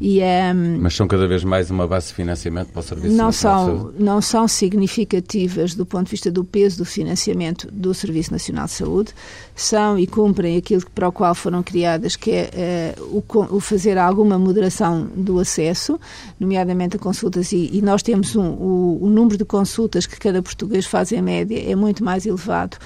e, 0.00 0.20
um, 0.20 0.22
ehm, 0.22 0.78
Mas 0.80 0.94
são 0.94 1.06
cada 1.06 1.28
vez 1.28 1.44
mais 1.44 1.70
uma 1.70 1.86
base 1.86 2.08
de 2.08 2.14
financiamento 2.14 2.68
para 2.68 2.80
o 2.80 2.82
Serviço 2.82 3.14
não 3.14 3.32
são 3.32 3.92
Não 3.98 4.20
são 4.20 4.48
significativas 4.48 5.74
do 5.74 5.84
ponto 5.84 6.04
de 6.04 6.10
vista 6.10 6.30
do 6.30 6.44
peso 6.44 6.78
do 6.78 6.85
financiamento 6.86 7.68
do 7.70 7.92
Serviço 7.92 8.32
Nacional 8.32 8.66
de 8.66 8.72
Saúde, 8.72 9.12
são 9.54 9.98
e 9.98 10.06
cumprem 10.06 10.56
aquilo 10.56 10.82
para 10.94 11.08
o 11.08 11.12
qual 11.12 11.34
foram 11.34 11.62
criadas, 11.62 12.16
que 12.16 12.30
é 12.30 12.94
uh, 12.98 13.02
o, 13.04 13.56
o, 13.56 13.60
fazer 13.60 13.98
alguma 13.98 14.38
moderação 14.38 15.08
do 15.14 15.38
acesso, 15.38 15.98
nomeadamente 16.38 16.96
a 16.96 16.98
consultas, 16.98 17.52
e, 17.52 17.70
e 17.72 17.82
nós 17.82 18.02
temos 18.02 18.34
um, 18.36 18.48
o, 18.48 18.98
o 19.02 19.08
número 19.08 19.36
de 19.36 19.44
consultas 19.44 20.06
que 20.06 20.18
cada 20.18 20.42
português 20.42 20.86
faz 20.86 21.12
em 21.12 21.20
média 21.20 21.70
é 21.70 21.74
muito 21.74 22.04
mais 22.04 22.24
elevado 22.24 22.78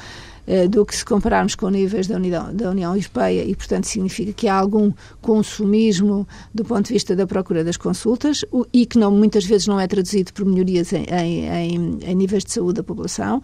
do 0.68 0.84
que 0.84 0.96
se 0.96 1.04
compararmos 1.04 1.54
com 1.54 1.68
níveis 1.68 2.06
da 2.06 2.16
União, 2.16 2.54
da 2.54 2.70
União 2.70 2.94
Europeia 2.94 3.44
e, 3.44 3.54
portanto, 3.54 3.84
significa 3.84 4.32
que 4.32 4.48
há 4.48 4.54
algum 4.54 4.92
consumismo 5.20 6.26
do 6.54 6.64
ponto 6.64 6.86
de 6.86 6.94
vista 6.94 7.14
da 7.14 7.26
procura 7.26 7.62
das 7.62 7.76
consultas 7.76 8.44
e 8.72 8.86
que 8.86 8.98
não, 8.98 9.10
muitas 9.10 9.44
vezes 9.44 9.66
não 9.66 9.78
é 9.78 9.86
traduzido 9.86 10.32
por 10.32 10.44
melhorias 10.44 10.92
em, 10.92 11.04
em, 11.04 11.98
em 12.02 12.14
níveis 12.14 12.44
de 12.44 12.52
saúde 12.52 12.74
da 12.74 12.82
população. 12.82 13.42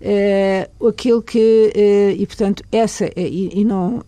É, 0.00 0.68
aquilo 0.86 1.22
que, 1.22 1.72
é, 1.74 2.12
e 2.12 2.26
portanto, 2.26 2.62
essa, 2.70 3.04
é, 3.04 3.12
e, 3.16 3.60
e, 3.60 3.64
não, 3.64 4.04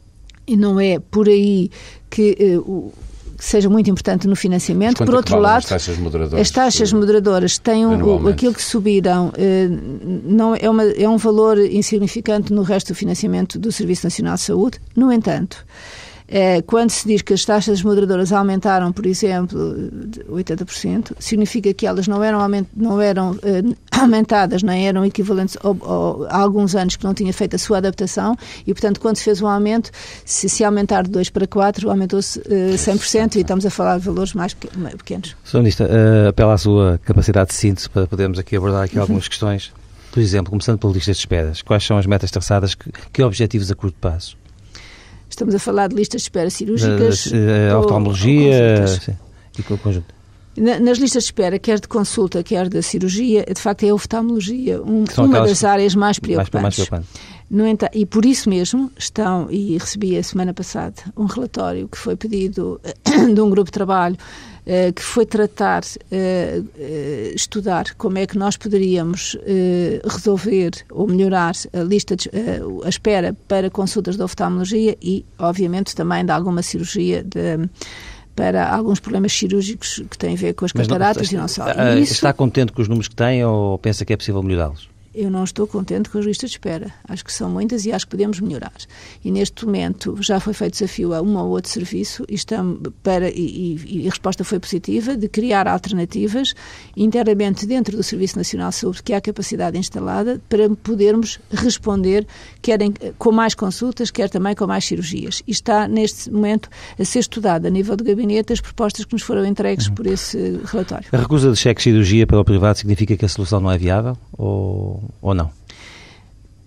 e 0.47 0.57
não 0.57 0.81
é 0.81 0.99
por 0.99 1.29
aí 1.29 1.71
que 2.09 2.37
o 2.59 2.93
que 3.41 3.47
seja 3.47 3.71
muito 3.71 3.89
importante 3.89 4.29
no 4.29 4.37
financiamento. 4.37 5.03
Por 5.03 5.15
outro 5.15 5.39
lado, 5.39 5.61
as 5.61 5.65
taxas 5.65 5.97
moderadoras, 5.97 6.41
as 6.43 6.51
taxas 6.51 6.93
moderadoras 6.93 7.59
têm 7.59 7.87
um, 7.87 8.29
aquilo 8.29 8.53
que 8.53 8.63
subiram, 8.63 9.33
eh, 9.35 9.67
não 10.23 10.55
é, 10.55 10.69
uma, 10.69 10.85
é 10.85 11.09
um 11.09 11.17
valor 11.17 11.59
insignificante 11.59 12.53
no 12.53 12.61
resto 12.61 12.89
do 12.89 12.95
financiamento 12.95 13.59
do 13.59 13.73
Serviço 13.73 14.05
Nacional 14.05 14.35
de 14.35 14.43
Saúde. 14.43 14.79
No 14.95 15.11
entanto, 15.11 15.65
é, 16.31 16.63
quando 16.63 16.91
se 16.91 17.09
diz 17.09 17.23
que 17.23 17.35
as 17.35 17.45
taxas 17.45 17.83
moderadoras 17.83 18.33
aumentaram, 18.33 18.93
por 18.93 19.05
exemplo, 19.05 19.59
80%, 20.31 21.13
significa 21.19 21.75
que 21.75 21.85
elas 21.85 22.07
não 22.07 22.23
eram, 22.23 22.41
não 22.77 23.01
eram 23.01 23.37
eh, 23.43 23.63
aumentadas, 24.01 24.63
nem 24.63 24.87
eram 24.87 25.05
equivalentes 25.05 25.59
ao, 25.61 25.77
ao, 25.83 26.25
a 26.27 26.37
alguns 26.37 26.77
anos 26.77 26.95
que 26.95 27.03
não 27.03 27.13
tinha 27.13 27.33
feito 27.33 27.57
a 27.57 27.59
sua 27.59 27.79
adaptação 27.79 28.37
e, 28.65 28.73
portanto, 28.73 29.01
quando 29.01 29.17
se 29.17 29.25
fez 29.25 29.43
um 29.43 29.49
aumento, 29.49 29.91
se, 30.25 30.49
se 30.49 30.63
aumentar 30.63 31.03
de 31.03 31.11
2 31.11 31.31
para 31.31 31.49
4, 31.49 31.91
aumentou-se 31.91 32.39
uh, 32.39 32.75
100% 32.77 33.35
e 33.35 33.41
estamos 33.41 33.67
a 33.67 33.71
falar 33.71 33.99
de 33.99 34.05
valores 34.05 34.33
mais 34.33 34.55
pequenos. 34.55 35.37
Sr. 35.45 35.59
Ministra, 35.59 35.87
uh, 35.87 36.29
apela 36.29 36.55
à 36.55 36.59
sua 36.59 37.01
capacidade 37.05 37.51
de 37.51 37.57
síntese 37.57 37.91
para 37.91 38.07
podermos 38.07 38.39
aqui 38.39 38.55
abordar 38.55 38.85
aqui 38.85 38.97
algumas 38.99 39.27
questões. 39.27 39.73
Por 40.13 40.21
exemplo, 40.21 40.51
começando 40.51 40.79
pela 40.79 40.93
lista 40.93 41.11
de 41.11 41.19
esperas, 41.19 41.61
quais 41.61 41.85
são 41.85 41.99
as 41.99 42.07
metas 42.07 42.31
traçadas, 42.31 42.77
que, 42.77 42.91
que 43.13 43.23
objetivos 43.23 43.71
a 43.71 43.75
curto 43.75 43.97
prazo? 44.01 44.40
Estamos 45.31 45.55
a 45.55 45.59
falar 45.59 45.89
de 45.89 45.95
listas 45.95 46.23
de 46.23 46.27
espera 46.27 46.51
cirúrgicas. 46.51 47.27
Uh, 47.27 47.79
oftalmologia 47.79 48.87
sim, 48.87 49.17
e 49.59 49.63
com 49.63 49.75
o 49.75 49.79
conjunto. 49.79 50.21
Nas 50.57 50.99
listas 50.99 51.23
de 51.23 51.29
espera, 51.29 51.59
quer 51.59 51.79
de 51.79 51.87
consulta, 51.89 52.43
quer 52.43 52.69
de 52.69 52.83
cirurgia, 52.83 53.45
de 53.45 53.61
facto 53.61 53.85
é 53.85 53.91
a 53.91 53.95
oftalmologia 53.95 54.83
um, 54.83 55.05
uma 55.17 55.41
das 55.41 55.65
áreas 55.65 55.95
mais 55.95 56.19
preocupantes. 56.19 56.53
Mais, 56.53 56.63
mais 56.63 56.75
preocupante. 56.75 57.09
No 57.51 57.67
entanto, 57.67 57.97
e 57.97 58.05
por 58.05 58.25
isso 58.25 58.49
mesmo 58.51 58.91
estão, 58.97 59.49
e 59.51 59.79
recebi 59.79 60.17
a 60.17 60.23
semana 60.23 60.53
passada 60.53 60.95
um 61.17 61.25
relatório 61.25 61.89
que 61.89 61.97
foi 61.97 62.15
pedido 62.17 62.81
de 63.35 63.41
um 63.41 63.49
grupo 63.49 63.67
de 63.67 63.73
trabalho 63.73 64.17
uh, 64.67 64.93
que 64.93 65.03
foi 65.03 65.27
tratar, 65.27 65.83
uh, 65.83 67.35
estudar 67.35 67.95
como 67.97 68.19
é 68.19 68.27
que 68.27 68.37
nós 68.39 68.57
poderíamos 68.57 69.37
resolver 70.05 70.71
ou 70.91 71.07
melhorar 71.07 71.55
a 71.73 71.81
lista, 71.81 72.17
de, 72.17 72.31
a 72.85 72.89
espera 72.89 73.35
para 73.49 73.71
consultas 73.71 74.17
de 74.17 74.23
oftalmologia 74.23 74.97
e, 75.03 75.25
obviamente, 75.39 75.95
também 75.95 76.25
de 76.25 76.33
alguma 76.33 76.63
cirurgia 76.63 77.23
de 77.23 77.69
para 78.35 78.75
alguns 78.75 79.01
problemas 79.01 79.33
cirúrgicos 79.33 80.03
que 80.11 80.17
têm 80.17 80.33
a 80.35 80.37
ver 80.37 80.55
com 80.55 80.65
as 80.65 80.73
cataratas 80.73 81.31
não, 81.31 81.39
e 81.39 81.43
não 81.43 81.49
só. 81.49 81.67
E 81.69 82.01
isso, 82.01 82.15
está 82.15 82.33
contente 82.33 82.73
com 82.73 82.81
os 82.81 82.89
números 82.89 83.09
que 83.09 83.15
tem 83.15 83.45
ou 83.45 83.79
pensa 83.79 84.05
que 84.05 84.13
é 84.13 84.17
possível 84.17 84.43
melhorá-los? 84.43 84.89
Eu 85.15 85.31
não 85.31 85.45
estou 85.45 85.67
contente 85.67 86.09
com 86.09 86.19
as 86.19 86.25
listas 86.25 86.51
de 86.51 86.57
espera. 86.57 86.93
Acho 87.09 87.25
que 87.25 87.33
são 87.33 87.51
muitas 87.51 87.85
e 87.85 87.93
acho 87.93 88.07
que 88.07 88.11
podemos 88.11 88.41
melhorar. 88.41 88.73
E 89.25 89.31
neste 89.31 89.65
momento 89.65 90.17
já 90.21 90.39
foi 90.39 90.55
feito 90.55 90.75
desafio 90.75 91.13
a 91.15 91.21
um 91.21 91.37
ou 91.37 91.49
outro 91.49 91.71
serviço 91.71 92.25
e, 92.29 92.35
estamos 92.35 92.81
para, 93.03 93.29
e, 93.29 93.77
e, 93.87 94.07
a 94.07 94.11
resposta 94.11 94.45
foi 94.45 94.61
positiva 94.61 95.17
de 95.17 95.29
criar 95.29 95.67
alternativas 95.67 96.55
internamente 96.97 97.67
dentro 97.67 97.97
do 97.97 98.03
Serviço 98.03 98.37
Nacional 98.37 98.71
de 98.71 98.77
Saúde, 98.77 99.03
que 99.03 99.13
há 99.13 99.21
capacidade 99.21 99.77
instalada, 99.77 100.41
para 100.49 100.69
podermos 100.71 101.41
responder, 101.51 102.27
quer 102.63 102.81
em, 102.81 102.93
com 103.19 103.33
mais 103.33 103.55
consultas, 103.55 104.11
quer 104.11 104.31
também 104.31 104.55
com 104.55 104.67
mais 104.67 104.85
cirurgias. 104.85 105.43
E 105.47 105.51
está 105.51 105.89
neste 105.89 106.31
momento 106.31 106.69
a 106.99 107.05
ser 107.05 107.21
estudada 107.21 107.69
a 107.69 107.71
nível 107.71 107.97
do 107.97 108.05
gabinete 108.05 108.53
as 108.53 108.61
propostas 108.61 109.05
que 109.05 109.13
nos 109.13 109.23
foram 109.23 109.45
entregues 109.45 109.89
uhum. 109.89 109.95
por 109.95 110.07
esse 110.07 110.61
relatório. 110.65 111.09
A 111.13 111.17
recusa 111.17 111.51
de 111.51 111.57
cheque 111.57 111.79
de 111.79 111.85
cirurgia 111.85 112.27
para 112.27 112.39
o 112.39 112.45
privado 112.45 112.79
significa 112.79 113.17
que 113.17 113.25
a 113.25 113.29
solução 113.29 113.61
não 113.61 113.71
é 113.71 113.79
viável? 113.79 114.17
Ou 114.33 115.00
ou, 115.21 115.35
não? 115.35 115.51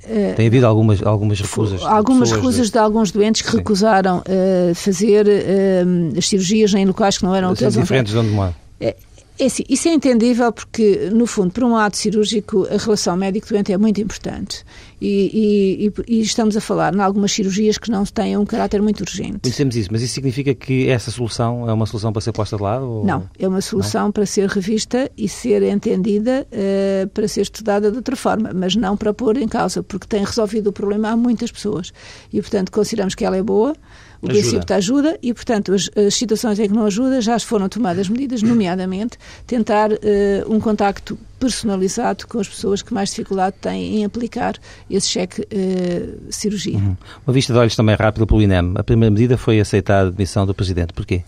Uh, 0.05 0.35
Tem 0.35 0.47
havido 0.47 0.67
algumas, 0.67 1.01
algumas 1.01 1.39
recusas? 1.39 1.81
Algumas 1.81 2.31
recusas 2.31 2.67
de... 2.67 2.73
de... 2.73 2.77
alguns 2.77 3.11
doentes 3.11 3.41
que 3.41 3.51
Sim. 3.51 3.57
recusaram 3.57 4.19
uh, 4.19 4.75
fazer 4.75 5.25
uh, 5.25 6.17
as 6.17 6.27
cirurgias 6.27 6.73
em 6.73 6.85
locais 6.85 7.17
que 7.17 7.23
não 7.23 7.33
eram 7.33 7.51
aqueles 7.51 7.73
diferentes 7.73 8.11
de 8.11 8.19
onde 8.19 8.29
moram. 8.29 8.53
É, 8.81 8.95
é 9.39 9.45
assim, 9.45 9.63
isso 9.67 9.87
é 9.87 9.93
entendível 9.93 10.51
porque, 10.51 11.09
no 11.11 11.25
fundo, 11.25 11.51
para 11.51 11.65
um 11.65 11.75
ato 11.75 11.97
cirúrgico, 11.97 12.67
a 12.69 12.77
relação 12.77 13.17
médico-doente 13.17 13.73
é 13.73 13.77
muito 13.77 13.99
importante. 13.99 14.63
E, 15.01 15.91
e, 16.07 16.15
e, 16.15 16.21
estamos 16.21 16.55
a 16.55 16.61
falar 16.61 16.93
em 16.93 17.01
algumas 17.01 17.31
cirurgias 17.31 17.77
que 17.77 17.91
não 17.91 18.05
têm 18.05 18.37
um 18.37 18.45
caráter 18.45 18.81
muito 18.81 19.01
urgente. 19.01 19.39
Dissemos 19.41 19.75
isso, 19.75 19.89
mas 19.91 20.01
isso 20.01 20.13
significa 20.13 20.53
que 20.53 20.87
essa 20.87 21.11
solução 21.11 21.69
é 21.69 21.73
uma 21.73 21.85
solução 21.85 22.13
para 22.13 22.21
ser 22.21 22.31
posta 22.31 22.55
de 22.55 22.63
lado? 22.63 22.89
Ou... 22.89 23.05
Não, 23.05 23.27
é 23.37 23.47
uma 23.47 23.59
solução 23.59 24.05
não? 24.05 24.11
para 24.11 24.25
ser 24.25 24.47
revista 24.47 25.11
e 25.17 25.27
ser 25.27 25.63
entendida 25.63 26.47
uh, 26.51 27.07
para 27.09 27.27
ser 27.27 27.41
estudada 27.41 27.89
de 27.89 27.97
outra 27.97 28.15
forma, 28.15 28.51
mas 28.53 28.75
não 28.75 28.95
para 28.95 29.13
pôr 29.13 29.37
em 29.37 29.47
causa, 29.47 29.83
porque 29.83 30.07
tem 30.07 30.23
resolvido 30.23 30.67
o 30.67 30.73
problema 30.73 31.09
a 31.09 31.17
muitas 31.17 31.51
pessoas. 31.51 31.91
E, 32.31 32.39
portanto, 32.39 32.71
consideramos 32.71 33.15
que 33.15 33.25
ela 33.25 33.35
é 33.35 33.43
boa, 33.43 33.75
o 34.23 34.31
ajuda. 34.31 34.39
princípio 34.39 34.65
da 34.65 34.75
ajuda 34.75 35.19
e, 35.21 35.33
portanto, 35.33 35.73
as, 35.73 35.89
as, 35.95 36.15
situações 36.15 36.57
em 36.57 36.67
que 36.67 36.73
não 36.73 36.85
ajuda 36.85 37.19
já 37.19 37.37
foram 37.39 37.67
tomadas 37.67 38.07
medidas, 38.07 38.41
nomeadamente 38.41 39.17
tentar 39.45 39.91
uh, 39.91 39.97
um 40.47 40.59
contacto 40.59 41.17
personalizado 41.39 42.25
com 42.25 42.39
as 42.39 42.47
pessoas 42.47 42.81
que 42.81 42.93
mais 42.93 43.09
dificuldade 43.09 43.57
têm 43.59 43.97
em 43.97 44.05
aplicar 44.05 44.55
esse 44.89 45.09
cheque 45.09 45.41
uh, 45.41 46.31
cirurgia. 46.31 46.77
Uhum. 46.77 46.95
Uma 47.27 47.33
vista 47.33 47.51
de 47.51 47.59
olhos 47.59 47.75
também 47.75 47.95
rápida 47.95 48.25
pelo 48.25 48.41
INEM. 48.41 48.73
A 48.75 48.83
primeira 48.83 49.11
medida 49.11 49.37
foi 49.37 49.59
aceitar 49.59 50.07
a 50.07 50.09
demissão 50.09 50.45
do 50.45 50.53
Presidente. 50.53 50.93
Porquê? 50.93 51.23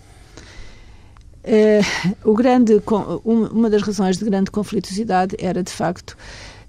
Uh, 1.44 2.16
o 2.24 2.34
grande, 2.34 2.82
uma 3.24 3.68
das 3.68 3.82
razões 3.82 4.16
de 4.16 4.24
grande 4.24 4.50
conflituosidade 4.50 5.36
era, 5.38 5.62
de 5.62 5.70
facto, 5.70 6.16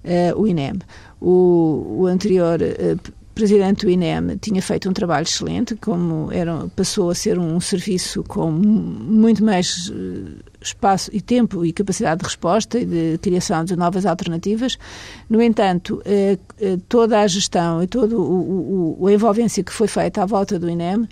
uh, 0.04 0.40
o 0.40 0.46
INEM. 0.46 0.80
O, 1.20 2.02
o 2.02 2.06
anterior 2.06 2.60
uh, 2.62 3.12
presidente 3.38 3.86
do 3.86 3.92
INEM 3.92 4.36
tinha 4.42 4.62
feito 4.64 4.90
um 4.90 4.94
trabalho 4.94 5.24
excelente, 5.24 5.76
como 5.76 6.32
era, 6.32 6.68
passou 6.76 7.12
a 7.12 7.16
ser 7.16 7.38
um 7.38 7.60
serviço 7.60 8.24
com 8.24 8.50
muito 8.50 9.44
mais 9.44 9.92
eh, 9.94 10.42
espaço 10.60 11.12
e 11.14 11.22
tempo 11.22 11.64
e 11.64 11.72
capacidade 11.72 12.22
de 12.22 12.26
resposta 12.26 12.80
e 12.80 12.86
de 12.86 13.20
criação 13.20 13.64
de 13.64 13.76
novas 13.76 14.08
alternativas. 14.08 14.80
No 15.30 15.40
entanto, 15.40 16.02
eh, 16.04 16.40
eh, 16.60 16.78
toda 16.90 17.20
a 17.20 17.28
gestão 17.28 17.84
e 17.84 17.86
toda 17.86 18.16
a 18.16 19.14
envolvência 19.14 19.64
que 19.64 19.72
foi 19.72 19.88
feita 19.88 20.24
à 20.24 20.26
volta 20.26 20.58
do 20.58 20.68
INEM 20.68 21.08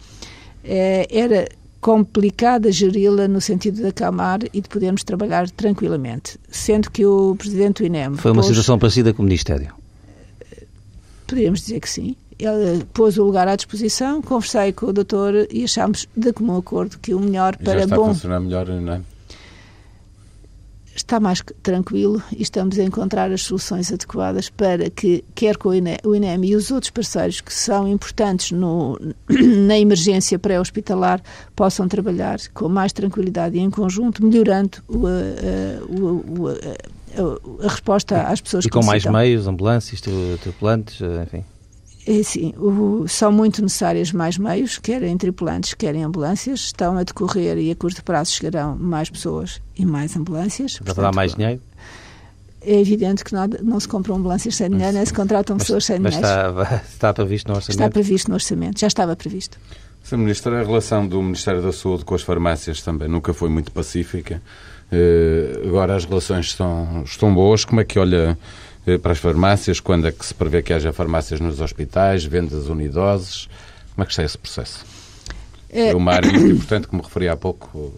era 0.64 1.48
complicada 1.80 2.72
geri-la 2.72 3.28
no 3.28 3.40
sentido 3.40 3.84
de 3.84 3.88
acalmar 3.90 4.40
e 4.52 4.60
de 4.60 4.68
podermos 4.68 5.04
trabalhar 5.04 5.48
tranquilamente, 5.52 6.40
sendo 6.50 6.90
que 6.90 7.06
o 7.06 7.36
presidente 7.36 7.84
do 7.84 7.86
INEM 7.86 8.16
foi 8.16 8.32
uma 8.32 8.42
pôs... 8.42 8.48
situação 8.48 8.80
parecida 8.80 9.14
com 9.14 9.22
o 9.22 9.26
Ministério. 9.26 9.85
Poderíamos 11.28 11.62
dizer 11.62 11.80
que 11.80 11.90
sim. 11.90 12.16
Ele 12.38 12.84
pôs 12.94 13.18
o 13.18 13.24
lugar 13.24 13.48
à 13.48 13.56
disposição, 13.56 14.22
conversei 14.22 14.74
com 14.74 14.88
o 14.88 14.94
doutor 14.94 15.48
e 15.50 15.64
achámos 15.64 16.08
de 16.16 16.34
comum 16.34 16.58
acordo 16.58 16.98
que 17.00 17.14
o 17.14 17.20
melhor 17.20 17.56
para 17.58 17.80
já 17.80 17.84
está 17.86 17.96
bom... 17.96 18.04
a 18.04 18.08
funcionar 18.08 18.40
melhor, 18.42 18.68
não 18.68 18.94
é? 18.94 19.02
Está 20.94 21.20
mais 21.20 21.42
tranquilo 21.62 22.22
e 22.32 22.42
estamos 22.42 22.80
a 22.80 22.84
encontrar 22.84 23.32
as 23.32 23.44
soluções 23.44 23.92
adequadas 23.92 24.50
para 24.50 24.90
que, 24.90 25.24
quer 25.34 25.58
com 25.58 25.70
o 25.70 25.76
INEM, 25.76 25.98
o 26.06 26.16
INEM 26.16 26.46
e 26.46 26.56
os 26.56 26.72
outros 26.72 26.90
parceiros 26.90 27.42
que 27.42 27.54
são 27.54 27.88
importantes 27.88 28.52
no, 28.52 28.98
na 29.30 29.78
emergência 29.78 30.40
pré-hospitalar, 30.40 31.22
possam 31.54 31.88
trabalhar 31.88 32.40
com 32.54 32.70
mais 32.70 32.94
tranquilidade 32.94 33.58
e 33.58 33.60
em 33.60 33.70
conjunto, 33.70 34.26
melhorando 34.26 34.78
o, 34.88 35.06
o, 35.90 36.44
o, 36.44 36.50
a 37.64 37.68
resposta 37.68 38.22
às 38.24 38.42
pessoas 38.42 38.66
e 38.66 38.70
que 38.70 38.78
com 38.78 38.86
mais 38.86 39.06
meios, 39.06 39.48
ambulâncias, 39.48 40.02
tripulantes, 40.42 41.00
enfim. 41.24 41.44
É, 42.08 42.22
sim, 42.22 42.54
o, 42.58 43.08
são 43.08 43.32
muito 43.32 43.64
necessários 43.64 44.12
mais 44.12 44.38
meios, 44.38 44.78
querem 44.78 45.18
tripulantes, 45.18 45.74
querem 45.74 46.04
ambulâncias. 46.04 46.60
Estão 46.60 46.98
a 46.98 47.04
decorrer 47.04 47.58
e 47.58 47.72
a 47.72 47.76
curto 47.76 48.04
prazo 48.04 48.32
chegarão 48.32 48.76
mais 48.78 49.10
pessoas 49.10 49.60
e 49.76 49.86
mais 49.86 50.16
ambulâncias. 50.16 50.80
Para 50.80 50.94
dar 50.94 51.14
mais 51.14 51.34
dinheiro? 51.34 51.60
É 52.62 52.80
evidente 52.80 53.24
que 53.24 53.34
não, 53.34 53.48
não 53.64 53.80
se 53.80 53.88
compram 53.88 54.16
ambulâncias 54.18 54.56
sem 54.56 54.70
dinheiro, 54.70 54.94
nem 54.94 55.06
se 55.06 55.14
contratam 55.14 55.58
pessoas 55.58 55.86
sem 55.86 56.00
mas 56.00 56.16
dinheiro. 56.16 56.54
Mas 56.54 56.72
está, 56.72 56.82
está 57.10 57.14
previsto 57.14 57.48
no 57.48 57.56
orçamento? 57.56 57.80
Está 57.80 57.90
previsto 57.90 58.28
no 58.30 58.34
orçamento, 58.36 58.80
já 58.80 58.88
estava 58.88 59.16
previsto. 59.16 59.58
Sr. 60.04 60.18
Ministro, 60.18 60.56
a 60.56 60.62
relação 60.62 61.08
do 61.08 61.20
Ministério 61.22 61.64
da 61.64 61.72
Saúde 61.72 62.06
com 62.06 62.14
as 62.14 62.22
farmácias 62.22 62.82
também 62.84 63.08
nunca 63.08 63.34
foi 63.34 63.50
muito 63.50 63.72
pacífica. 63.72 64.40
Uh, 64.92 65.68
agora 65.68 65.96
as 65.96 66.06
relações 66.06 66.48
estão, 66.48 67.04
estão 67.04 67.34
boas. 67.34 67.66
Como 67.66 67.82
é 67.82 67.84
que 67.84 67.98
olha 67.98 68.38
uh, 68.88 69.00
para 69.00 69.12
as 69.12 69.18
farmácias? 69.18 69.80
Quando 69.80 70.08
é 70.08 70.12
que 70.12 70.26
se 70.26 70.34
prevê 70.34 70.62
que 70.62 70.74
haja 70.74 70.94
farmácias 70.94 71.40
nos 71.40 71.60
hospitais, 71.60 72.24
vendas 72.24 72.68
unidoses? 72.68 73.48
Como 73.94 74.04
é 74.04 74.06
que 74.06 74.12
está 74.12 74.24
esse 74.24 74.38
processo? 74.38 74.86
É, 75.70 75.90
é 75.90 75.96
uma 75.96 76.14
área 76.14 76.32
muito 76.32 76.48
importante, 76.48 76.88
como 76.88 77.02
referi 77.02 77.28
há 77.28 77.36
pouco. 77.36 77.94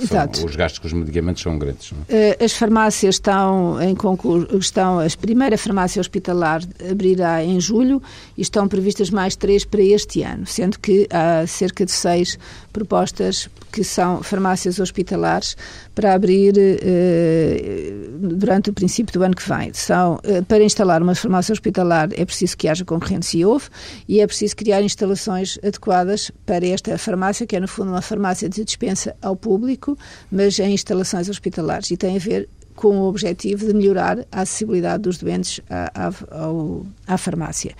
Exato. 0.00 0.38
São, 0.38 0.46
os 0.46 0.56
gastos 0.56 0.78
com 0.78 0.86
os 0.86 0.92
medicamentos 0.92 1.42
são 1.42 1.58
grandes. 1.58 1.92
É? 2.08 2.44
As 2.44 2.52
farmácias 2.52 3.16
estão 3.16 3.82
em 3.82 3.94
concurso, 3.94 4.56
estão, 4.58 5.00
a 5.00 5.06
primeira 5.20 5.56
farmácia 5.56 6.00
hospitalar 6.00 6.62
abrirá 6.88 7.42
em 7.42 7.58
julho 7.60 8.02
e 8.36 8.42
estão 8.42 8.68
previstas 8.68 9.10
mais 9.10 9.34
três 9.36 9.64
para 9.64 9.82
este 9.82 10.22
ano, 10.22 10.46
sendo 10.46 10.78
que 10.78 11.08
há 11.10 11.46
cerca 11.46 11.84
de 11.84 11.92
seis 11.92 12.38
propostas 12.76 13.48
que 13.72 13.82
são 13.82 14.22
farmácias 14.22 14.78
hospitalares 14.78 15.56
para 15.94 16.12
abrir 16.12 16.52
eh, 16.58 17.90
durante 18.20 18.68
o 18.68 18.72
princípio 18.74 19.14
do 19.14 19.24
ano 19.24 19.34
que 19.34 19.48
vem. 19.48 19.72
São, 19.72 20.20
eh, 20.22 20.42
para 20.42 20.62
instalar 20.62 21.02
uma 21.02 21.14
farmácia 21.14 21.54
hospitalar 21.54 22.10
é 22.12 22.24
preciso 22.26 22.54
que 22.54 22.68
haja 22.68 22.84
concorrência 22.84 23.38
e 23.38 23.46
houve, 23.46 23.68
e 24.06 24.20
é 24.20 24.26
preciso 24.26 24.54
criar 24.54 24.82
instalações 24.82 25.58
adequadas 25.64 26.30
para 26.44 26.66
esta 26.66 26.98
farmácia, 26.98 27.46
que 27.46 27.56
é 27.56 27.60
no 27.60 27.68
fundo 27.68 27.92
uma 27.92 28.02
farmácia 28.02 28.46
de 28.46 28.62
dispensa 28.62 29.16
ao 29.22 29.34
público, 29.34 29.96
mas 30.30 30.58
em 30.58 30.74
instalações 30.74 31.30
hospitalares, 31.30 31.90
e 31.90 31.96
tem 31.96 32.16
a 32.16 32.20
ver 32.20 32.46
com 32.74 32.98
o 32.98 33.08
objetivo 33.08 33.66
de 33.66 33.72
melhorar 33.72 34.18
a 34.30 34.42
acessibilidade 34.42 35.04
dos 35.04 35.16
doentes 35.16 35.62
à, 35.70 36.08
à, 36.08 37.14
à 37.14 37.16
farmácia. 37.16 37.74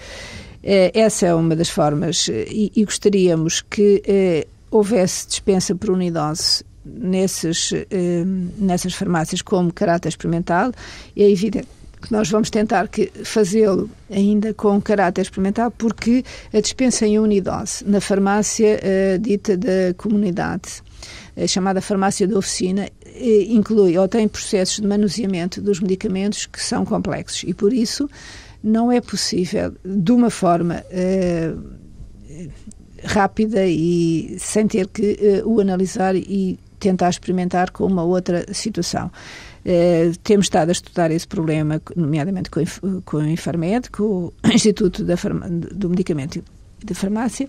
Eh, 0.63 0.91
essa 0.95 1.27
é 1.27 1.35
uma 1.35 1.55
das 1.55 1.69
formas 1.69 2.27
e, 2.29 2.73
e 2.75 2.85
gostaríamos 2.85 3.61
que 3.61 4.03
eh, 4.05 4.47
houvesse 4.71 5.27
dispensa 5.29 5.75
por 5.75 5.91
unidose 5.91 6.65
nesses, 6.85 7.73
eh, 7.73 8.25
nessas 8.59 8.95
farmácias 8.95 9.43
como 9.43 9.73
caráter 9.73 10.09
experimental, 10.09 10.73
é 11.17 11.31
evidente 11.31 11.69
que 12.01 12.13
nós 12.13 12.31
vamos 12.31 12.51
tentar 12.51 12.89
fazê-lo 13.25 13.91
ainda 14.11 14.55
com 14.55 14.81
caráter 14.81 15.23
experimental, 15.23 15.71
porque 15.71 16.25
a 16.53 16.61
dispensa 16.61 17.07
em 17.07 17.19
unidose 17.19 17.85
na 17.85 18.01
farmácia 18.01 18.79
eh, 18.83 19.19
dita 19.19 19.57
da 19.57 19.95
comunidade, 19.97 20.83
a 21.37 21.47
chamada 21.47 21.81
farmácia 21.81 22.27
de 22.27 22.35
oficina, 22.35 22.89
eh, 23.05 23.47
inclui 23.49 23.99
ou 23.99 24.07
tem 24.07 24.29
processos 24.29 24.77
de 24.77 24.87
manuseamento 24.87 25.61
dos 25.61 25.81
medicamentos 25.81 26.47
que 26.47 26.63
são 26.63 26.85
complexos. 26.85 27.43
E, 27.45 27.55
por 27.55 27.73
isso, 27.73 28.09
não 28.63 28.93
é 28.93 29.01
possível, 29.01 29.75
de 29.85 30.13
uma 30.13 30.31
forma 30.31 30.85
rápida 33.07 33.67
e 33.67 34.37
sem 34.39 34.67
ter 34.67 34.89
que 34.89 35.43
uh, 35.45 35.49
o 35.49 35.61
analisar 35.61 36.15
e 36.15 36.59
tentar 36.79 37.09
experimentar 37.11 37.71
com 37.71 37.85
uma 37.87 38.03
outra 38.03 38.45
situação. 38.53 39.11
Uh, 39.65 40.17
temos 40.23 40.47
estado 40.47 40.69
a 40.69 40.73
estudar 40.73 41.11
esse 41.11 41.27
problema, 41.27 41.81
nomeadamente 41.97 42.51
com, 42.51 42.61
com 43.05 43.17
o 43.17 43.27
Infarmed, 43.27 43.91
com 43.91 44.05
o 44.05 44.33
Instituto 44.53 45.03
da 45.05 45.15
do 45.51 45.89
Medicamento 45.89 46.43
de 46.87 46.95
farmácia 46.95 47.49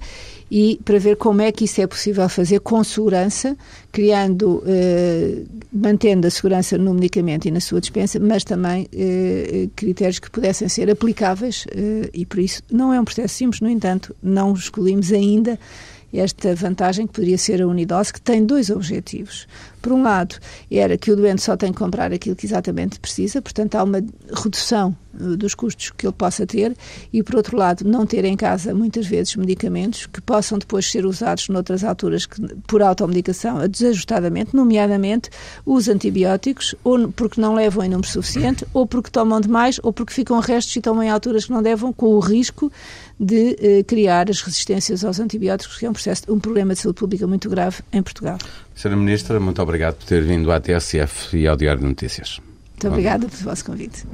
e 0.50 0.80
para 0.84 0.98
ver 0.98 1.18
como 1.18 1.42
é 1.42 1.52
que 1.52 1.66
isso 1.66 1.82
é 1.82 1.88
possível 1.88 2.28
fazer 2.30 2.60
com 2.62 2.84
segurança, 2.84 3.58
criando, 3.92 4.64
eh, 4.66 5.44
mantendo 5.72 6.28
a 6.28 6.30
segurança 6.30 6.78
no 6.78 6.94
medicamento 6.94 7.48
e 7.48 7.52
na 7.52 7.60
sua 7.60 7.82
dispensa, 7.82 8.20
mas 8.20 8.44
também 8.44 8.88
eh, 8.94 9.68
critérios 9.76 10.20
que 10.20 10.30
pudessem 10.32 10.70
ser 10.70 10.90
aplicáveis 10.90 11.66
eh, 11.72 12.10
e 12.14 12.26
por 12.26 12.40
isso 12.40 12.62
não 12.72 12.94
é 12.94 13.00
um 13.00 13.06
processo 13.06 13.36
simples, 13.36 13.62
no 13.62 13.70
entanto, 13.70 14.16
não 14.24 14.54
escolhemos 14.54 15.12
ainda 15.12 15.60
esta 16.14 16.56
vantagem 16.56 17.06
que 17.06 17.14
poderia 17.14 17.38
ser 17.38 17.62
a 17.62 17.68
Unidose, 17.68 18.14
que 18.14 18.22
tem 18.22 18.46
dois 18.46 18.70
objetivos. 18.70 19.48
Por 19.88 19.94
um 19.94 20.04
lado, 20.04 20.36
era 20.70 20.98
que 20.98 21.10
o 21.10 21.16
doente 21.16 21.42
só 21.42 21.56
tem 21.56 21.72
que 21.72 21.78
comprar 21.78 22.12
aquilo 22.12 22.36
que 22.36 22.46
exatamente 22.46 23.00
precisa, 23.00 23.42
portanto, 23.42 23.76
há 23.76 23.84
uma 23.86 24.04
redução 24.34 24.94
uh, 25.18 25.38
dos 25.38 25.56
custos 25.56 25.94
que 25.96 26.06
ele 26.06 26.14
possa 26.14 26.46
ter, 26.46 26.76
e 27.14 27.24
por 27.24 27.38
outro 27.38 27.56
lado, 27.56 27.86
não 27.88 28.06
ter 28.06 28.26
em 28.26 28.36
casa 28.36 28.76
muitas 28.76 29.08
vezes 29.08 29.34
medicamentos 29.38 30.06
que 30.06 30.20
possam 30.20 30.58
depois 30.58 30.92
ser 30.92 31.06
usados 31.06 31.48
noutras 31.48 31.86
alturas 31.86 32.26
que, 32.26 32.42
por 32.68 32.82
automedicação 32.82 33.66
desajustadamente, 33.66 34.54
nomeadamente 34.54 35.30
os 35.66 35.88
antibióticos, 35.88 36.76
ou 36.84 37.08
porque 37.10 37.40
não 37.40 37.56
levam 37.56 37.86
em 37.86 37.88
número 37.88 38.10
suficiente, 38.10 38.66
ou 38.74 38.86
porque 38.86 39.10
tomam 39.10 39.40
demais, 39.40 39.80
ou 39.84 39.94
porque 39.94 40.14
ficam 40.14 40.38
restos 40.42 40.76
e 40.76 40.82
tomam 40.82 41.02
em 41.02 41.10
alturas 41.10 41.46
que 41.46 41.52
não 41.52 41.64
devem, 41.64 41.94
com 41.94 42.08
o 42.08 42.20
risco 42.20 42.70
de 43.18 43.56
eh, 43.62 43.84
criar 43.84 44.30
as 44.30 44.42
resistências 44.42 45.06
aos 45.06 45.18
antibióticos, 45.18 45.78
que 45.78 45.86
é 45.86 45.90
um, 45.90 45.94
processo, 45.94 46.24
um 46.28 46.40
problema 46.42 46.74
de 46.74 46.82
saúde 46.82 47.00
pública 47.00 47.26
muito 47.26 47.50
grave 47.50 47.78
em 47.94 48.04
Portugal. 48.04 48.38
Sra. 48.78 48.96
Ministra, 48.96 49.40
muito 49.40 49.60
obrigado 49.60 49.96
por 49.96 50.06
ter 50.06 50.24
vindo 50.24 50.52
à 50.52 50.60
TSF 50.60 51.36
e 51.36 51.48
ao 51.48 51.58
Diário 51.58 51.82
de 51.82 51.88
Notícias. 51.88 52.40
Muito 52.70 52.88
obrigada 52.88 53.28
pelo 53.28 53.42
vosso 53.42 53.66
convite. 53.66 54.06